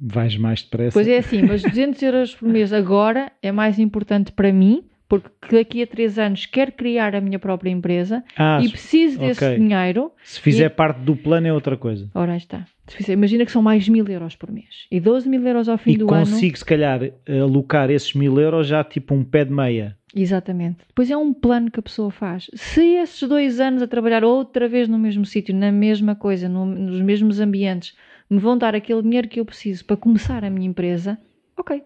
[0.00, 0.92] Vais mais depressa.
[0.94, 5.28] Pois é assim, mas 200 euros por mês agora é mais importante para mim, porque
[5.56, 9.58] daqui a 3 anos quero criar a minha própria empresa Ah, e preciso desse ok.
[9.58, 10.12] dinheiro.
[10.24, 12.10] se fizer e- parte do plano é outra coisa.
[12.14, 12.64] Ora, aí está.
[13.08, 14.86] Imagina que são mais mil euros por mês.
[14.90, 16.24] E 12 mil euros ao fim E do ano.
[16.26, 19.96] consigo, se calhar, alocar esses mil euros já tipo um pé de meia.
[20.14, 20.78] Exatamente.
[20.88, 22.48] Depois é um plano que a pessoa faz.
[22.54, 26.64] Se esses dois anos a trabalhar outra vez no mesmo sítio, na mesma coisa, no-
[26.64, 27.94] nos mesmos ambientes,
[28.30, 31.18] me vão dar aquele dinheiro que eu preciso para começar a minha empresa,
[31.56, 31.82] ok.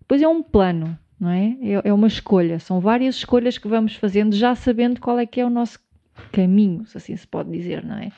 [0.00, 1.56] Depois é um plano, não é?
[1.62, 2.58] É, é uma escolha.
[2.58, 5.78] São várias escolhas que vamos fazendo, já sabendo qual é que é o nosso
[6.32, 8.10] caminho, se assim se pode dizer, não é?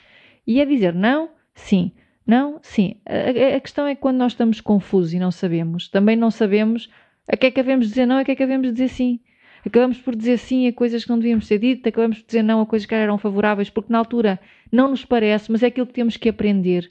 [0.46, 1.92] E é dizer não, sim.
[2.26, 2.96] Não, sim.
[3.06, 6.88] A, a- questão é que quando nós estamos confusos e não sabemos, também não sabemos
[7.28, 9.20] a que é que devemos dizer não a que é que devemos dizer sim.
[9.66, 12.62] Acabamos por dizer sim a coisas que não devíamos ter dito, acabamos por dizer não
[12.62, 14.40] a coisas que eram favoráveis, porque na altura
[14.72, 16.90] não nos parece, mas é aquilo que temos que aprender.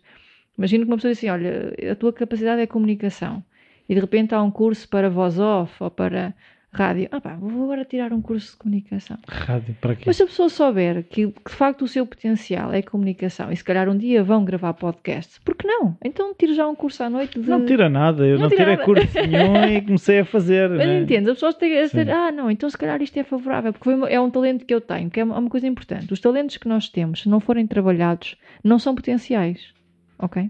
[0.57, 3.43] Imagino que uma pessoa diz assim: olha, a tua capacidade é comunicação,
[3.88, 6.34] e de repente há um curso para voz off ou para
[6.71, 7.07] rádio.
[7.11, 9.17] Ah, pá, vou agora tirar um curso de comunicação.
[9.27, 10.03] Rádio, para quê?
[10.07, 13.55] Mas se a pessoa souber que, que de facto o seu potencial é comunicação e
[13.55, 15.95] se calhar um dia vão gravar podcast, por que não?
[16.03, 17.47] Então tire já um curso à noite de.
[17.47, 18.86] Não tira nada, eu Não não, tira tirei nada.
[18.86, 20.69] curso nenhum e comecei a fazer.
[20.69, 21.01] Mas né?
[21.01, 23.89] entende, as pessoas têm a dizer, ah, não, então se calhar isto é favorável, porque
[24.09, 26.11] é um talento que eu tenho, que é uma, uma coisa importante.
[26.11, 29.73] Os talentos que nós temos, se não forem trabalhados, não são potenciais,
[30.17, 30.49] ok?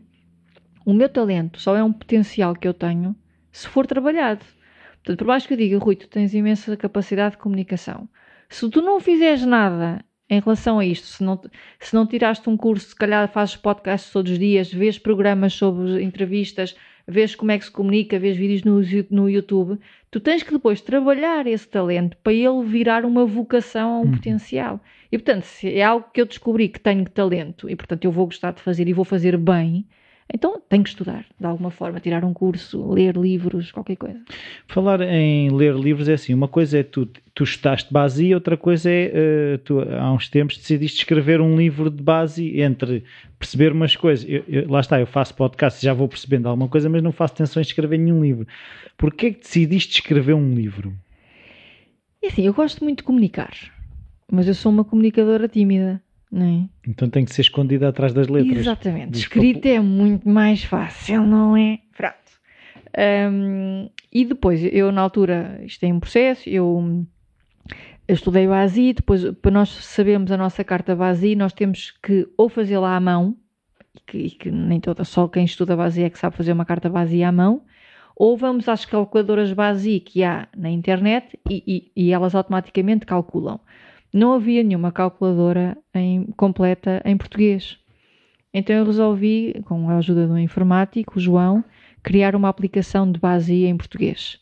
[0.86, 3.15] O meu talento só é um potencial que eu tenho
[3.54, 4.45] se for trabalhado.
[4.95, 8.10] Portanto, por mais que eu diga, Rui, tu tens imensa capacidade de comunicação.
[8.49, 11.39] Se tu não fizeres nada em relação a isto, se não,
[11.80, 16.01] se não tiraste um curso, se calhar fazes podcasts todos os dias, vês programas sobre
[16.04, 16.76] entrevistas,
[17.08, 18.82] vês como é que se comunica, vês vídeos no,
[19.12, 19.80] no YouTube,
[20.10, 24.12] tu tens que depois trabalhar esse talento para ele virar uma vocação a um Uhum.
[24.12, 24.82] potencial.
[25.12, 28.26] E portanto, se é algo que eu descobri que tenho talento e portanto eu vou
[28.26, 29.88] gostar de fazer e vou fazer bem,
[30.32, 34.19] então tenho que estudar de alguma forma, tirar um curso, ler livros, qualquer coisa.
[34.67, 38.55] Falar em ler livros é assim: uma coisa é tu, tu estudaste base e outra
[38.57, 43.03] coisa é eh, tu, há uns tempos decidiste escrever um livro de base entre
[43.39, 44.26] perceber umas coisas.
[44.30, 47.11] Eu- eu- lá está, eu faço podcast e já vou percebendo alguma coisa, mas não
[47.11, 48.47] faço tensões de escrever nenhum livro.
[48.97, 50.93] Porquê é que decidiste escrever um livro?
[52.21, 53.51] E assim, eu gosto muito de comunicar,
[54.32, 56.01] mas eu sou uma comunicadora tímida,
[56.41, 56.89] é?
[56.89, 58.57] Então tem que ser escondida atrás das letras.
[58.57, 59.17] Exatamente.
[59.19, 61.79] Escrita é muito mais fácil, não é?
[61.95, 62.13] Pronto.
[63.31, 67.05] Hum, e depois, eu na altura, isto é um processo, eu,
[68.07, 72.49] eu estudei BASI, depois para nós sabermos a nossa carta BASI, nós temos que ou
[72.49, 73.36] fazê-la à mão,
[73.95, 76.65] e que, e que nem toda, só quem estuda BASI é que sabe fazer uma
[76.65, 77.63] carta BASI à mão,
[78.15, 81.63] ou vamos às calculadoras BASI que há na internet e,
[81.95, 83.59] e- e elas automaticamente calculam.
[84.14, 87.80] Não havia nenhuma calculadora em- completa em português.
[88.53, 91.64] Então eu resolvi, com a ajuda de um informático, o João,
[92.03, 94.39] criar uma aplicação de base em português.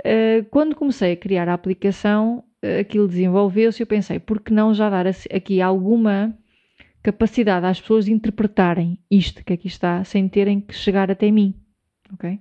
[0.00, 4.52] Uh, Quando comecei a criar a aplicação, uh, aquilo desenvolveu-se e eu pensei, por que
[4.52, 6.36] não já dar aqui alguma
[7.02, 11.54] capacidade às pessoas de interpretarem isto que aqui está, sem terem que chegar até mim,
[12.12, 12.40] ok?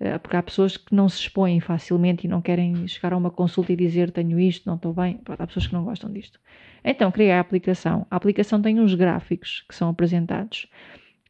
[0.00, 3.30] Uh, Porque há pessoas que não se expõem facilmente e não querem chegar a uma
[3.30, 5.18] consulta e dizer tenho isto, não estou bem.
[5.18, 6.38] Pronto, Há pessoas que não gostam disto.
[6.84, 8.06] Então criei a aplicação.
[8.10, 10.68] A aplicação tem uns gráficos que são apresentados.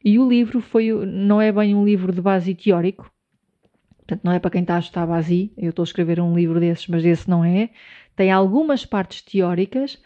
[0.05, 3.11] E o livro foi, não é bem um livro de base teórico,
[3.99, 6.61] portanto não é para quem está a estudar base, eu estou a escrever um livro
[6.61, 7.71] desses, mas esse não é.
[8.15, 10.01] Tem algumas partes teóricas,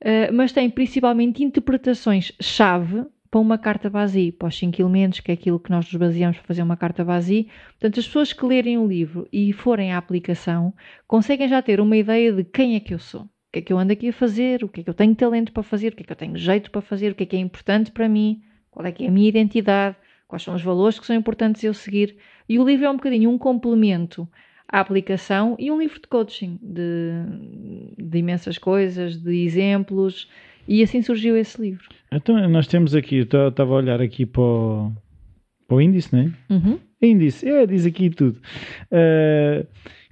[0.00, 3.06] eh, mas tem principalmente interpretações-chave
[3.36, 6.46] para uma carta base, para os elementos, que é aquilo que nós nos baseamos para
[6.46, 7.48] fazer uma carta base.
[7.72, 10.72] Portanto, as pessoas que lerem o livro e forem à aplicação
[11.06, 13.24] conseguem já ter uma ideia de quem é que eu sou.
[13.24, 15.14] O que é que eu ando aqui a fazer, o que é que eu tenho
[15.14, 17.26] talento para fazer, o que é que eu tenho jeito para fazer, o que é
[17.26, 20.62] que é importante para mim, qual é que é a minha identidade, quais são os
[20.62, 22.16] valores que são importantes eu seguir.
[22.48, 24.26] E o livro é um bocadinho um complemento
[24.66, 30.26] à aplicação e um livro de coaching, de, de imensas coisas, de exemplos,
[30.66, 31.84] e assim surgiu esse livro.
[32.10, 34.92] Então nós temos aqui, eu estava a olhar aqui para o,
[35.66, 36.54] para o índice, não é?
[36.54, 36.78] Uhum.
[37.00, 38.40] Índice, é, diz aqui tudo.
[38.90, 39.66] Uh,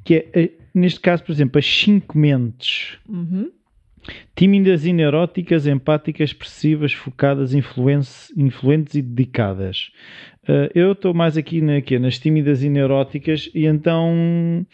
[0.05, 2.99] que é, eh, neste caso, por exemplo, as cinco mentes.
[3.09, 3.51] Uhum.
[4.37, 9.91] Tímidas e neuróticas, empáticas, expressivas, focadas, influentes e dedicadas.
[10.43, 14.67] Uh, eu estou mais aqui, na, aqui nas tímidas e neuróticas e então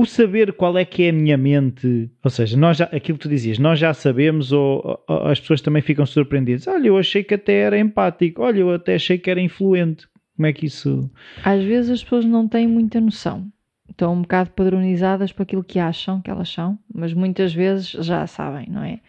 [0.00, 3.22] o saber qual é que é a minha mente, ou seja, nós já, aquilo que
[3.22, 6.68] tu dizias, nós já sabemos ou, ou as pessoas também ficam surpreendidas.
[6.68, 10.06] Olha, eu achei que até era empático, olha, eu até achei que era influente.
[10.36, 11.10] Como é que isso...
[11.44, 13.50] Às vezes as pessoas não têm muita noção.
[13.90, 18.24] Estão um bocado padronizadas para aquilo que acham que elas são, mas muitas vezes já
[18.28, 19.00] sabem, não é?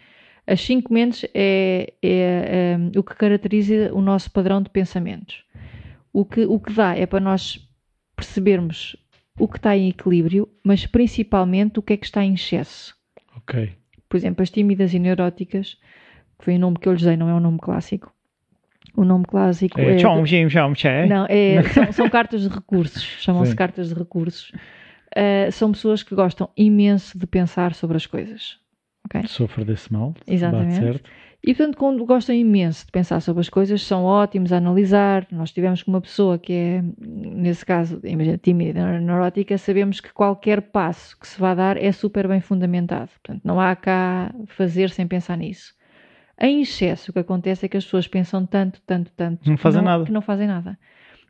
[0.47, 5.43] As cinco mentes é, é, é, o que caracteriza o nosso padrão de pensamentos.
[6.11, 7.69] O que, o que dá é para nós
[8.15, 8.97] percebermos
[9.39, 12.95] o que está em equilíbrio, mas principalmente o que é que está em excesso.
[13.37, 13.71] Ok.
[14.07, 15.77] Por exemplo, as tímidas e neuróticas,
[16.37, 18.13] que foi o nome que eu lhes dei, não é um nome clássico.
[18.95, 19.95] O nome clássico É, é.
[19.97, 21.07] tchau, tchau.
[21.07, 24.51] Não, é, são, são cartas de recursos, chamam-se cartas de recursos.
[25.15, 28.59] Uh, são pessoas que gostam imenso de pensar sobre as coisas.
[29.05, 29.27] ok?
[29.27, 30.13] Sofro desse mal.
[30.27, 30.79] Exatamente.
[30.79, 31.09] Bate certo.
[31.41, 35.25] E portanto, quando gostam imenso de pensar sobre as coisas, são ótimos a analisar.
[35.31, 40.61] Nós tivemos com uma pessoa que é, nesse caso, imagina, tímida, neurótica, sabemos que qualquer
[40.61, 43.09] passo que se vá dar é super bem fundamentado.
[43.11, 45.73] Portanto, não há cá fazer sem pensar nisso.
[46.41, 49.61] Em excesso, o que acontece é que as pessoas pensam tanto, tanto, tanto Não que
[49.61, 50.03] fazem nada.
[50.05, 50.77] que não fazem nada.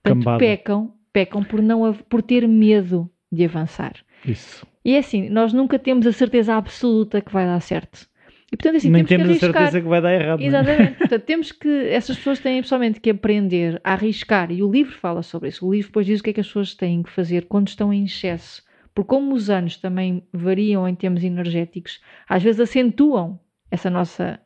[0.03, 0.39] Portanto, Cambada.
[0.39, 3.93] pecam, pecam por, não, por ter medo de avançar.
[4.26, 4.66] Isso.
[4.84, 8.09] E é assim, nós nunca temos a certeza absoluta que vai dar certo.
[8.52, 9.64] E portanto, assim, Nem temos, temos que a arriscar.
[9.64, 10.41] certeza que vai dar errado.
[10.41, 10.45] é?
[10.45, 10.97] Exatamente.
[10.97, 11.70] Portanto, temos que.
[11.89, 14.52] Essas pessoas têm pessoalmente que aprender a arriscar.
[14.52, 15.66] E o livro fala sobre isso.
[15.68, 17.93] O livro depois diz o que é que as pessoas têm que fazer quando estão
[17.93, 18.64] em excesso.
[18.93, 23.39] Porque, como os anos também variam em termos energéticos, às vezes acentuam
[23.70, 24.39] essa nossa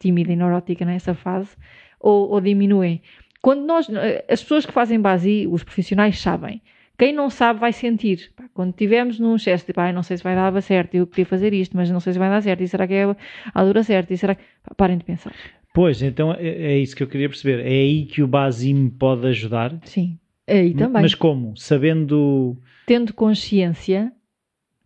[0.00, 1.56] tímida e neurótica nessa fase
[2.00, 3.02] ou, ou diminuem.
[3.42, 3.88] Quando nós.
[4.28, 6.62] As pessoas que fazem base, os profissionais sabem.
[6.98, 8.32] Quem não sabe vai sentir.
[8.52, 11.54] Quando estivermos num excesso de pá, não sei se vai dar certo, eu queria fazer
[11.54, 13.16] isto, mas não sei se vai dar certo, e será que é a
[13.54, 14.42] altura certa, e será que.
[14.64, 15.32] Pá, Parem de pensar.
[15.72, 17.60] Pois, então é, é isso que eu queria perceber.
[17.60, 19.78] É aí que o Basi me pode ajudar.
[19.84, 20.18] Sim.
[20.48, 21.02] Aí também.
[21.02, 21.56] Mas como?
[21.56, 24.10] Sabendo tendo consciência,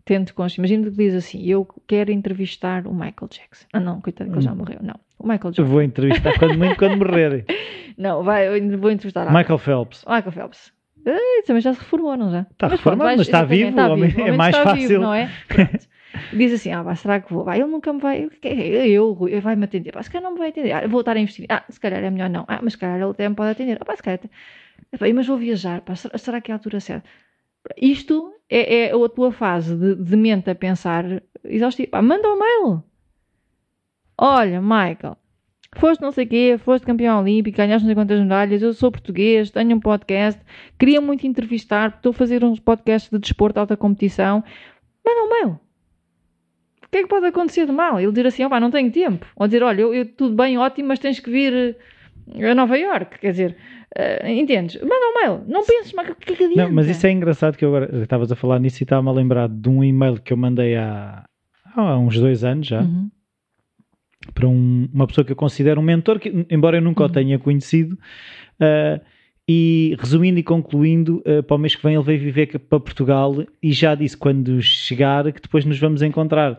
[0.04, 3.66] tendo consciência, imagina que diz assim, eu quero entrevistar o Michael Jackson.
[3.72, 4.98] Ah não, coitado que ele já morreu, não.
[5.18, 5.64] O Michael Eu Jackson.
[5.72, 7.46] vou entrevistar quando muito quando morrer.
[7.96, 8.48] Não, vai,
[8.78, 10.02] vou entrevistar Michael Phelps.
[10.06, 10.72] Michael Phelps.
[11.07, 12.40] Ah, também já se reformou, não já?
[12.42, 14.88] Está Mas reformado, pronto, vais- mas está vivo, o homem- é mais está fácil.
[14.88, 15.28] Vivo, não é?
[16.32, 17.44] Diz assim, ah, pá, será que vou?
[17.44, 19.92] Vai, ele nunca me vai, eu, ele vai-me atender.
[19.92, 20.72] Pá, se calhar não me vai atender.
[20.72, 21.46] Ah, vou estar a investir.
[21.48, 22.44] Ah, se calhar é melhor não.
[22.48, 23.78] Ah, mas se calhar ele até me pode atender.
[23.80, 24.20] Ah, pá, se calhar.
[24.92, 27.09] Epá, mas vou viajar, pá, será, será que é a altura certa?
[27.76, 31.05] Isto é, é a tua fase de, de mente a pensar
[31.44, 31.90] exaustivo.
[31.90, 32.82] Pá, manda um mail.
[34.18, 35.16] Olha, Michael,
[35.77, 38.91] foste não sei o quê, foste campeão olímpico, ganhaste não sei quantas medalhas, eu sou
[38.91, 40.41] português, tenho um podcast,
[40.79, 44.43] queria muito entrevistar, estou a fazer uns podcasts de desporto de alta competição.
[45.05, 45.61] Manda um mail.
[46.85, 47.99] O que é que pode acontecer de mal?
[47.99, 49.27] Ele dizer assim, opá, não tenho tempo.
[49.37, 51.77] Ou dizer, olha, eu, eu- tudo bem, ótimo, mas tens que vir
[52.37, 53.18] eh, a Nova York.
[53.18, 53.57] Quer dizer,
[53.97, 54.79] eh, entendes?
[54.83, 55.45] Manda um mail.
[55.49, 56.68] Não penses, mas o que é que adianta?
[56.68, 59.12] Não, mas isso é engraçado que eu agora estavas a falar nisso e estava-me a
[59.12, 61.25] lembrar de um e-mail que eu mandei há,
[61.75, 63.11] há uns dois anos já Uhum.
[64.35, 67.12] Para um- uma pessoa que eu considero um mentor, que, embora eu nunca o Uhum.
[67.12, 67.99] tenha conhecido.
[68.61, 69.01] ah,
[69.49, 73.35] e resumindo e concluindo, ah, para o mês que vem ele veio viver para Portugal
[73.61, 76.57] e já disse quando chegar que depois nos vamos encontrar.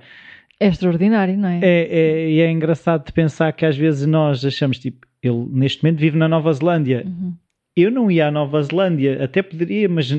[0.59, 1.59] É extraordinário, não é?
[1.61, 5.81] É, é, e é engraçado de pensar que às vezes nós achamos tipo, ele neste
[5.83, 7.03] momento vive na Nova Zelândia.
[7.05, 7.33] Uhum.
[7.75, 10.13] Eu não ia à Nova Zelândia, até poderia, mas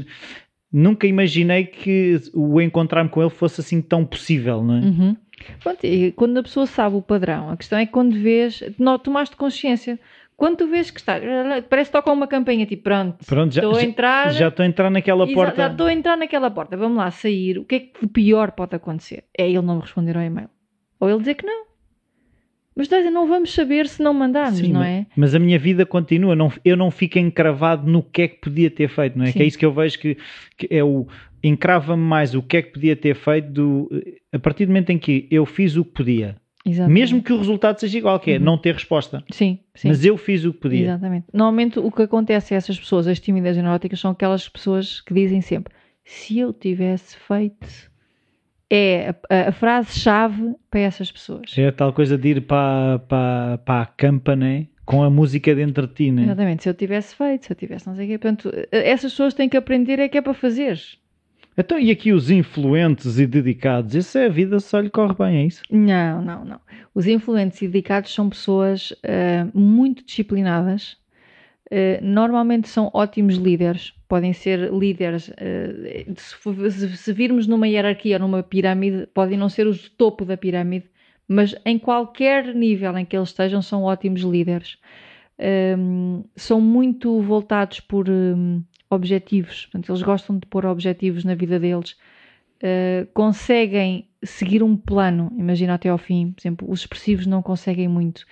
[0.73, 4.81] nunca imaginei que o encontrar-me com ele fosse assim tão possível, não é?
[4.81, 5.17] Uhum.
[5.63, 5.81] Pronto,
[6.17, 9.99] quando a pessoa sabe o padrão, a questão é que quando vês, não, tomaste consciência.
[10.37, 11.15] Quando tu vês que está,
[11.69, 14.67] parece que toca uma campanha, tipo, pronto, Pronto, já, estou a entrar, já estou a
[14.67, 15.57] entrar naquela porta.
[15.57, 17.59] Já estou a entrar naquela porta, vamos lá sair.
[17.59, 19.25] O que é que de pior pode acontecer?
[19.37, 20.51] É ele não me responder ao e-mail.
[20.99, 21.65] Ou ele dizer que não.
[22.77, 25.07] Mas não vamos saber se não mandarmos, Sim, não é?
[25.17, 28.69] mas a minha vida continua, não, eu não fico encravado no que é que podia
[28.69, 29.29] ter feito, não é?
[29.29, 29.35] Sim.
[29.35, 30.19] Que é isso que eu vejo que,
[30.57, 31.07] que é o
[31.47, 33.91] encrava-me mais o que é que podia ter feito do,
[34.33, 36.99] a partir do momento em que eu fiz o que podia, Exatamente.
[37.01, 38.45] mesmo que o resultado seja igual, que é Uhum.
[38.45, 39.89] não ter resposta, Sim, sim.
[39.89, 40.83] mas eu fiz o que podia.
[40.85, 41.27] Exatamente.
[41.33, 45.13] Normalmente o que acontece a essas pessoas, as tímidas e neuróticas, são aquelas pessoas que
[45.13, 45.73] dizem sempre:
[46.05, 47.93] se eu tivesse feito.
[48.71, 51.57] É a, a- frase-chave para essas pessoas.
[51.57, 54.67] É a tal coisa de ir para, para, para a campa, né?
[54.87, 56.25] Com a música dentro de ti, né?
[56.25, 56.63] Exatamente.
[56.63, 58.19] Se eu tivesse feito, se eu tivesse não sei o quê.
[58.19, 60.81] Portanto, essas pessoas têm que aprender é que é para fazer.
[61.57, 63.95] Então, e aqui os influentes e dedicados?
[63.95, 65.63] Isso é a vida só lhe corre bem, é isso?
[65.71, 66.61] Não, não, não.
[66.95, 70.97] Os influentes e dedicados são pessoas ah, muito disciplinadas.
[71.71, 73.93] Ah, normalmente são ótimos líderes.
[74.09, 75.31] Podem ser líderes.
[75.31, 76.15] ah,
[76.71, 80.87] se, se- virmos numa hierarquia numa pirâmide, podem não ser os topo da pirâmide,
[81.29, 84.77] mas em qualquer nível em que eles estejam, são ótimos líderes.
[85.39, 88.63] Ahm, são muito voltados por hum,
[88.95, 89.67] objetivos.
[89.67, 91.97] Portanto, eles gostam de pôr objetivos na vida deles.
[92.63, 96.33] Uh, conseguem seguir um plano, imagina até ao fim.
[96.33, 98.25] Por exemplo, os expressivos não conseguem muito.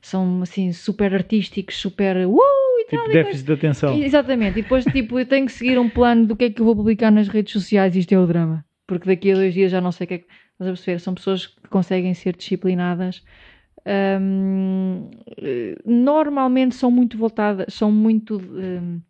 [0.00, 2.38] São assim super artísticos, super uh,
[2.80, 3.98] e tal, Tipo e déficit de atenção.
[3.98, 4.58] Exatamente.
[4.58, 6.76] E depois, tipo, eu tenho que seguir um plano do que é que eu vou
[6.76, 7.96] publicar nas redes sociais.
[7.96, 8.64] Isto é o drama.
[8.86, 10.26] Porque daqui a dois dias já não sei o que é que.
[10.52, 10.98] Estás a perceber?
[11.00, 13.22] São pessoas que conseguem ser disciplinadas.
[13.86, 19.00] Hum, eh, normalmente são muito voltadas, são muito hum,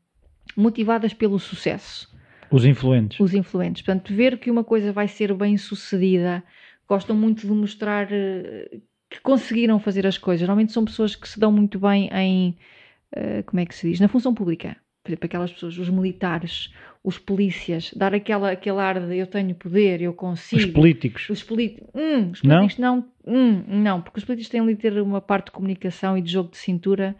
[0.56, 2.08] motivadas pelo sucesso
[2.50, 3.18] Os influentes.
[3.20, 3.82] os influentes.
[3.82, 6.42] Portanto, ver que uma coisa vai ser bem sucedida,
[6.88, 10.42] gostam muito de mostrar eh, que conseguiram fazer as coisas.
[10.46, 12.56] Normalmente são pessoas que se dão muito bem em,
[13.12, 14.76] eh, como é que se diz, na função pública.
[15.02, 16.72] Por exemplo, aquelas pessoas, os militares,
[17.02, 20.72] os polícias, dar aquela, aquele ar de eu tenho poder, eu Os consigo.
[20.72, 21.28] políticos.
[21.30, 21.42] Os,
[21.94, 22.56] Hum, os Não?
[22.56, 26.22] políticos não, Hum, não, porque os políticos têm ali ter uma parte de comunicação e
[26.22, 27.16] de jogo de cintura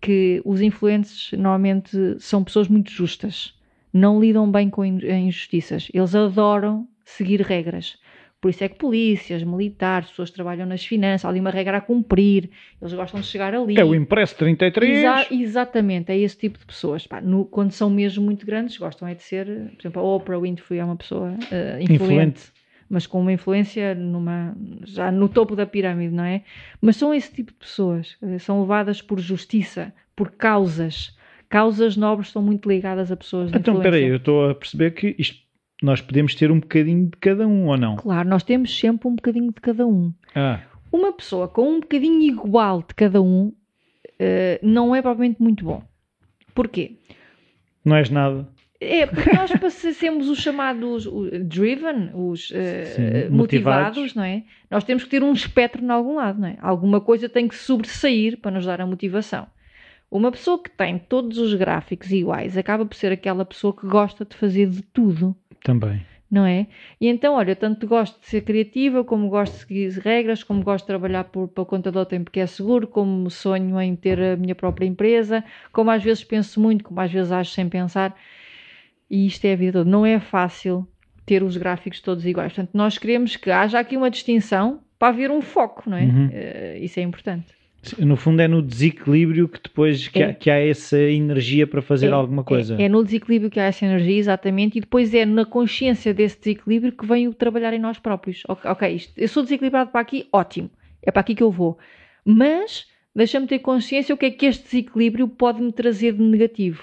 [0.00, 1.90] que os influentes normalmente
[2.20, 3.54] são pessoas muito justas,
[3.92, 7.98] não lidam bem com in- injustiças, eles adoram seguir regras.
[8.40, 11.78] Por isso é que polícias, militares, pessoas que trabalham nas finanças, há ali uma regra
[11.78, 12.48] a cumprir,
[12.80, 13.74] eles gostam de chegar ali.
[13.76, 14.98] É o impresso 33.
[14.98, 17.04] Exa- exatamente, é esse tipo de pessoas.
[17.04, 20.38] Pá, no- quando são mesmo muito grandes, gostam é de ser, por exemplo, a Oprah
[20.38, 22.40] Winfrey é uma pessoa eh, influente, Influente.
[22.88, 26.42] Mas com uma influência numa, já no topo da pirâmide, não é?
[26.80, 31.16] Mas são esse tipo de pessoas, são levadas por justiça, por causas.
[31.48, 34.90] Causas nobres são muito ligadas a pessoas de Então, espera aí, eu estou a perceber
[34.92, 35.42] que isto,
[35.82, 37.96] nós podemos ter um bocadinho de cada um ou não?
[37.96, 40.12] Claro, nós temos sempre um bocadinho de cada um.
[40.34, 40.60] Ah,
[40.92, 43.52] Uma pessoa com um bocadinho igual de cada um
[44.18, 45.82] eh, não é propriamente muito bom.
[46.54, 46.96] Porquê?
[47.84, 48.46] não és nada.
[48.80, 51.08] É, porque nós para ser- sermos os chamados
[51.46, 53.02] driven, os eh, Sim,
[53.34, 54.14] motivados, motivados.
[54.14, 54.44] não é?
[54.70, 56.56] Nós temos que ter um espectro em algum lado, não é?
[56.60, 59.46] Alguma coisa tem que sobressair para nos dar a motivação.
[60.10, 64.24] Uma pessoa que tem todos os gráficos iguais acaba por ser aquela pessoa que gosta
[64.24, 65.34] de fazer de tudo.
[65.64, 66.00] Também.
[66.30, 66.66] não é?
[67.00, 70.84] E então, olha, tanto gosto de ser criativa, como gosto de seguir regras, como gosto
[70.84, 74.36] de trabalhar por, para conta do tempo que é seguro, como sonho em ter a
[74.36, 78.16] minha própria empresa, como às vezes penso muito, como às vezes acho sem pensar.
[79.10, 79.90] E isto é a vida toda.
[79.90, 80.86] Não é fácil
[81.24, 82.52] ter os gráficos todos iguais.
[82.52, 86.04] Portanto, nós queremos que haja aqui uma distinção para haver um foco, não é?
[86.04, 86.28] Uhum.
[86.32, 87.58] Eh, isso é importante.
[87.98, 90.30] No fundo é no desequilíbrio que depois que, É.
[90.30, 92.76] há, que há essa energia para fazer É, alguma coisa.
[92.76, 96.38] É, é no desequilíbrio que há essa energia, exatamente, e depois é na consciência desse
[96.38, 98.42] desequilíbrio que vem o trabalhar em nós próprios.
[98.48, 100.68] Ok, ok, isto, eu sou desequilibrado para aqui, ótimo,
[101.02, 101.78] é para aqui que eu vou.
[102.24, 106.82] Mas deixa-me ter consciência o que é que este desequilíbrio pode me trazer de negativo.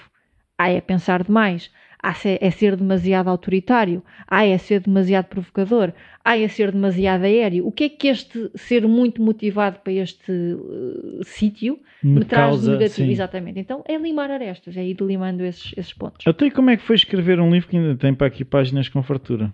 [0.56, 1.70] Ah, é pensar demais.
[2.08, 4.00] Ah, é ser demasiado autoritário.
[4.28, 5.92] Ah, é ser demasiado provocador.
[6.24, 7.66] Ah, é ser demasiado aéreo.
[7.66, 12.68] O que é que este ser muito motivado para este eh, sítio me, traz de
[12.68, 12.94] negativo?
[12.94, 13.10] sim.
[13.10, 13.58] Exatamente.
[13.58, 16.24] Então é limar arestas, é ir limando esses, esses pontos.
[16.24, 19.02] Até como é que foi escrever um livro que ainda tem para aqui páginas com
[19.02, 19.52] fartura?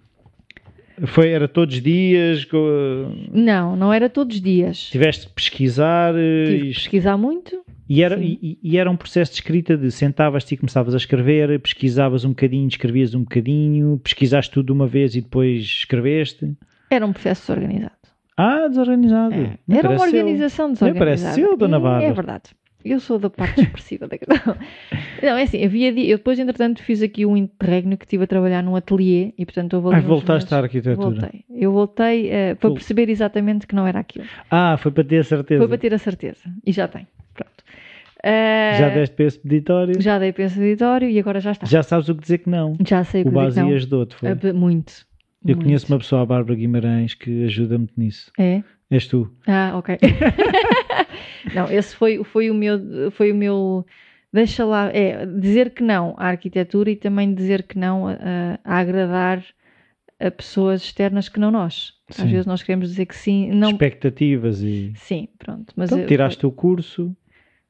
[1.06, 2.44] Foi, era todos os dias?
[2.44, 2.58] co-
[3.32, 4.78] Não, não era todos os dias.
[4.90, 6.14] Tiveste que pesquisar?
[6.16, 7.60] eh, Tive que pesquisar muito.
[7.88, 11.58] E era, e, e era um processo de escrita de sentavas-te e começavas a escrever,
[11.60, 16.54] pesquisavas um bocadinho, escrevias um bocadinho, pesquisaste tudo de uma vez e depois escreveste.
[16.88, 17.92] Era um processo desorganizado.
[18.36, 19.34] Ah, desorganizado.
[19.34, 19.58] É.
[19.68, 20.02] Era uma eu.
[20.02, 21.20] organização Não desorganizada.
[21.34, 22.04] parece eu, dona É- Bárbara.
[22.06, 22.42] É verdade.
[22.84, 24.56] Eu sou da parte expressiva da questão.
[25.22, 28.26] Não, é assim, havia di- eu depois, entretanto, fiz aqui um interregno que estive a
[28.26, 31.10] trabalhar num ateliê e, portanto, houve ali Ah, voltaste à meses- arquitetura.
[31.20, 31.44] Voltei.
[31.54, 34.24] Eu voltei eh, para Vol- perceber exatamente que não era aquilo.
[34.50, 35.60] Ah, foi para ter a certeza.
[35.60, 36.42] Foi para ter a certeza.
[36.66, 37.06] E já tem.
[37.34, 37.52] Pronto.
[38.24, 39.94] Eh, Já deste para esse peditório.
[39.94, 41.82] Já, já dei para esse editório e agora já está.
[41.82, 42.76] sabes o que dizer que não.
[42.86, 43.74] Já sei o O que dizer base que não.
[43.76, 44.14] ajudou-te.
[44.16, 44.28] foi?
[44.28, 44.92] Ah, Muito.
[45.44, 45.64] Eu muito.
[45.64, 48.30] conheço uma pessoa, a Bárbara Guimarães, que ajuda muito nisso.
[48.38, 48.62] É?
[48.88, 49.28] És tu.
[49.46, 49.98] Ah, ok.
[51.54, 53.86] não, esse foi, foi o meu, foi o meu,
[54.32, 58.16] deixa lá, é dizer que não à arquitetura e também dizer que não a,
[58.64, 59.44] a agradar
[60.20, 61.94] a pessoas externas que não nós.
[62.10, 62.28] Às Sim.
[62.28, 64.92] vezes nós queremos dizer que sim, não, Expectativas e.
[64.96, 65.72] sim, pronto.
[65.76, 67.16] Mas Então, eu- tiraste o curso.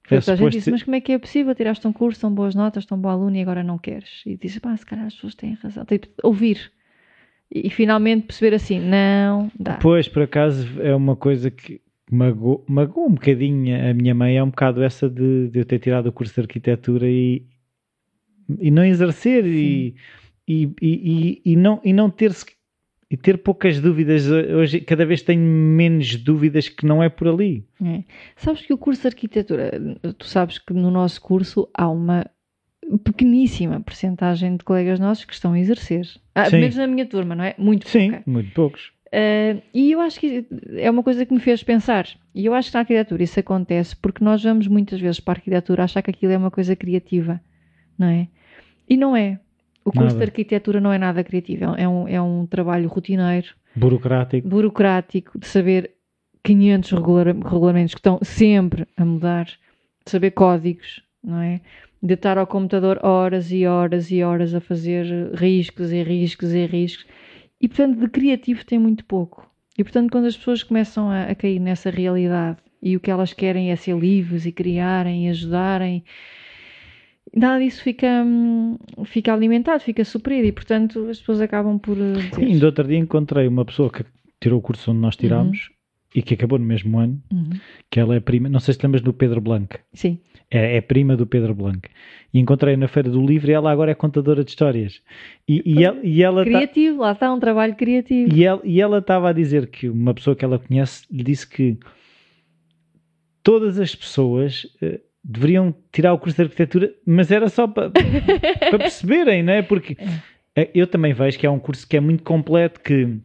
[0.05, 1.55] foi, a gente disse, ser- mas como é que é possível?
[1.55, 4.23] Tiraste um curso, são boas notas, tão bom aluno e agora não queres.
[4.27, 5.85] E disse, pá, se calhar as pessoas têm razão.
[5.85, 6.73] Tipo, ouvir.
[7.55, 9.75] E, e finalmente perceber assim, não dá.
[9.75, 11.81] Pois, por acaso, é uma coisa que
[12.13, 14.37] magoou, magoou um bocadinho a minha mãe.
[14.37, 17.45] É um bocado essa de, de eu ter tirado o curso de arquitetura e,
[18.61, 19.95] e não exercer e,
[20.47, 22.33] e, e, e, não, e não ter
[23.11, 24.27] e ter poucas dúvidas.
[24.31, 27.67] Hoje, cada vez tenho menos dúvidas que não é por ali.
[27.85, 28.05] É.
[28.37, 29.71] Sabes que o curso de arquitetura,
[30.17, 32.27] tu sabes que no nosso curso há uma
[33.05, 36.07] pequeníssima porcentagem de colegas nossos que estão a exercer.
[36.35, 36.61] Ah, Sim.
[36.61, 37.55] menos na minha turma, não é?
[37.59, 38.31] Muito Sim, pouca.
[38.31, 38.93] muito poucos.
[39.13, 40.47] Ah, e eu acho que
[40.77, 42.07] é uma coisa que me fez pensar.
[42.35, 45.37] E eu acho que na arquitetura isso acontece porque nós vamos muitas vezes para a
[45.39, 47.41] arquitetura achar que aquilo é uma coisa criativa,
[47.99, 48.29] não é?
[48.89, 49.39] E não é.
[49.85, 50.19] O curso Nada.
[50.19, 54.47] de arquitetura não é nada criativo, é um, é um trabalho rotineiro, Burocrático.
[54.49, 55.91] burocrático, de saber
[56.45, 59.45] 500 regula- regulamentos que estão sempre a mudar,
[60.05, 61.61] de saber códigos, não é?
[62.01, 65.05] De estar ao computador horas e horas e horas a fazer
[65.35, 67.07] riscos e riscos e riscos.
[67.63, 69.49] E, portanto, de criativo tem muito pouco.
[69.79, 73.33] E, portanto, quando as pessoas começam a, a cair nessa realidade e o que elas
[73.33, 76.05] querem é ser livres e criarem e ajudarem,
[77.33, 80.47] nada disso fica, hum, fica alimentado, fica suprido.
[80.47, 82.45] E, portanto, as pessoas acabam por eh, dizer...
[82.45, 84.05] Ainda outro dia encontrei uma pessoa que
[84.41, 85.71] tirou o curso onde nós tirámos
[86.15, 87.51] e que acabou no mesmo ano, Uhum.
[87.91, 89.79] que ela é prima, não sei se te lembras do Pedro Blanco.
[89.93, 90.19] Sim.
[90.51, 91.89] É, é prima do Pedro Blanco.
[92.35, 95.01] E encontrei na Feira do Livro e ela agora é contadora de histórias.
[95.49, 98.35] E, e ela e ela tá- Criativo, lá está um trabalho criativo.
[98.35, 101.49] e ela e ela estava a dizer que uma pessoa que ela conhece lhe disse
[101.49, 101.79] que
[103.43, 107.91] todas as pessoas eh, deveriam tirar o curso de arquitetura, mas era só para
[108.79, 109.63] perceberem, não é?
[109.63, 109.97] Porque
[110.55, 113.19] eh, eu também vejo que é um curso que é muito completo, que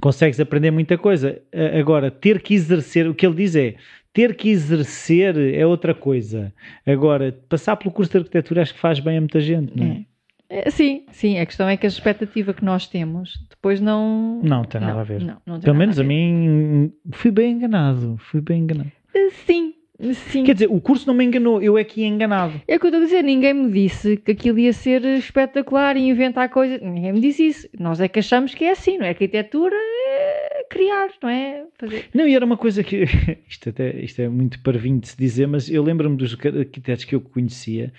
[0.00, 1.40] consegues aprender muita coisa.
[1.52, 3.74] Eh, Agora, ter que exercer, o que ele diz é
[4.12, 6.52] ter que exercer é outra coisa.
[6.86, 10.04] Agora, passar pelo curso de arquitetura acho que faz bem a muita gente, não é?
[10.54, 14.38] É, sim, sim, a questão é que a expectativa que nós temos depois não.
[14.42, 15.22] Não tem nada a ver.
[15.22, 16.08] Não, não Pelo menos a ver.
[16.08, 18.16] mim fui bem enganado.
[18.18, 18.92] Fui bem enganado.
[19.46, 19.71] Sim,
[20.14, 20.44] sim.
[20.44, 22.60] Quer dizer, o curso não me enganou, eu é que ia enganado.
[22.66, 25.96] É o que eu estou a dizer, ninguém me disse que aquilo ia ser espetacular
[25.96, 26.80] e inventar coisas.
[26.80, 27.68] Ninguém me disse isso.
[27.78, 29.10] Nós é que achamos que é assim, não é?
[29.10, 31.64] Arquitetura é criar, não é?
[31.78, 32.04] Fazer.
[32.14, 33.04] Não, e era uma coisa que.
[33.48, 37.14] Isto, até, isto é muito parvinho de se dizer, mas eu lembro-me dos arquitetos que
[37.14, 37.92] eu conhecia.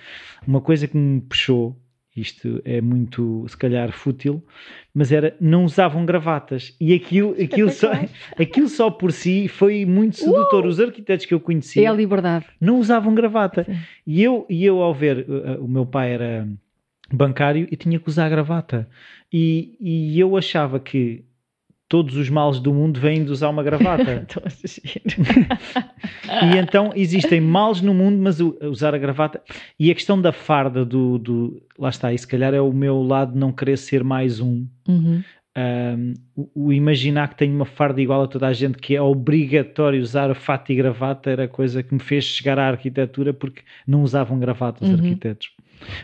[0.47, 1.77] Uma coisa que me puxou,
[2.15, 4.44] isto é muito, se calhar, fútil,
[4.94, 6.76] mas era não usavam gravatas.
[6.80, 7.91] E aquilo, aquilo, só,
[8.40, 10.65] aquilo só por si foi muito sedutor.
[10.65, 12.45] Os arquitetos que eu É conhecia a liberdade.
[12.61, 13.64] não usavam gravata.
[13.64, 13.77] Sim.
[14.06, 16.48] E eu, e eu ao ver, uh, uh, o meu pai era
[17.11, 18.88] bancário e tinha que usar gravata.
[19.31, 21.23] E, e eu achava que
[21.94, 24.26] todos os males do mundo vêm de usar uma gravata.
[24.28, 24.99] Estou a assistir.
[26.52, 29.40] e então existem males no mundo, mas usar a gravata.
[29.80, 31.61] E a questão da farda, do, do.
[31.78, 34.65] Lá está, e se calhar é o meu lado não querer ser mais um.
[34.90, 35.22] Uhum.
[35.56, 36.14] Um,
[36.56, 40.34] o, imaginar que tenho uma farda igual a toda a gente, que é obrigatório usar
[40.34, 44.40] fato e gravata, era a coisa que me fez chegar à arquitetura porque não usavam
[44.40, 44.95] gravata os Uhum.
[44.95, 45.52] arquitetos.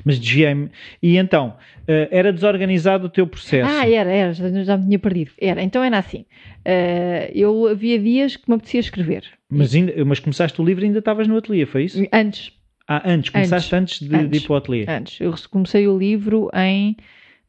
[0.03, 0.69] Mas desviei-me.
[1.01, 1.55] E então,
[1.87, 3.69] eh, era desorganizado o teu processo.
[3.71, 5.31] Ah, era, era, já, me tinha perdido.
[5.39, 6.25] Era, então era assim.
[6.65, 9.23] eh, eu havia dias que me apetecia escrever.
[9.49, 12.03] mas, ainda, mas começaste o livro e ainda estavas no ateliê, foi isso?
[12.11, 12.51] Antes,
[12.87, 14.43] Ah, antes, começaste antes, de, de ir Antes.
[14.45, 14.85] para o ateliê.
[14.87, 15.19] antes.
[15.21, 16.95] Eu comecei o livro em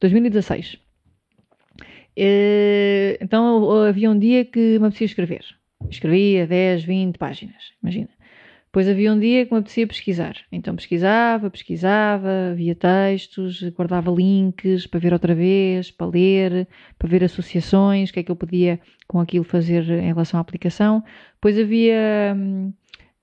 [0.01, 0.78] 2016.
[2.16, 5.44] Eh, então havia um dia que me apetecia escrever.
[5.89, 8.09] Escrevia 10, 20 páginas, imagina.
[8.71, 10.37] Depois havia um dia que me apetecia pesquisar.
[10.53, 17.25] Então pesquisava, pesquisava, via textos, guardava links para ver outra vez, para ler, para ver
[17.25, 18.79] associações, o que é que eu podia
[19.09, 21.03] com aquilo fazer em relação à aplicação.
[21.35, 22.73] Depois havia hum,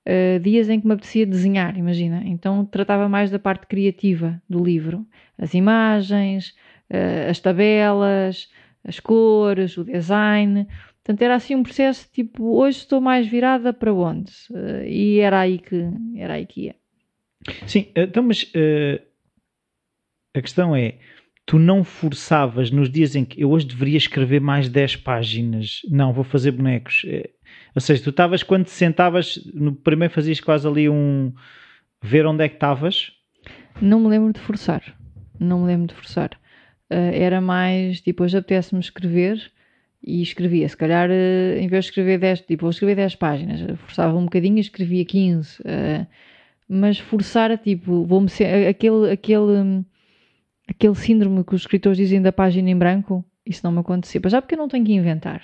[0.06, 2.24] eh, dias em que me apetecia desenhar, imagina.
[2.26, 5.08] Então tratava mais da parte criativa do livro.
[5.38, 6.56] As imagens,
[6.90, 8.50] eh, as tabelas,
[8.86, 10.68] as cores, o design.
[11.08, 14.30] Portanto, era assim um processo tipo, hoje estou mais virada para onde?
[14.54, 16.76] Eh, e era aí que, era aí que ia.
[17.66, 19.02] Sim, então, mas eh,
[20.36, 20.98] a questão é:
[21.46, 26.12] tu não forçavas nos dias em que eu hoje deveria escrever mais 10 páginas, não,
[26.12, 27.04] vou fazer bonecos.
[27.08, 27.30] Eh,
[27.74, 31.34] ou seja, tu estavas quando te sentavas, no primeiro fazias quase ali um
[32.04, 33.14] ver onde é que estavas.
[33.82, 34.84] Não me lembro de forçar.
[35.40, 36.32] Não me lembro de forçar.
[36.90, 39.56] Eh, era mais, tipo, hoje apetece-me escrever
[40.04, 40.68] e escrevia.
[40.70, 44.24] Se calhar, eh, em vez de escrever 10, tipo, vou escrever 10 páginas, forçava um
[44.26, 45.62] bocadinho e escrevia 15.
[45.66, 46.06] eh,
[46.70, 49.86] mas forçar a, tipo, vou-me ser, aquele, aquele, hum,
[50.70, 54.20] aquele síndrome que os escritores dizem da página em branco, isso não me acontecia.
[54.22, 55.42] Mas já porque eu não tenho que inventar.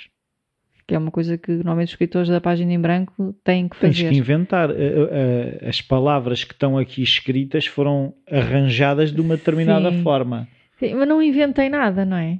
[0.86, 3.96] Que é uma coisa que normalmente os escritores da página em branco têm que Tens
[3.96, 4.10] fazer.
[4.10, 4.70] que inventar.
[4.72, 10.04] Eh, as palavras que estão aqui escritas foram arranjadas de uma determinada Sim.
[10.04, 10.46] forma.
[10.78, 12.38] Sim, Mas não inventei nada, não é?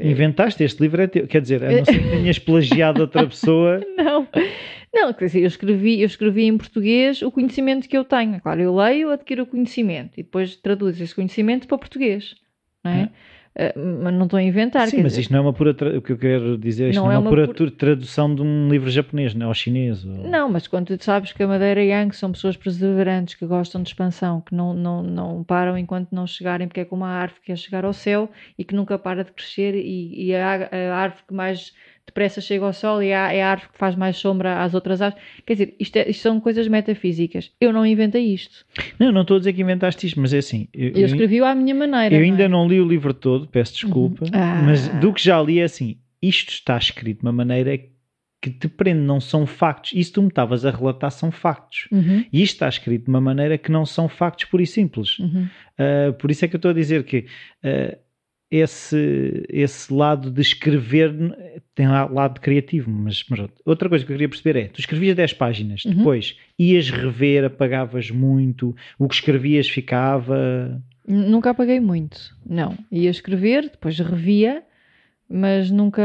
[0.00, 1.26] Inventaste, este livro é teu.
[1.26, 3.80] Quer dizer, a não ser que tenhas plagiado outra pessoa.
[3.96, 4.26] Não,
[4.94, 8.40] não, quer dizer, eu escrevi, eu escrevi em português o conhecimento que eu tenho.
[8.40, 12.34] Claro, eu leio, adquiro o conhecimento e depois traduzo esse conhecimento para português,
[12.84, 13.02] não é?
[13.02, 13.08] Eh,
[14.02, 14.88] mas não estou a inventar.
[14.88, 15.74] Sim, mas dizer, isto não é uma pura.
[15.74, 18.32] tra- O que eu quero dizer, isto Não não, é é uma uma pura tradução
[18.34, 19.48] de um livro japonês, não é?
[19.48, 20.04] Ou chinês.
[20.04, 20.12] Ou...
[20.28, 23.82] Não, mas quando tu sabes que a Madeira e Yang são pessoas perseverantes, que gostam
[23.82, 27.40] de expansão, que não, não, não param enquanto não chegarem, porque é como a árvore
[27.40, 30.94] que quer chegar ao céu e que nunca para de crescer, e, e a, a
[30.96, 31.72] árvore que mais
[32.10, 35.24] depressa chega ao sol e é a árvore que faz mais sombra às outras árvores.
[35.46, 37.50] Quer dizer, isto, é- isto são coisas metafísicas.
[37.60, 38.64] Eu não inventei isto.
[38.98, 40.68] Não, não estou a dizer que inventaste isto, mas é assim.
[40.74, 42.14] Eu, Eu escrevi-o à minha maneira.
[42.14, 42.48] eu não ainda é?
[42.48, 44.62] não li o livro todo, peço desculpa, Ah.
[44.64, 47.78] mas do que já li é assim: isto está escrito de uma maneira
[48.42, 49.92] que te prende, não são factos.
[49.94, 51.86] Isso tu me estavas a relatar são factos.
[51.92, 55.18] Uhum, E isto está escrito de uma maneira que não são factos pura e simples.
[55.18, 55.46] uhum.
[55.78, 57.26] Uh, por isso é que eu estou a dizer que
[57.64, 57.98] uh,
[58.50, 61.14] esse, esse lado de escrever
[61.74, 65.32] tem lado criativo, mas, mas outra coisa que eu queria perceber é, tu escrevias 10
[65.32, 65.94] páginas, Uhum.
[65.94, 70.82] depois ias rever, apagavas muito, o que escrevias ficava...
[71.06, 72.76] Nunca apaguei muito, não.
[72.90, 74.62] Ia escrever, depois revia,
[75.28, 76.02] mas nunca.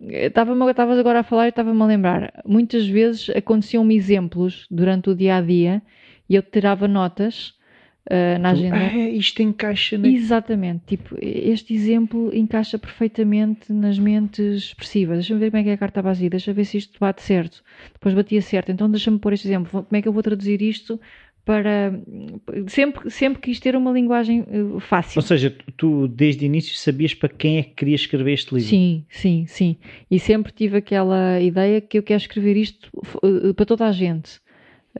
[0.00, 2.42] Estava-me- Estavas agora a falar e estava-me a lembrar.
[2.44, 5.80] Muitas vezes aconteciam-me exemplos durante o dia a dia
[6.28, 7.54] e eu tirava notas
[8.10, 8.76] ah, na agenda.
[8.76, 10.08] ah, isto encaixa na...
[10.08, 15.18] Exatamente, tipo, este exemplo encaixa perfeitamente nas mentes expressivas.
[15.18, 17.62] Deixa-me ver como é que é a carta base, deixa ver se isto bate certo.
[17.92, 19.84] Depois batia certo, então deixa-me pôr este exemplo.
[19.84, 21.00] Como é que eu vou traduzir isto
[21.44, 22.00] para.
[22.68, 25.18] Sempre, sempre quis ter uma linguagem eh, fácil.
[25.18, 28.68] Ou seja, tu desde o início sabias para quem é que querias escrever este livro.
[28.68, 29.76] Sim, sim, sim.
[30.10, 32.90] E sempre tive aquela ideia que eu quero escrever isto
[33.22, 34.40] eh, para toda a gente.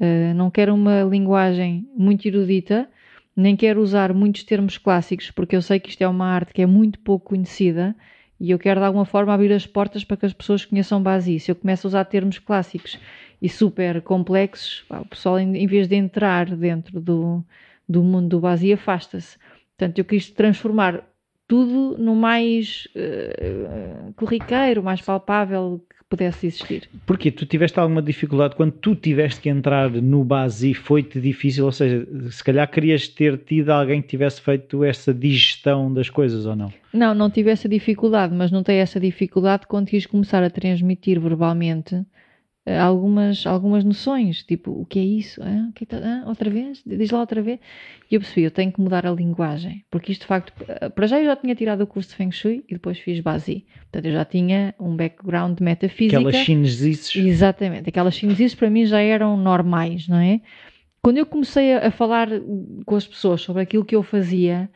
[0.00, 2.88] Eh, não quero uma linguagem muito erudita,
[3.36, 6.62] nem quero usar muitos termos clássicos, porque eu sei que isto é uma arte que
[6.62, 7.94] é muito pouco conhecida
[8.38, 11.38] e eu quero de alguma forma abrir as portas para que as pessoas conheçam base.
[11.38, 12.98] Se eu começo a usar termos clássicos
[13.40, 17.44] e super complexos, o pessoal, em, vez de entrar dentro do,
[17.88, 19.38] do mundo do base, afasta-se.
[19.76, 21.04] Portanto, eu quis transformar
[21.46, 26.90] tudo no mais eh, corriqueiro, mais palpável pudesse existir.
[27.06, 27.30] Porquê?
[27.30, 31.64] Tu tiveste alguma dificuldade quando tu tiveste que entrar no base e foi-te difícil?
[31.64, 36.44] Ou seja, se calhar querias ter tido alguém que tivesse feito essa digestão das coisas
[36.44, 36.70] ou não?
[36.92, 41.18] Não, não tive essa dificuldade, mas não tenho essa dificuldade quando quis começar a transmitir
[41.18, 42.04] verbalmente
[42.80, 45.40] algumas, algumas noções, tipo, o que é isso?
[45.42, 46.24] O que tá- hã?
[46.26, 46.82] outra vez?
[46.86, 47.58] Diz lá outra vez.
[48.10, 51.06] E eu percebi, eu tenho que mudar a linguagem, porque isto de facto, eh, para
[51.06, 53.66] já eu já tinha tirado o curso de Feng Shui e depois fiz Bazi.
[53.90, 56.18] Portanto, eu já tinha um background de metafísica.
[56.18, 57.16] Aquelas chinesices.
[57.16, 60.40] Exatamente, aquelas chineses para mim já eram normais, não é?
[61.02, 62.28] Quando eu comecei a, a falar
[62.86, 64.70] com as pessoas sobre aquilo que eu fazia,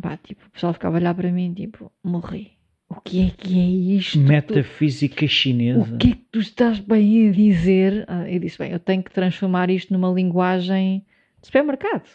[0.00, 2.51] pá, tipo, o pessoal ficava a olhar para mim, tipo, morri.
[2.96, 3.64] O que é que é
[3.96, 4.18] isto?
[4.18, 5.94] Metafísica chinesa.
[5.94, 8.04] O que é que tu estás bem a dizer?
[8.06, 11.04] Ah, eu disse, bem, eu tenho que transformar isto numa linguagem
[11.40, 12.08] de supermercado.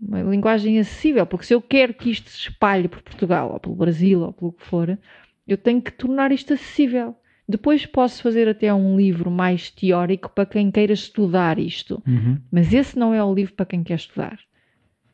[0.00, 3.74] Uma linguagem acessível, porque se eu quero que isto se espalhe por Portugal, ou pelo
[3.74, 4.98] Brasil, ou pelo que for,
[5.46, 7.14] eu tenho que tornar isto acessível.
[7.46, 12.02] Depois posso fazer até um livro mais teórico para quem queira estudar isto.
[12.06, 12.38] Uhum.
[12.50, 14.38] Mas esse não é o livro para quem quer estudar.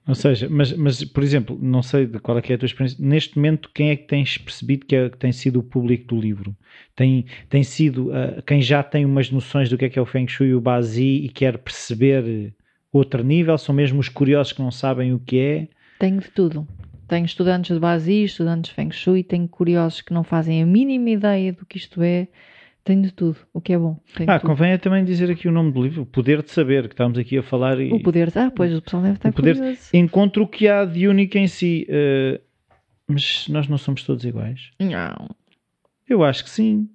[0.08, 2.64] Ou seja, mas, mas, por exemplo, não sei de qual é que é a tua
[2.64, 2.96] experiência.
[2.98, 6.18] Neste momento, quem é que tens percebido que, é, que tem sido o público do
[6.18, 6.56] livro?
[6.96, 10.06] Tem, tem sido ah, quem já tem umas noções do que é que é o
[10.06, 12.54] Feng Shui e o Bazi e quer perceber
[12.90, 13.58] outro nível?
[13.58, 15.68] São mesmo os curiosos que não sabem o que é?
[15.98, 16.66] Tenho de tudo.
[17.06, 21.10] Tenho estudantes de Bazi, estudantes de Feng Shui, tenho curiosos que não fazem a mínima
[21.10, 22.28] ideia do que isto é.
[22.84, 24.00] Tenho de tudo, o que é bom.
[24.16, 26.88] Tenho Ah, convém é também dizer aqui o nome do livro, O Poder de Saber,
[26.88, 27.78] que estamos aqui a falar.
[27.80, 28.32] E O poder.
[28.36, 29.90] Ah, pois o pessoal deve estar O poder- curioso.
[29.92, 31.86] Encontro o que há de único em si.
[31.90, 32.40] ah,
[33.06, 34.70] mas nós não somos todos iguais?
[34.80, 35.28] Não.
[36.08, 36.88] Eu acho que sim.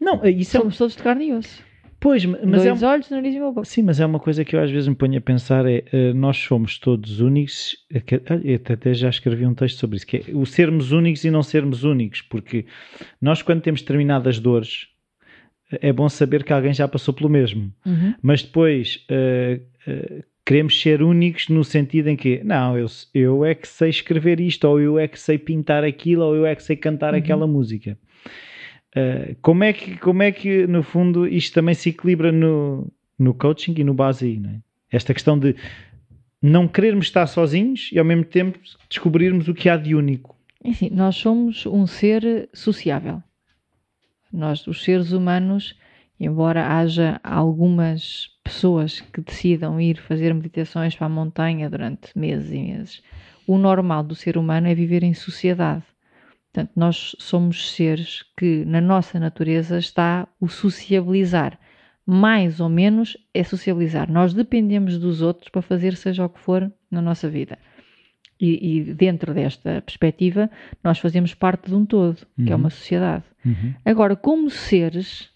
[0.00, 0.60] Não, ah, isso é.
[0.60, 1.62] Somos todos de carne e osso.
[2.00, 3.64] Pois, mas é, Dois olhos, nariz e uma boca.
[3.66, 6.12] Sim, mas é uma coisa que eu às vezes me ponho a pensar é eh,
[6.14, 8.22] nós somos todos únicos é que- eu
[8.56, 11.42] até- até já escrevi um texto sobre isso que é o sermos únicos e não
[11.42, 12.66] sermos únicos porque
[13.20, 14.86] nós quando temos determinadas dores
[15.70, 18.14] é bom saber que alguém já passou pelo mesmo Uhum.
[18.22, 23.54] mas depois eh, eh, queremos ser únicos no sentido em que não, eu, eu é
[23.54, 26.62] que sei escrever isto ou eu é que sei pintar aquilo ou eu é que
[26.62, 27.18] sei cantar Uhum.
[27.18, 27.98] aquela música
[28.96, 33.34] Uh, como, é que, como é que, no fundo, isto também se equilibra no, no
[33.34, 34.60] coaching e no base não é?
[34.90, 35.54] Esta questão de
[36.40, 38.58] não querermos estar sozinhos e ao mesmo tempo
[38.88, 40.34] descobrirmos o que há de único.
[40.64, 43.22] Enfim, nós somos um ser sociável.
[44.32, 45.74] Nós, os seres humanos,
[46.20, 52.58] embora haja algumas pessoas que decidam ir fazer meditações para a montanha durante meses e
[52.58, 53.02] meses,
[53.46, 55.84] o normal do ser humano é viver em sociedade.
[56.52, 61.58] Portanto, nós somos seres que na nossa natureza está o sociabilizar.
[62.04, 64.10] Mais ou menos é socializar.
[64.10, 67.58] Nós dependemos dos outros para fazer seja o que for na nossa vida.
[68.40, 70.48] E, e dentro desta perspectiva,
[70.84, 72.60] nós fazemos parte de um todo, que é Uhum.
[72.60, 73.24] uma sociedade.
[73.84, 75.30] Agora, como seres,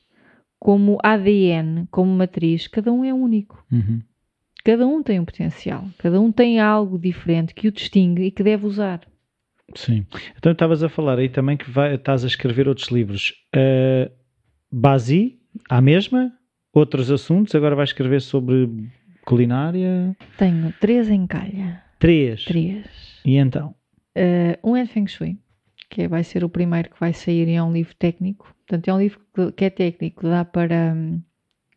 [0.58, 3.64] como ADN, como matriz, cada um é único.
[4.64, 5.84] Cada um tem um potencial.
[5.98, 9.00] Cada um tem algo diferente que o distingue e que deve usar.
[9.74, 10.06] Sim.
[10.38, 13.32] Então estavas a falar aí também que vai, estás a escrever outros livros.
[13.56, 14.08] Uh,
[14.70, 15.38] Basi,
[15.68, 16.32] à mesma,
[16.72, 17.54] outros assuntos.
[17.56, 18.70] Agora vais escrever sobre
[19.24, 20.16] culinária.
[20.38, 21.81] Tenho três em calha.
[22.02, 22.44] Três.
[22.46, 22.84] Três.
[23.24, 23.76] E então?
[24.18, 25.38] Uh, um é de Feng Shui,
[25.88, 28.52] que vai ser o primeiro que vai sair e é um livro técnico.
[28.66, 29.20] Portanto, é um livro
[29.56, 31.22] que, é técnico, dá para hum,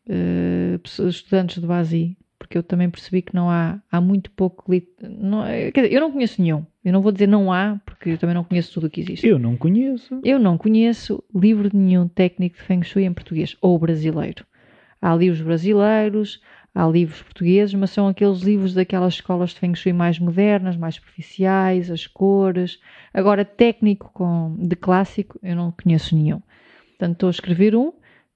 [0.09, 4.65] uh, estudantes de base, porque eu também percebi que não há, há muito pouco.
[4.99, 6.65] Não, é- quer dizer, eu não conheço nenhum.
[6.83, 9.27] Eu não vou dizer não há, porque eu também não conheço tudo o que existe.
[9.27, 10.19] Eu não conheço.
[10.23, 14.43] Eu não conheço livro nenhum técnico de Feng Shui em português ou brasileiro.
[14.99, 16.41] Há livros brasileiros,
[16.75, 20.95] há livros portugueses, mas são aqueles livros daquelas escolas de Feng Shui mais modernas, mais
[20.95, 22.79] superficiais, as cores.
[23.13, 26.41] Agora, técnico com, de clássico, eu não conheço nenhum.
[26.89, 27.93] Portanto, estou a escrever um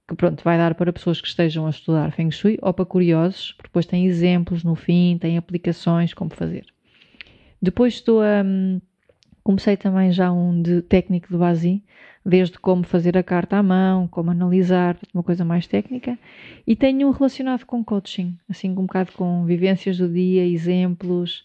[0.07, 3.51] que pronto, vai dar para pessoas que estejam a estudar Feng Shui ou para curiosos,
[3.51, 6.65] porque depois tem exemplos no fim, tem aplicações, como fazer.
[7.61, 8.41] Depois estou a.
[8.43, 8.79] hum,
[9.49, 11.83] Comecei também já um de técnico de base,
[12.25, 16.17] desde como fazer a carta à mão, como analisar, uma coisa mais técnica.
[16.67, 21.43] E tenho um relacionado com coaching, assim um bocado com vivências do dia, exemplos,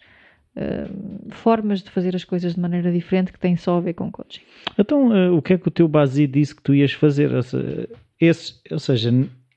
[0.57, 4.11] hum, formas de fazer as coisas de maneira diferente que têm só a ver com
[4.11, 4.43] coaching.
[4.79, 7.33] Então, eh, o que é que o teu Basi disse que tu ias fazer?
[7.33, 7.89] Ou se-
[8.21, 9.11] Esse, ou seja,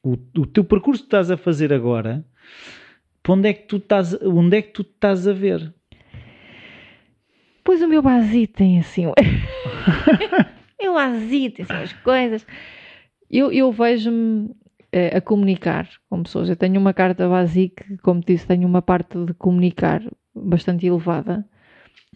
[0.04, 2.24] o, o teu percurso que estás a fazer agora,
[3.24, 5.74] para onde é que tu estás, onde é que tu estás a ver?
[7.64, 9.04] Pois o meu base tem assim.
[10.80, 12.46] meu base tem assim as coisas.
[13.30, 14.52] Eu, eu vejo-me
[14.92, 16.50] eh, a comunicar com pessoas.
[16.50, 20.02] Eu tenho uma carta que, como te disse, tenho uma parte de comunicar
[20.34, 21.46] bastante elevada,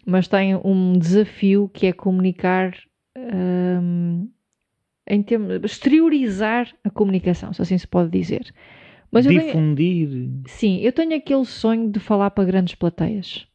[0.05, 2.73] mas tenho um desafio que é comunicar.
[3.17, 4.29] hum,
[5.09, 8.53] em termos, exteriorizar a comunicação, se assim se pode dizer.
[9.11, 10.29] Mas eu tenho, Difundir.
[10.47, 13.45] sim, eu tenho aquele sonho de falar para grandes plateias.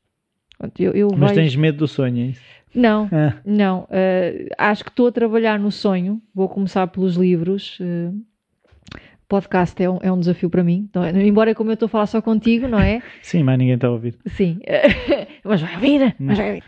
[0.79, 2.43] Eu, eu Mas vejo- tens medo do sonho, é isso?
[2.77, 3.89] Não, Ah, não.
[3.91, 6.21] eh, acho que estou a trabalhar no sonho.
[6.35, 7.79] Vou começar pelos livros.
[7.81, 8.11] eh,
[9.29, 10.87] podcast é um, é um desafio para mim.
[10.89, 13.03] Então, embora como eu estou a falar só contigo, não é?
[13.23, 14.15] Sim, mas ninguém está a ouvir.
[14.27, 14.61] Sim.
[15.43, 16.65] mas vai ouvir, mas vai ouvir.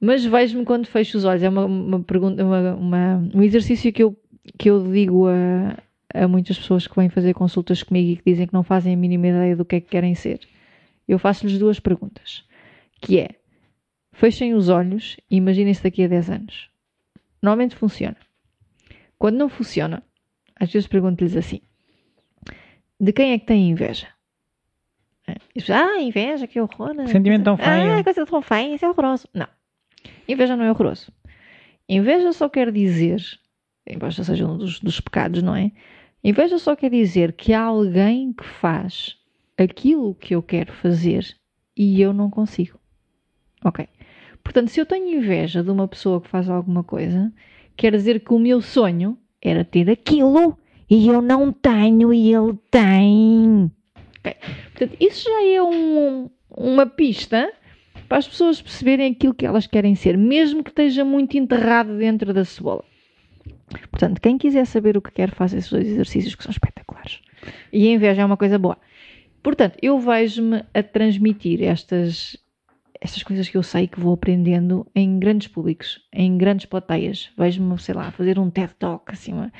[0.00, 1.42] Mas vejo-me quando fecho os olhos.
[1.44, 4.16] É uma, uma pergunta, uma, uma, um exercício que eu,
[4.58, 5.76] que eu digo a,
[6.12, 8.96] a muitas pessoas que vêm fazer consultas comigo e que dizem que não fazem a
[8.96, 10.40] mínima ideia do que é que querem ser.
[11.06, 12.42] Eu faço-lhes duas perguntas,
[13.00, 13.28] que é,
[14.12, 16.70] fechem os olhos e imaginem-se daqui a 10 anos.
[17.42, 18.16] Normalmente funciona.
[19.18, 20.02] Quando não funciona,
[20.56, 21.60] às vezes pergunto-lhes assim,
[23.00, 24.08] de quem é que tem inveja?
[25.70, 26.94] Ah, inveja, que horror.
[27.08, 27.98] Sentimento tão feio.
[27.98, 29.28] Ah, coisa tão feia, isso é horroroso.
[29.32, 29.48] Não.
[30.28, 31.12] Inveja não é horroroso.
[31.88, 33.20] Inveja só quer dizer,
[33.86, 35.72] embora seja um dos, dos pecados, não é?
[36.22, 39.16] Inveja só quer dizer que há alguém que faz
[39.58, 41.36] aquilo que eu quero fazer
[41.76, 42.78] e eu não consigo.
[43.64, 43.88] Ok.
[44.42, 47.32] Portanto, se eu tenho inveja de uma pessoa que faz alguma coisa,
[47.76, 50.56] quer dizer que o meu sonho era ter aquilo
[50.88, 53.70] e eu não tenho e ele tem.
[54.20, 54.34] Okay.
[54.72, 57.52] Portanto, isso já é um, uma pista
[58.08, 62.34] para as pessoas perceberem aquilo que elas querem ser, mesmo que esteja muito enterrado dentro
[62.34, 62.84] da cebola.
[63.90, 67.20] Portanto, quem quiser saber o que quer, faça esses dois exercícios que são espetaculares.
[67.72, 68.76] E a inveja é uma coisa boa.
[69.42, 72.36] Portanto, eu vejo-me a transmitir estas,
[73.02, 77.30] estas coisas que eu sei que vou aprendendo em grandes públicos, em grandes plateias.
[77.36, 79.52] Vejo-me, sei lá, fazer um TED Talk, assim, uma...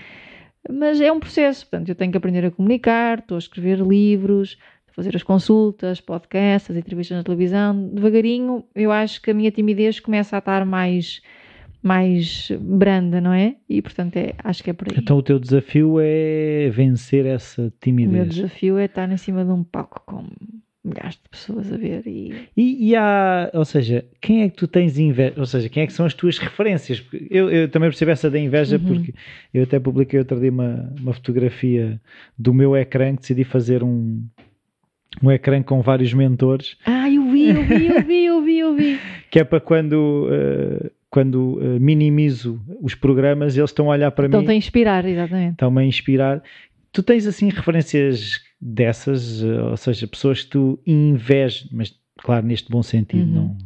[0.70, 1.66] mas é um processo.
[1.66, 4.56] Portanto, eu tenho que aprender a comunicar, estou a escrever livros,
[4.88, 7.88] a fazer as consultas, podcasts, as entrevistas na televisão.
[7.92, 11.20] Devagarinho, eu acho que a minha timidez começa a estar mais
[11.82, 13.56] mais branda, não é?
[13.68, 14.96] E portanto é, acho que é por aí.
[14.96, 18.08] Então o teu desafio é vencer essa timidez.
[18.08, 20.28] O meu desafio é estar em cima de um palco com
[20.84, 22.48] milhares de pessoas a ver e...
[22.56, 22.90] e...
[22.90, 25.92] E, há, ou seja, quem é que tu tens inveja, ou seja, quem é que
[25.92, 27.02] são as tuas referências?
[27.30, 28.84] Eu, eu também percebo essa da inveja uhum.
[28.84, 29.14] porque
[29.54, 32.00] eu até publiquei outro dia uma, uma fotografia
[32.36, 34.26] do meu ecrã que decidi fazer um,
[35.22, 36.76] um ecrã com vários mentores.
[36.84, 38.98] Ah, eu vi, eu vi, eu vi, eu vi, eu vi.
[39.30, 40.28] que é para quando...
[40.28, 44.38] Uh, quando uh, minimizo os programas, eles estão a olhar para mim.
[44.38, 45.52] Estão a inspirar, exatamente.
[45.52, 46.42] Estão-me a inspirar.
[46.90, 52.70] Tu tens assim referências dessas, uh, ou seja, pessoas que tu invejas, mas claro, neste
[52.70, 53.34] bom sentido, uhum.
[53.34, 53.56] não.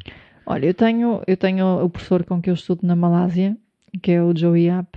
[0.46, 3.56] Olha, eu tenho, eu tenho o professor com que eu estudo na Malásia,
[4.02, 4.96] que é o Joey Yap,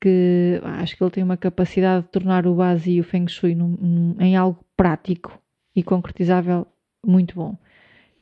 [0.00, 3.54] que acho que ele tem uma capacidade de tornar o base e o Feng Shui
[3.54, 5.40] num, num, em algo prático
[5.74, 6.66] e concretizável
[7.06, 7.56] muito bom.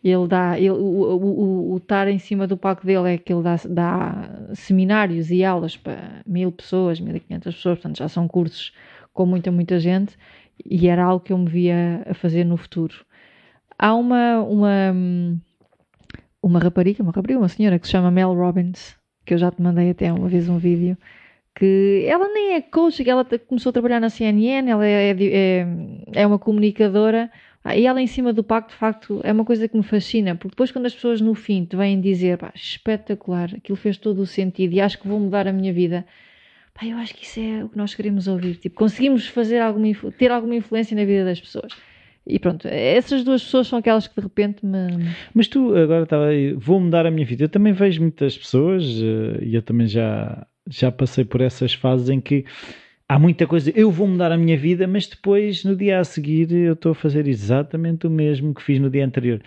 [0.04, 3.42] Ele dá, ele, o, o, o, estar em cima do palco dele é que ele
[3.42, 8.28] dá, dá seminários e aulas para mil pessoas, mil e quinhentas pessoas, portanto já são
[8.28, 8.72] cursos
[9.12, 10.16] com muita, muita gente
[10.64, 12.94] e era algo que eu me via a fazer no futuro.
[13.78, 14.94] Há uma, uma,
[16.42, 19.60] uma rapariga, uma rapariga, uma senhora que se chama Mel Robbins, que eu já te
[19.60, 20.96] mandei até uma vez um vídeo,
[21.54, 25.66] que ela nem é coach, ela começou a trabalhar na CNN, ela é, é,
[26.12, 27.30] é uma comunicadora,
[27.76, 30.50] e ela em cima do pacto, de facto, é uma coisa que me fascina, porque
[30.50, 34.26] depois quando as pessoas no fim te vêm dizer, pá, espetacular, aquilo fez todo o
[34.26, 36.04] sentido e acho que vou mudar a minha vida,
[36.74, 39.88] pá, eu acho que isso é o que nós queremos ouvir, tipo, conseguimos fazer alguma,
[40.16, 41.72] ter alguma influência na vida das pessoas.
[42.26, 45.12] E pronto, essas duas pessoas são aquelas que de repente me.
[45.34, 47.44] Mas tu agora estava aí, vou mudar a minha vida.
[47.44, 52.08] Eu também vejo muitas pessoas, eh, e eu também já, já passei por essas fases
[52.08, 52.44] em que
[53.08, 56.50] há muita coisa, eu vou mudar a minha vida, mas depois no dia a seguir
[56.52, 59.42] eu estou a fazer exatamente o mesmo que fiz no dia anterior.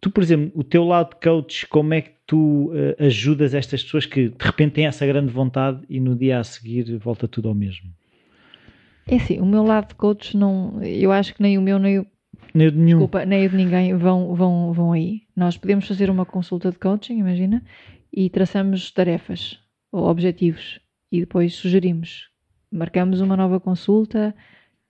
[0.00, 3.82] Tu, por exemplo, o teu lado de coach, como é que tu uh, ajudas estas
[3.82, 7.48] pessoas que de repente têm essa grande vontade e no dia a seguir volta tudo
[7.48, 7.90] ao mesmo?
[9.06, 12.00] É assim, o meu lado de coach não, eu acho que nem o meu nem
[12.00, 12.06] o,
[12.52, 12.98] nem o de nenhum.
[12.98, 15.22] Desculpa, nem o de ninguém vão, vão, vão aí.
[15.36, 17.62] Nós podemos fazer uma consulta de coaching, imagina,
[18.12, 19.60] e traçamos tarefas
[19.92, 20.80] ou objetivos
[21.12, 22.28] e depois sugerimos
[22.70, 24.34] marcamos uma nova consulta,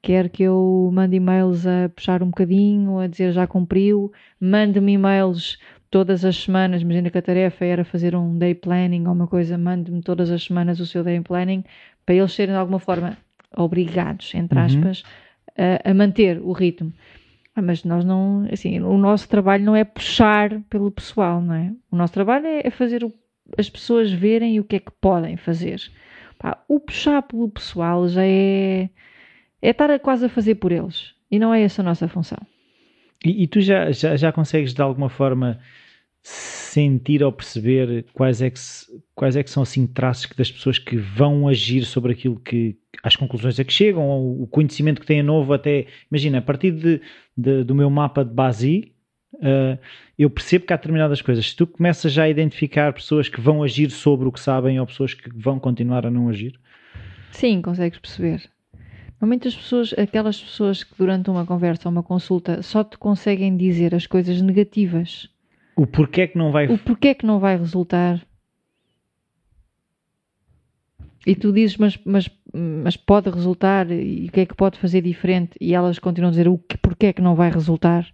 [0.03, 5.59] quer que eu mande e-mails a puxar um bocadinho, a dizer já cumpriu, mande-me e-mails
[5.91, 9.57] todas as semanas, imagina que a tarefa era fazer um day planning ou uma coisa,
[9.57, 11.65] mande-me todas as semanas o seu day planning,
[12.05, 13.17] para eles serem de alguma forma
[13.57, 14.65] obrigados, entre uhum.
[14.65, 15.03] aspas,
[15.57, 15.65] uhum.
[15.85, 16.93] a, a, manter o ritmo.
[17.55, 21.73] Ah, mas nós não, assim, o nosso trabalho não é puxar pelo pessoal, não é?
[21.91, 23.13] O nosso trabalho é, é fazer o,
[23.57, 25.81] as pessoas verem o que é que podem fazer.
[26.39, 28.91] Pá, o puxar pelo pessoal já é,
[29.63, 31.15] é estar quase a fazer por eles.
[31.31, 32.39] E não é essa a nossa função.
[33.27, 35.59] E, e tu já, já, já consegues de alguma forma
[36.23, 38.61] sentir ou perceber quais é que,
[39.17, 43.17] quais é que são assim traços das pessoas que vão agir sobre aquilo que as
[43.17, 47.01] conclusões a que chegam ou o conhecimento que têm novo até imagina a partir de,
[47.37, 48.93] de do meu mapa de base
[49.35, 49.79] uh,
[50.17, 51.51] eu percebo que há determinadas coisas.
[51.51, 54.87] Se tu começas já a identificar pessoas que vão agir sobre o que sabem ou
[54.87, 56.59] pessoas que vão continuar a não agir.
[57.33, 58.49] Sim, consegues perceber.
[59.21, 63.57] Normalmente as pessoas, aquelas pessoas que durante uma conversa ou uma consulta só te conseguem
[63.57, 65.29] dizer as coisas negativas,
[65.75, 66.67] O porquê é que não vai.
[66.69, 68.21] o porquê é que não vai resultar.
[71.27, 75.01] E tu dizes, mas, mas, mas pode resultar, e o que é que pode fazer
[75.03, 75.57] diferente?
[75.61, 78.07] E elas continuam a dizer o que, porquê é que não vai resultar.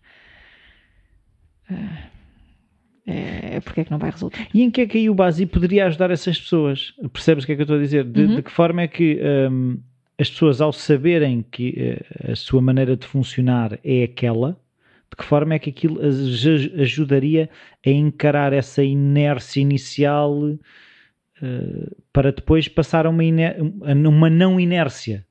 [3.06, 4.46] É, porque é que não vai resultar.
[4.54, 6.94] E em que é que aí o Basi poderia ajudar essas pessoas?
[7.12, 8.04] Percebes o que é que eu estou a dizer?
[8.04, 8.36] De, Uhum.
[8.36, 9.20] de que forma é que
[9.50, 9.78] hum,
[10.22, 14.58] as pessoas, ao saberem que eh, a sua maneira de funcionar é aquela,
[15.10, 16.16] de que forma é que aquilo as
[16.46, 17.50] aj- ajudaria
[17.84, 20.34] a encarar essa inércia inicial
[21.42, 23.22] eh, para depois passar a uma,
[24.08, 25.26] uma não inércia?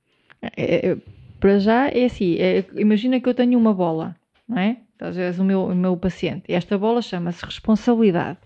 [0.56, 0.98] É, é,
[1.40, 4.16] para já é assim: é, imagina que eu tenho uma bola,
[4.48, 4.78] não é?
[5.00, 6.44] Ver, és o meu, o meu paciente.
[6.48, 8.38] E esta bola chama-se responsabilidade.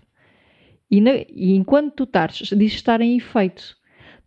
[0.90, 3.76] E, na- e enquanto tu estás, diz estar em efeito.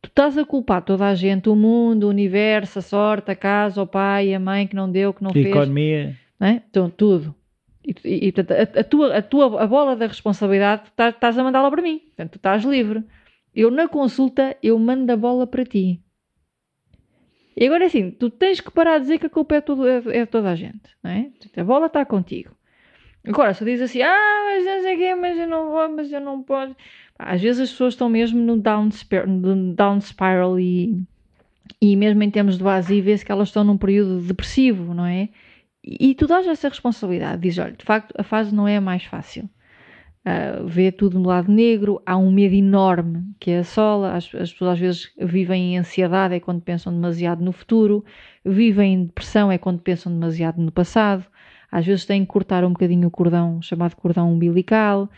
[0.02, 3.82] Tu estás a culpar toda a gente, o mundo, o universo, a sorte, a casa,
[3.82, 5.48] o pai, a mãe que não deu, que não A fez.
[5.48, 6.16] economia.
[6.40, 6.62] não é?
[6.70, 7.36] Então, tudo.
[7.86, 11.14] E, e- e, portanto, a, a tua, a tua a bola da responsabilidade, tu estás,
[11.14, 12.00] estás a mandá-la para mim.
[12.00, 13.04] Portanto, tu estás livre.
[13.54, 16.00] Eu, na consulta, eu mando a bola para ti.
[17.58, 20.02] E agora, assim, tu tens que parar de dizer que a culpa é, tudo, é,
[20.20, 21.30] é toda a gente, não é?
[21.58, 22.52] A bola está contigo.
[23.28, 25.90] Agora, se tu dizes assim, ah, mas não sei o quê, mas eu não vou,
[25.90, 26.74] mas eu não posso.
[27.20, 28.90] Às vezes as pessoas estão mesmo no down,
[29.28, 31.04] no down spiral e,
[31.82, 35.30] e mesmo em termos base, e vê-se que elas estão num período depressivo, não é?
[35.84, 38.82] E, e tu dás essa responsabilidade, dizes, olha, de facto a fase não é a
[38.82, 39.50] mais fácil.
[40.26, 44.74] Ah, vê tudo no lado negro, há um medo enorme que assola, as, as pessoas
[44.74, 48.04] às vezes vivem em ansiedade, é quando pensam demasiado no futuro,
[48.46, 51.26] vivem em depressão, é quando pensam demasiado no passado,
[51.72, 55.10] às vezes têm que cortar um bocadinho o cordão, chamado cordão umbilical,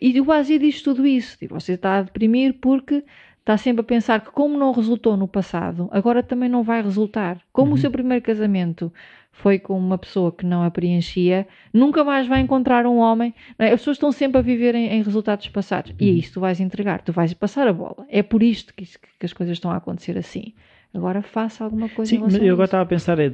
[0.00, 3.04] e o Basi diz tudo isso, tipo, você está a deprimir porque
[3.38, 7.40] está sempre a pensar que como não resultou no passado, agora também não vai resultar.
[7.52, 8.92] Como o seu primeiro casamento
[9.32, 13.34] foi com uma pessoa que não a preenchia, nunca mais vai encontrar um homem.
[13.58, 13.66] é?
[13.72, 15.94] As pessoas estão sempre a viver em, em resultados passados.
[15.98, 18.04] E é isso que tu vais entregar, tu vais passar a bola.
[18.08, 20.52] É por isto que, isso- que as coisas estão a acontecer assim.
[20.92, 23.32] Agora faça alguma coisa Sim, em mas eu agora estava a pensar, é,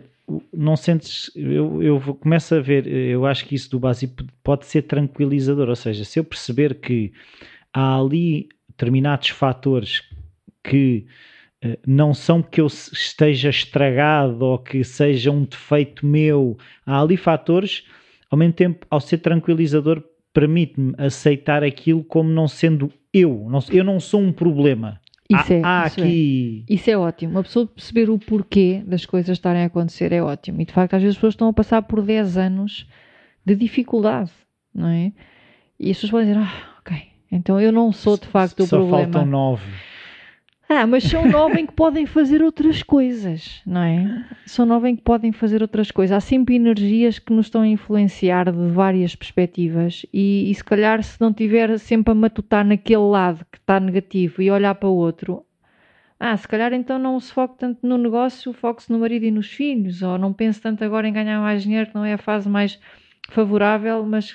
[0.53, 4.13] não sentes, eu, eu começo a ver, eu acho que isso do base
[4.43, 7.13] pode ser tranquilizador, ou seja, se eu perceber que
[7.73, 10.03] há ali determinados fatores
[10.63, 11.07] que
[11.63, 17.17] eh, não são que eu esteja estragado ou que seja um defeito meu, há ali
[17.17, 17.85] fatores,
[18.31, 20.03] ao mesmo tempo, ao ser tranquilizador,
[20.33, 25.01] permite-me aceitar aquilo como não sendo eu, eu não sou um problema.
[25.29, 26.03] Isso há é, há isso é.
[26.03, 26.65] aqui...
[26.69, 27.33] Isso é ótimo.
[27.33, 30.61] Uma pessoa perceber o porquê das coisas estarem a acontecer é ótimo.
[30.61, 32.87] E de facto, às vezes as pessoas estão a passar por 10 anos
[33.45, 34.31] de dificuldade,
[34.75, 35.13] não é?
[35.79, 36.97] E as pessoas podem dizer, ah, ok,
[37.31, 39.13] então eu não sou de facto o Só problema.
[39.13, 39.65] faltam nove.
[40.69, 44.25] Ah, mas são nove em que podem fazer outras coisas, não é?
[44.47, 46.17] São nove em que podem fazer outras coisas.
[46.17, 51.03] Há sempre energias que nos estão a influenciar de várias perspectivas e, e se calhar
[51.05, 54.97] se não tiver sempre a matutar naquele lado que está negativo e olhar para o
[54.97, 55.47] outro,
[56.19, 59.49] ah, se calhar então não se foque tanto no negócio, foque-se no marido e nos
[59.49, 62.49] filhos, ou não pense tanto agora em ganhar mais dinheiro, que não é a fase
[62.49, 62.81] mais
[63.29, 64.35] favorável, mas,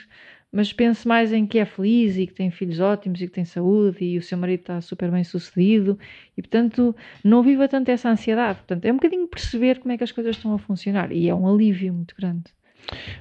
[0.52, 3.46] mas pense mais em que é feliz e que tem filhos ótimos e que tem
[3.46, 5.98] saúde e o seu marido está super bem sucedido
[6.38, 8.60] e portanto não viva tanto essa ansiedade.
[8.60, 11.34] Portanto, é um bocadinho perceber como é que as coisas estão a funcionar e é
[11.34, 12.44] um alívio muito grande.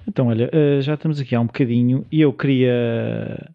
[0.08, 3.52] Então, olha, eh, já estamos aqui há um bocadinho e eu queria,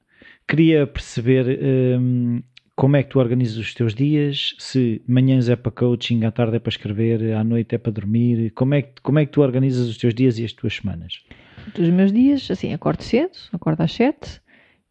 [0.48, 1.60] queria perceber
[2.00, 2.42] hum,
[2.76, 6.58] como é que tu organizas os teus dias, se manhãs é para coaching, à tarde
[6.58, 9.42] é para escrever, à noite é para dormir, como é, que, como é que tu
[9.42, 11.24] organizas os teus dias e as tuas semanas?
[11.74, 14.42] Dos meus dias, assim, acordo cedo, acordo às sete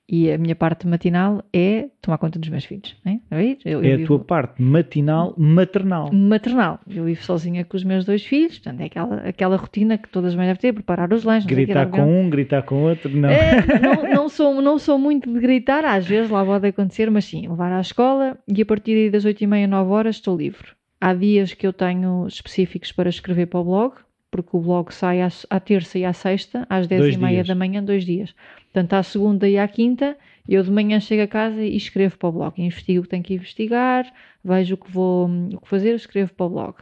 [0.07, 2.95] e a minha parte matinal é tomar conta dos meus filhos.
[3.05, 3.57] Não é?
[3.65, 6.13] Eu, eu é a vivo- tua parte matinal, maternal.
[6.13, 6.79] maternal.
[6.87, 10.33] Eu vivo sozinha com os meus dois filhos, portanto é aquela, aquela rotina que todas
[10.33, 13.31] as mães devem ter, preparar os lanches, Gritar com um, gritar com outro, não.
[13.31, 17.25] É, não, não, sou, não sou muito de gritar, às vezes lá pode acontecer, mas
[17.25, 20.69] sim, levar à escola e a partir daí das 8h30, 9 horas estou livre.
[21.01, 23.95] Há dias que eu tenho específicos para escrever para o blog,
[24.35, 27.47] porque o blog sai à, à terça e à sexta, às Dois 10h30 dias.
[27.47, 28.35] da manhã, dois dias.
[28.65, 32.29] Portanto, à segunda e à quinta, eu de manhã chego a casa e escrevo para
[32.31, 32.61] o blog.
[32.61, 34.13] Investigo o que tenho que investigar,
[34.45, 36.75] vejo o que vou o que fazer, escrevo para o blog.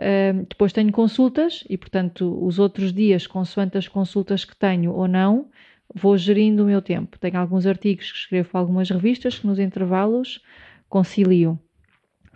[0.00, 5.06] Ahm, depois tenho consultas e, portanto, os outros dias, consoante as consultas que tenho ou
[5.06, 5.50] não,
[5.94, 7.18] vou gerindo o meu tempo.
[7.18, 10.42] Tenho alguns artigos que escrevo para algumas revistas que nos intervalos
[10.88, 11.58] concilio.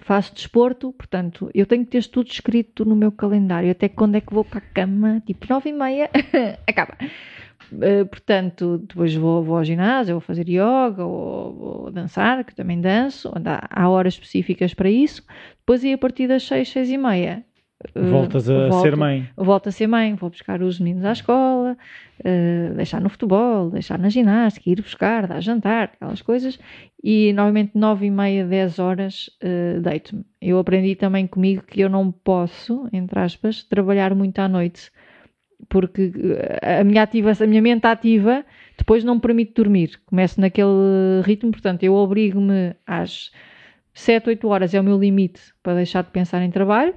[0.02, 4.20] Faço desporto, portanto, eu tenho que ter tudo escrito no meu calendário, até quando é
[4.20, 6.10] que vou para a cama, tipo nove e meia,
[6.66, 6.96] acaba.
[7.72, 12.80] Uh, portanto, depois vou, vou ao ginásio, vou fazer yoga, ou vou dançar, que também
[12.80, 15.24] danço, há, há horas específicas para isso.
[15.58, 17.44] Depois, aí, a partir das seis, seis e meia,
[17.94, 19.28] Voltas a volto- ser mãe.
[19.36, 21.76] Volto a ser mãe, vou buscar os meninos à escola,
[22.20, 26.58] uh, deixar no futebol, deixar na ginástica, ir buscar, dar jantar, aquelas coisas.
[27.02, 30.24] E novamente, nove e meia, dez horas, uh, deito-me.
[30.40, 34.90] Eu aprendi também comigo que eu não posso, entre aspas, trabalhar muito à noite,
[35.68, 36.12] porque
[36.62, 38.44] a minha, ativa, a minha mente ativa
[38.76, 40.00] depois não me permite dormir.
[40.06, 43.30] Começo naquele ritmo, portanto, eu obrigo-me às
[43.94, 46.94] 7, 8 horas é o meu limite para deixar de pensar em trabalho,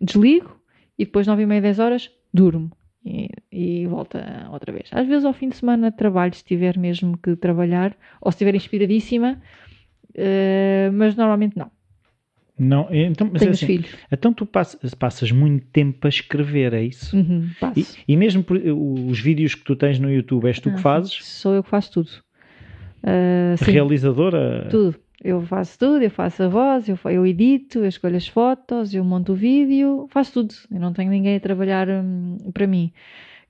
[0.00, 0.60] desligo
[0.98, 2.70] e depois 9 e meia, 10 horas durmo
[3.04, 4.88] e, e volta outra vez.
[4.92, 8.54] Às vezes ao fim de semana trabalho se tiver mesmo que trabalhar ou se estiver
[8.54, 9.40] inspiradíssima,
[10.14, 11.70] eh, mas normalmente não.
[12.58, 13.90] Não, então, mas Tenho é assim, filhos.
[14.10, 17.14] então tu passas, passas muito tempo a escrever, é isso?
[17.14, 17.98] Uhum, E, passo.
[18.08, 21.22] e mesmo por- os vídeos que tu tens no YouTube, és tu Ah, que fazes?
[21.22, 22.08] Sou eu que faço tudo.
[23.58, 23.72] Sim.
[23.72, 24.68] Realizadora?
[24.70, 24.96] Tudo.
[25.26, 29.04] Eu faço tudo, eu faço a voz, eu, eu edito, eu escolho as fotos, eu
[29.04, 30.54] monto o vídeo, faço tudo.
[30.70, 32.92] Eu não tenho ninguém a trabalhar hum, para mim.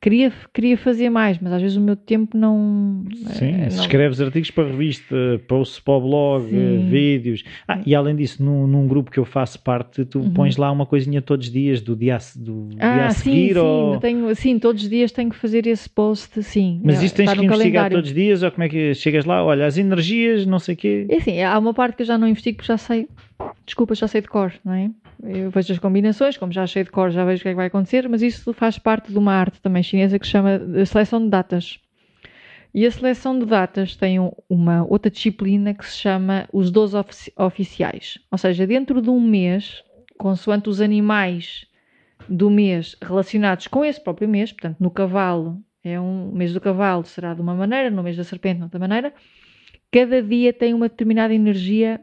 [0.06, 3.04] Queria, queria fazer mais, mas às vezes o meu tempo não.
[3.12, 5.16] Sim, eh, se não- escreves artigos para revista,
[5.48, 6.86] posts para o blog, Sim.
[6.88, 7.42] vídeos.
[7.66, 10.30] Ah, e além disso, num, num grupo que eu faço parte, tu Uhum.
[10.30, 13.30] pões lá uma coisinha todos os dias, do dia a, do dia Ah, a sim,
[13.32, 13.54] seguir.
[13.54, 13.98] sim, ou...
[13.98, 16.80] tenho, sim, todos os dias tenho que fazer esse post, sim.
[16.84, 17.96] Mas É, isso tens está que investigar calendário.
[17.96, 19.42] todos os dias, ou como é que chegas lá?
[19.44, 21.06] Olha, as energias, não sei o quê.
[21.08, 23.08] É assim, há uma parte que eu já não investigo porque já sei,
[23.66, 24.88] desculpa, já sei de cor, não é?
[25.22, 27.56] Eu vejo as combinações, como já sei de cor, já vejo o que é que
[27.56, 31.22] vai acontecer, mas isso faz parte de uma arte também chinesa que se chama seleção
[31.22, 31.80] de datas.
[32.74, 36.94] E a seleção de datas tem um- uma outra disciplina que se chama os 12
[36.97, 38.18] ofici- oficiais.
[38.30, 39.82] Ou seja, dentro de um mês,
[40.18, 41.66] consoante os animais
[42.28, 47.05] do mês relacionados com esse próprio mês, portanto, no cavalo, é um mês do cavalo
[47.05, 49.14] será de uma maneira, no mês da serpente de outra maneira,
[49.90, 52.01] cada dia tem uma determinada energia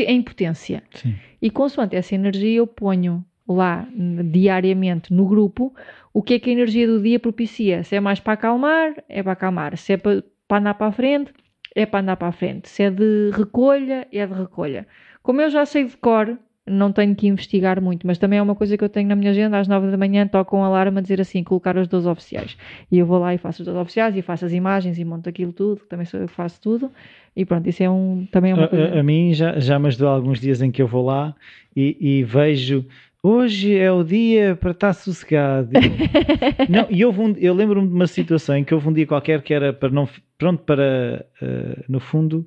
[0.00, 0.82] em potência.
[0.94, 1.14] Sim.
[1.40, 3.88] E consoante essa energia, eu ponho lá
[4.30, 5.74] diariamente no grupo
[6.12, 7.82] o que é que a energia do dia propicia.
[7.82, 9.76] Se é mais para acalmar, é para acalmar.
[9.76, 11.32] Se é para, para andar para a frente,
[11.74, 12.68] é para andar para a frente.
[12.68, 14.86] Se é de recolha, é de recolha.
[15.22, 16.38] Como eu já sei de cor,
[16.70, 19.30] não tenho que investigar muito, mas também é uma coisa que eu tenho na minha
[19.30, 19.58] agenda.
[19.58, 22.56] Às 9 da manhã toca um alarme a dizer assim: colocar os 12 oficiais.
[22.90, 25.28] E eu vou lá e faço os 12 oficiais e faço as imagens e monto
[25.28, 25.80] aquilo tudo.
[25.88, 26.90] Também sou eu que faço tudo.
[27.36, 28.94] E pronto, isso é um, também é uma A, coisa.
[28.96, 31.34] a- a mim já, já me ajudou alguns dias em que eu vou lá
[31.76, 32.84] e, e vejo.
[33.20, 35.70] Hoje é o dia para estar sossegado.
[36.68, 39.42] não, e houve um, eu lembro-me de uma situação em que houve um dia qualquer
[39.42, 40.08] que era para não,
[40.38, 42.46] pronto, para eh, no fundo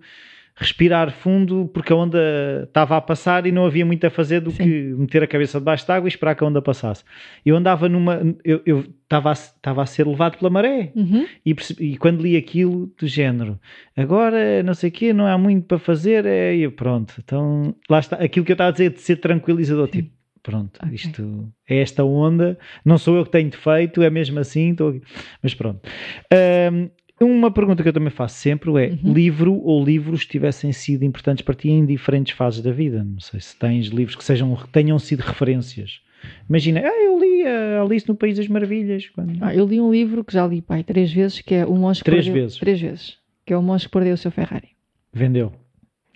[0.61, 2.19] respirar fundo porque a onda
[2.67, 4.63] estava a passar e não havia muito a fazer do Sim.
[4.63, 7.03] que meter a cabeça debaixo de água e esperar que a onda passasse.
[7.43, 11.25] Eu andava numa, eu estava a, estava a ser levado pela maré Uhum.
[11.43, 13.59] e, percebi- e quando li aquilo do género,
[13.97, 17.15] agora não sei o quê, não há muito para fazer, é e pronto.
[17.23, 19.91] Então lá está, aquilo que eu estava a dizer de ser tranquilizador, Sim.
[20.03, 20.11] tipo,
[20.43, 20.93] pronto, Ok.
[20.95, 24.75] isto é esta onda, não sou eu que tenho defeito, é mesmo assim,
[25.41, 25.81] mas pronto.
[26.31, 26.89] Ahm,
[27.23, 29.13] uma pergunta que eu também faço sempre é: Uhum.
[29.13, 33.03] livro ou livros tivessem sido importantes para ti em diferentes fases da vida?
[33.03, 36.01] Não sei se tens livros que sejam, que tenham sido referências.
[36.47, 39.09] Imagina, ah, eu li a Alice no País das Maravilhas.
[39.09, 41.75] quando- Ah, eu li um livro que já li, pai, três vezes, que é O
[41.75, 42.43] Monge que Três Perdeu...
[42.43, 42.57] vezes?
[42.59, 43.17] Três vezes.
[43.45, 44.69] Que é O Monge que Perdeu o Seu Ferrari.
[45.13, 45.51] Vendeu,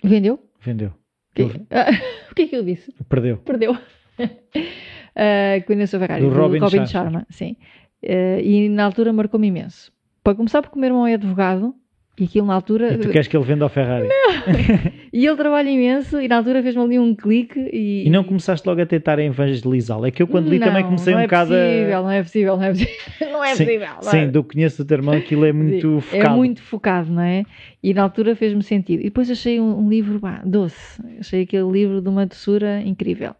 [0.04, 0.38] Vendeu?
[0.60, 0.88] vendeu.
[0.88, 1.90] O que, Ah,
[2.30, 2.94] o que é que eu disse?
[3.08, 3.36] Perdeu.
[3.38, 3.72] Perdeu.
[3.72, 3.76] uh,
[5.60, 6.22] que vendeu o seu Ferrari.
[6.22, 6.86] Do Do, Robin Robin, Sharma.
[6.86, 7.26] Sharma.
[7.30, 7.56] Sim.
[8.02, 9.92] Uh, e na altura marcou-me imenso.
[10.26, 11.72] Para começar, porque o meu irmão é advogado
[12.18, 12.94] e aquilo na altura.
[12.94, 14.08] E tu queres que ele venda ao Ferrari?
[15.12, 18.06] E ele trabalha imenso e na altura fez-me ali um clique e.
[18.06, 20.04] E não começaste logo a tentar evangelizá-lo?
[20.04, 22.02] É que eu quando li também Não, comecei não um é bocado possível, a...
[22.02, 22.94] Não é possível, não é possível.
[23.32, 23.88] Não é sim, possível.
[24.02, 26.34] sim, do que conheço do teu irmão, aquilo é muito Sim, focado.
[26.34, 27.44] É muito focado, não é?
[27.82, 29.00] E na altura fez-me sentido.
[29.00, 31.00] E depois achei um, um livro pá, doce.
[31.20, 33.34] Achei aquele livro de uma doçura incrível.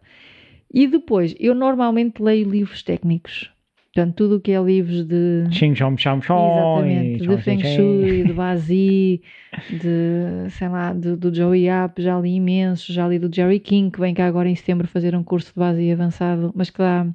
[0.73, 3.51] E depois, eu normalmente leio livros técnicos.
[3.97, 5.45] Portanto, tudo o que é livros de.
[5.49, 9.21] Xing, chom, chom, chom, Exatamente, de Feng Shui, de Bazi,
[9.71, 13.89] de, sei lá, do, do Joey Yap, já li imenso, já li do Jerry King,
[13.89, 17.07] que vem cá agora em setembro fazer um curso de Bazi avançado, mas que dá,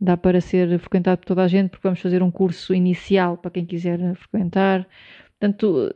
[0.00, 3.50] dá para ser frequentado por toda a gente, porque vamos fazer um curso inicial para
[3.50, 4.86] quem quiser frequentar.
[5.40, 5.90] Portanto,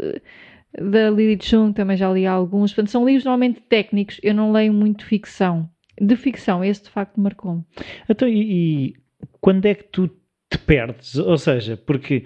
[0.77, 2.73] da Lily Chung também já li alguns.
[2.73, 5.71] Portanto, são livros normalmente técnicos, eu não leio muito ficção.
[5.97, 7.63] De ficção, esse de facto marcou-me.
[8.09, 8.95] Então, e, e
[9.41, 10.11] quando é que tu
[10.55, 11.17] te perdes?
[11.17, 12.25] Ou seja, porque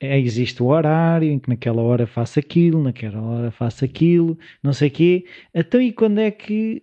[0.00, 4.72] é, existe o horário em que naquela hora faço aquilo, naquela hora faço aquilo, não
[4.72, 5.24] sei o quê.
[5.54, 6.82] Então, e quando é que,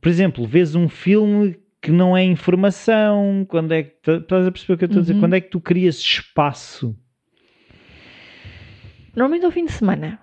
[0.00, 3.46] por exemplo, vês um filme que não é informação?
[3.48, 4.10] Quando é que.
[4.10, 5.14] Estás a perceber o que eu estou a dizer?
[5.14, 5.20] Uhum.
[5.20, 6.96] Quando é que tu crias espaço?
[9.14, 10.18] Normalmente ao fim de semana.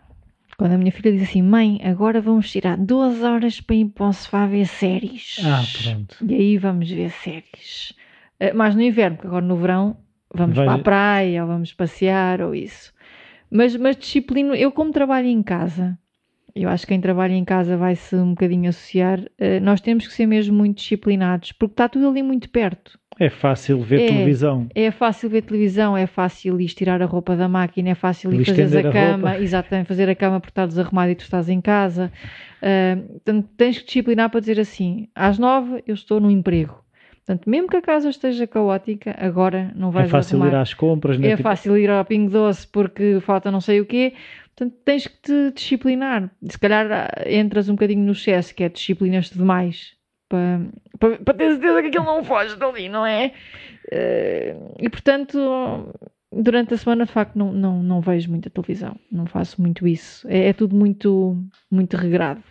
[0.57, 4.09] Quando a minha filha diz assim, mãe, agora vamos tirar duas horas para ir para
[4.09, 5.37] o sofá ver séries.
[5.45, 6.17] Ah, pronto.
[6.27, 7.93] E aí vamos ver séries.
[8.39, 9.97] Eh, Mas no inverno, porque agora no verão
[10.33, 12.93] vamos Vais- para a praia ou vamos passear ou isso.
[13.51, 15.97] Mas, mas disciplino, eu como trabalho em casa,
[16.55, 20.13] eu acho que quem trabalha em casa vai-se um bocadinho associar, eh, nós temos que
[20.13, 22.99] ser mesmo muito disciplinados, porque está tudo ali muito perto.
[23.19, 24.07] É fácil ver É.
[24.07, 24.69] televisão.
[24.73, 28.45] É fácil ver televisão, é fácil ir tirar a roupa da máquina, é fácil ir
[28.45, 29.39] fazer a a cama, roupa.
[29.43, 32.11] exatamente, fazer a cama porque está desarrumado e tu estás em casa.
[32.61, 36.81] Ah, portanto, tens que disciplinar para dizer assim: às nove eu estou no emprego.
[37.29, 40.51] Portanto, mesmo que a casa esteja caótica, agora não É vais fácil arrumar.
[40.51, 41.19] ir às compras.
[41.19, 41.27] né?
[41.27, 44.13] É Tipo, fácil ir ao Pingo Doce porque falta não sei o quê.
[44.55, 46.31] Portanto, tens que te disciplinar.
[46.49, 49.91] Se calhar ah, entras um bocadinho no excesso, que é disciplinas-te demais.
[50.27, 50.59] Para,
[50.97, 53.31] para, para ter certeza que aquilo não foge dali, não é?
[53.91, 55.93] Eh, e portanto,
[56.33, 58.95] durante a semana, de facto, não, não, não vejo muita televisão.
[59.11, 60.27] Não faço muito isso.
[60.27, 61.37] É, é tudo muito,
[61.69, 62.41] muito regrado.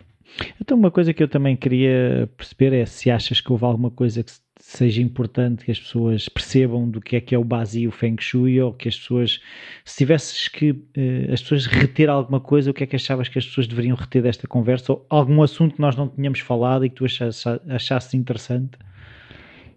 [0.61, 4.23] Então, uma coisa que eu também queria perceber é se achas que houve alguma coisa
[4.23, 4.39] que se-
[4.77, 7.91] seja importante que as pessoas percebam do que é que é o base e o
[7.91, 9.41] Feng Shui, ou que as pessoas,
[9.83, 13.39] se tivesses que eh, as pessoas reter alguma coisa, o que é que achavas que
[13.39, 16.89] as pessoas deveriam reter desta conversa, ou algum assunto que nós não tínhamos falado e
[16.89, 18.77] que tu achasses, achasses interessante?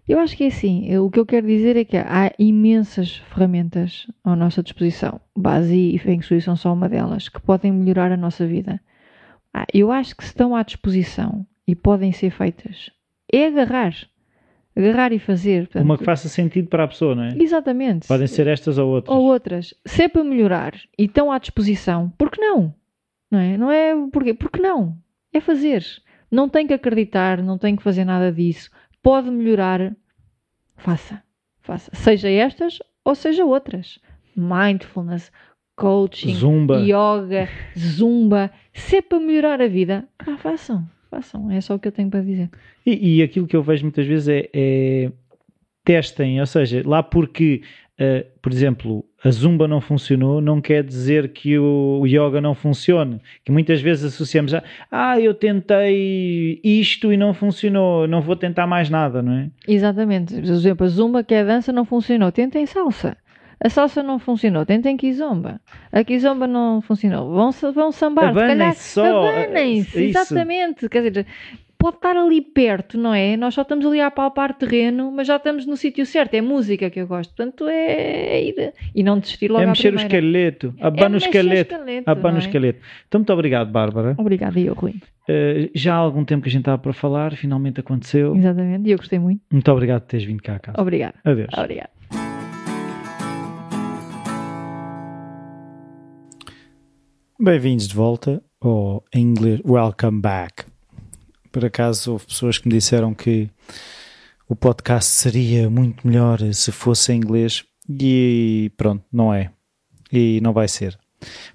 [0.07, 0.85] Eu acho que é assim.
[0.87, 5.19] eu- O que eu quero dizer é que há imensas ferramentas à nossa disposição.
[5.35, 8.79] Base e Feng Shui são só uma delas, que podem melhorar a nossa vida.
[9.53, 12.91] Ah, eu acho que estão à disposição e podem ser feitas,
[13.31, 13.95] é agarrar.
[14.75, 15.67] Agarrar e fazer.
[15.67, 17.29] Portanto, Uma que faça sentido para a pessoa, não é?
[17.37, 18.07] Exatamente.
[18.07, 19.15] Podem ser estas ou outras.
[19.15, 19.73] Ou outras.
[19.85, 22.73] Se é para melhorar e estão à disposição, por que não?
[23.29, 23.57] Não é?
[23.57, 24.33] Não é porquê?
[24.33, 24.97] Porque não?
[25.31, 25.85] É fazer.
[26.31, 28.71] Não tem que acreditar, não tem que fazer nada disso.
[29.01, 29.95] Pode melhorar.
[30.77, 31.21] Faça.
[31.61, 31.91] Faça.
[31.93, 33.99] Seja estas ou seja outras.
[34.35, 35.31] Mindfulness,
[35.75, 36.79] coaching, Zumba.
[36.79, 37.47] yoga,
[37.77, 38.51] zumba.
[38.73, 40.87] Se é para melhorar a vida, pá, façam.
[41.13, 41.51] Façam.
[41.51, 42.49] É só o que eu tenho para dizer.
[42.85, 45.11] E, e aquilo que eu vejo muitas vezes é, é
[45.85, 47.61] testem, ou seja, lá porque,
[47.99, 52.55] eh, por exemplo, a zumba não funcionou, não quer dizer que o, o yoga não
[52.55, 53.21] funcione.
[53.45, 58.65] Que muitas vezes associamos a ah, eu tentei isto e não funcionou, não vou tentar
[58.65, 59.49] mais nada, não é?
[59.67, 60.33] Exatamente.
[60.33, 62.31] Por exemplo, a zumba, que é a dança, não funcionou.
[62.31, 63.15] Tentem salsa.
[63.63, 64.65] A salsa não funcionou.
[64.65, 65.61] Tentem kizomba.
[65.91, 67.31] A kizomba não funcionou.
[67.33, 68.29] Vão, vão sambar.
[68.29, 69.27] Abanem-se só.
[69.29, 69.97] abanem-se.
[69.97, 70.19] É isso.
[70.19, 70.89] Exatamente.
[70.89, 71.25] Quer dizer,
[71.77, 73.37] pode estar ali perto, não é?
[73.37, 76.33] Nós só estamos ali a palpar terreno, mas já estamos no sítio certo.
[76.33, 77.33] É música que eu gosto.
[77.35, 78.73] Portanto, é, é ir.
[78.93, 81.73] E não desistir logo é mexer o esqueleto, É abana o mexer esqueleto.
[81.73, 82.39] esqueleto, Abana o é?
[82.39, 82.79] esqueleto.
[83.07, 84.15] Então, muito obrigado, Bárbara.
[84.17, 84.95] Obrigada, e eu, Rui.
[85.27, 88.35] Eh, já há algum tempo que a gente estava para falar, finalmente aconteceu.
[88.35, 88.89] Exatamente.
[88.89, 89.41] E eu gostei muito.
[89.51, 90.81] Muito obrigado por teres vindo cá a casa.
[90.81, 91.15] Obrigada.
[91.23, 91.49] Adeus.
[91.57, 91.89] Obrigada.
[97.39, 100.65] Bem-vindos de volta ao em inglês Welcome Back.
[101.51, 103.49] Por acaso houve pessoas que me disseram que
[104.47, 109.51] o podcast seria muito melhor se fosse em inglês e pronto, não é.
[110.11, 110.97] E não vai ser.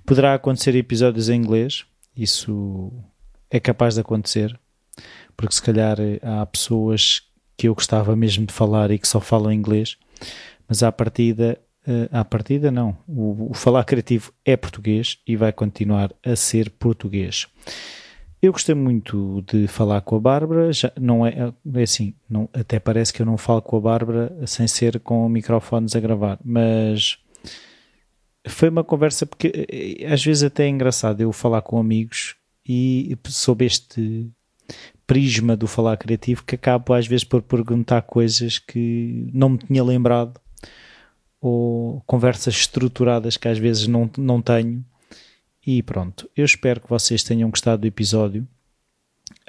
[0.05, 1.87] Poderá acontecer episódios em inglês,
[2.17, 2.93] isso
[3.49, 4.59] é capaz de acontecer,
[5.37, 7.23] porque se calhar eh, há pessoas
[7.57, 9.97] que eu gostava mesmo de falar e que só falam inglês,
[10.69, 11.57] mas à partida
[11.89, 12.95] Uh, à partida, não.
[13.09, 17.47] O, o, falar criativo é português e vai continuar a ser português.
[18.43, 20.71] Eu gostei muito de falar com a Bárbara.
[20.71, 24.39] Já não é, é assim, não, até parece que eu não falo com a Bárbara
[24.47, 27.19] sem ser com microfones a gravar, mas
[28.47, 32.37] foi uma conversa porque eh, às vezes até é engraçado eu falar com amigos
[32.69, 34.31] e sob este
[35.07, 39.83] prisma do falar criativo que acabo às vezes por perguntar coisas que não me tinha
[39.83, 40.39] lembrado
[41.41, 44.85] ou conversas estruturadas que às vezes não, não tenho.
[45.67, 48.47] E pronto, eu espero que vocês tenham gostado do episódio.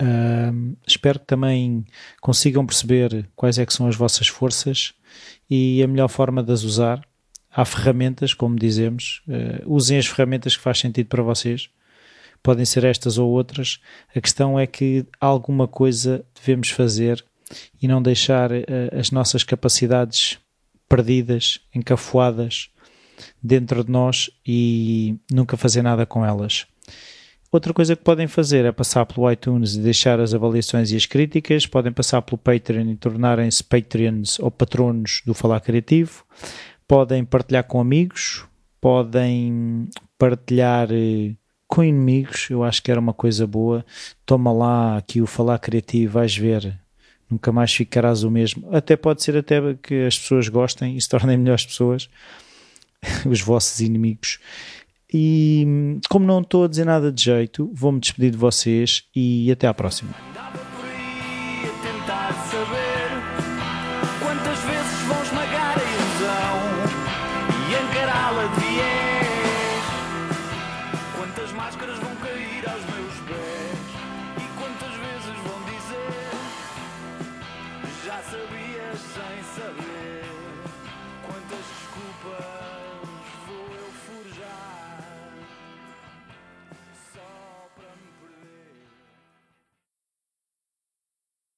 [0.01, 1.85] Uh, espero que também
[2.21, 4.93] consigam perceber quais é que são as vossas forças
[5.49, 7.01] e a melhor forma de as usar.
[7.51, 11.69] Há ferramentas, como dizemos, uh, usem as ferramentas que faz sentido para vocês.
[12.43, 13.79] Podem ser estas ou outras.
[14.15, 17.23] A questão é que alguma coisa devemos fazer
[17.81, 18.65] e não deixar uh,
[18.97, 20.37] as nossas capacidades
[20.89, 22.69] perdidas, encafuadas
[23.41, 26.65] dentro de nós e nunca fazer nada com elas.
[27.51, 31.07] Outra coisa que podem fazer é passar pelo iTunes e deixar as avaliações e as
[31.07, 31.65] críticas.
[31.65, 36.23] Podem passar pelo Patreon e tornarem-se Patreons ou patronos do Falar Criativo.
[36.87, 38.45] Podem partilhar com amigos.
[38.79, 41.35] Podem partilhar eh,
[41.67, 42.51] com inimigos.
[42.51, 43.83] Eu acho que era uma coisa boa.
[44.27, 46.79] Toma lá aqui o Falar Criativo, vais ver
[47.29, 48.67] nunca mais ficarás o mesmo.
[48.75, 52.09] Até pode ser até que as pessoas gostem e se tornem melhores pessoas,
[53.25, 54.39] os vossos inimigos.
[55.11, 59.51] E hum, como não estou a dizer nada de jeito, vou-me despedir de vocês e
[59.51, 60.28] até à próxima.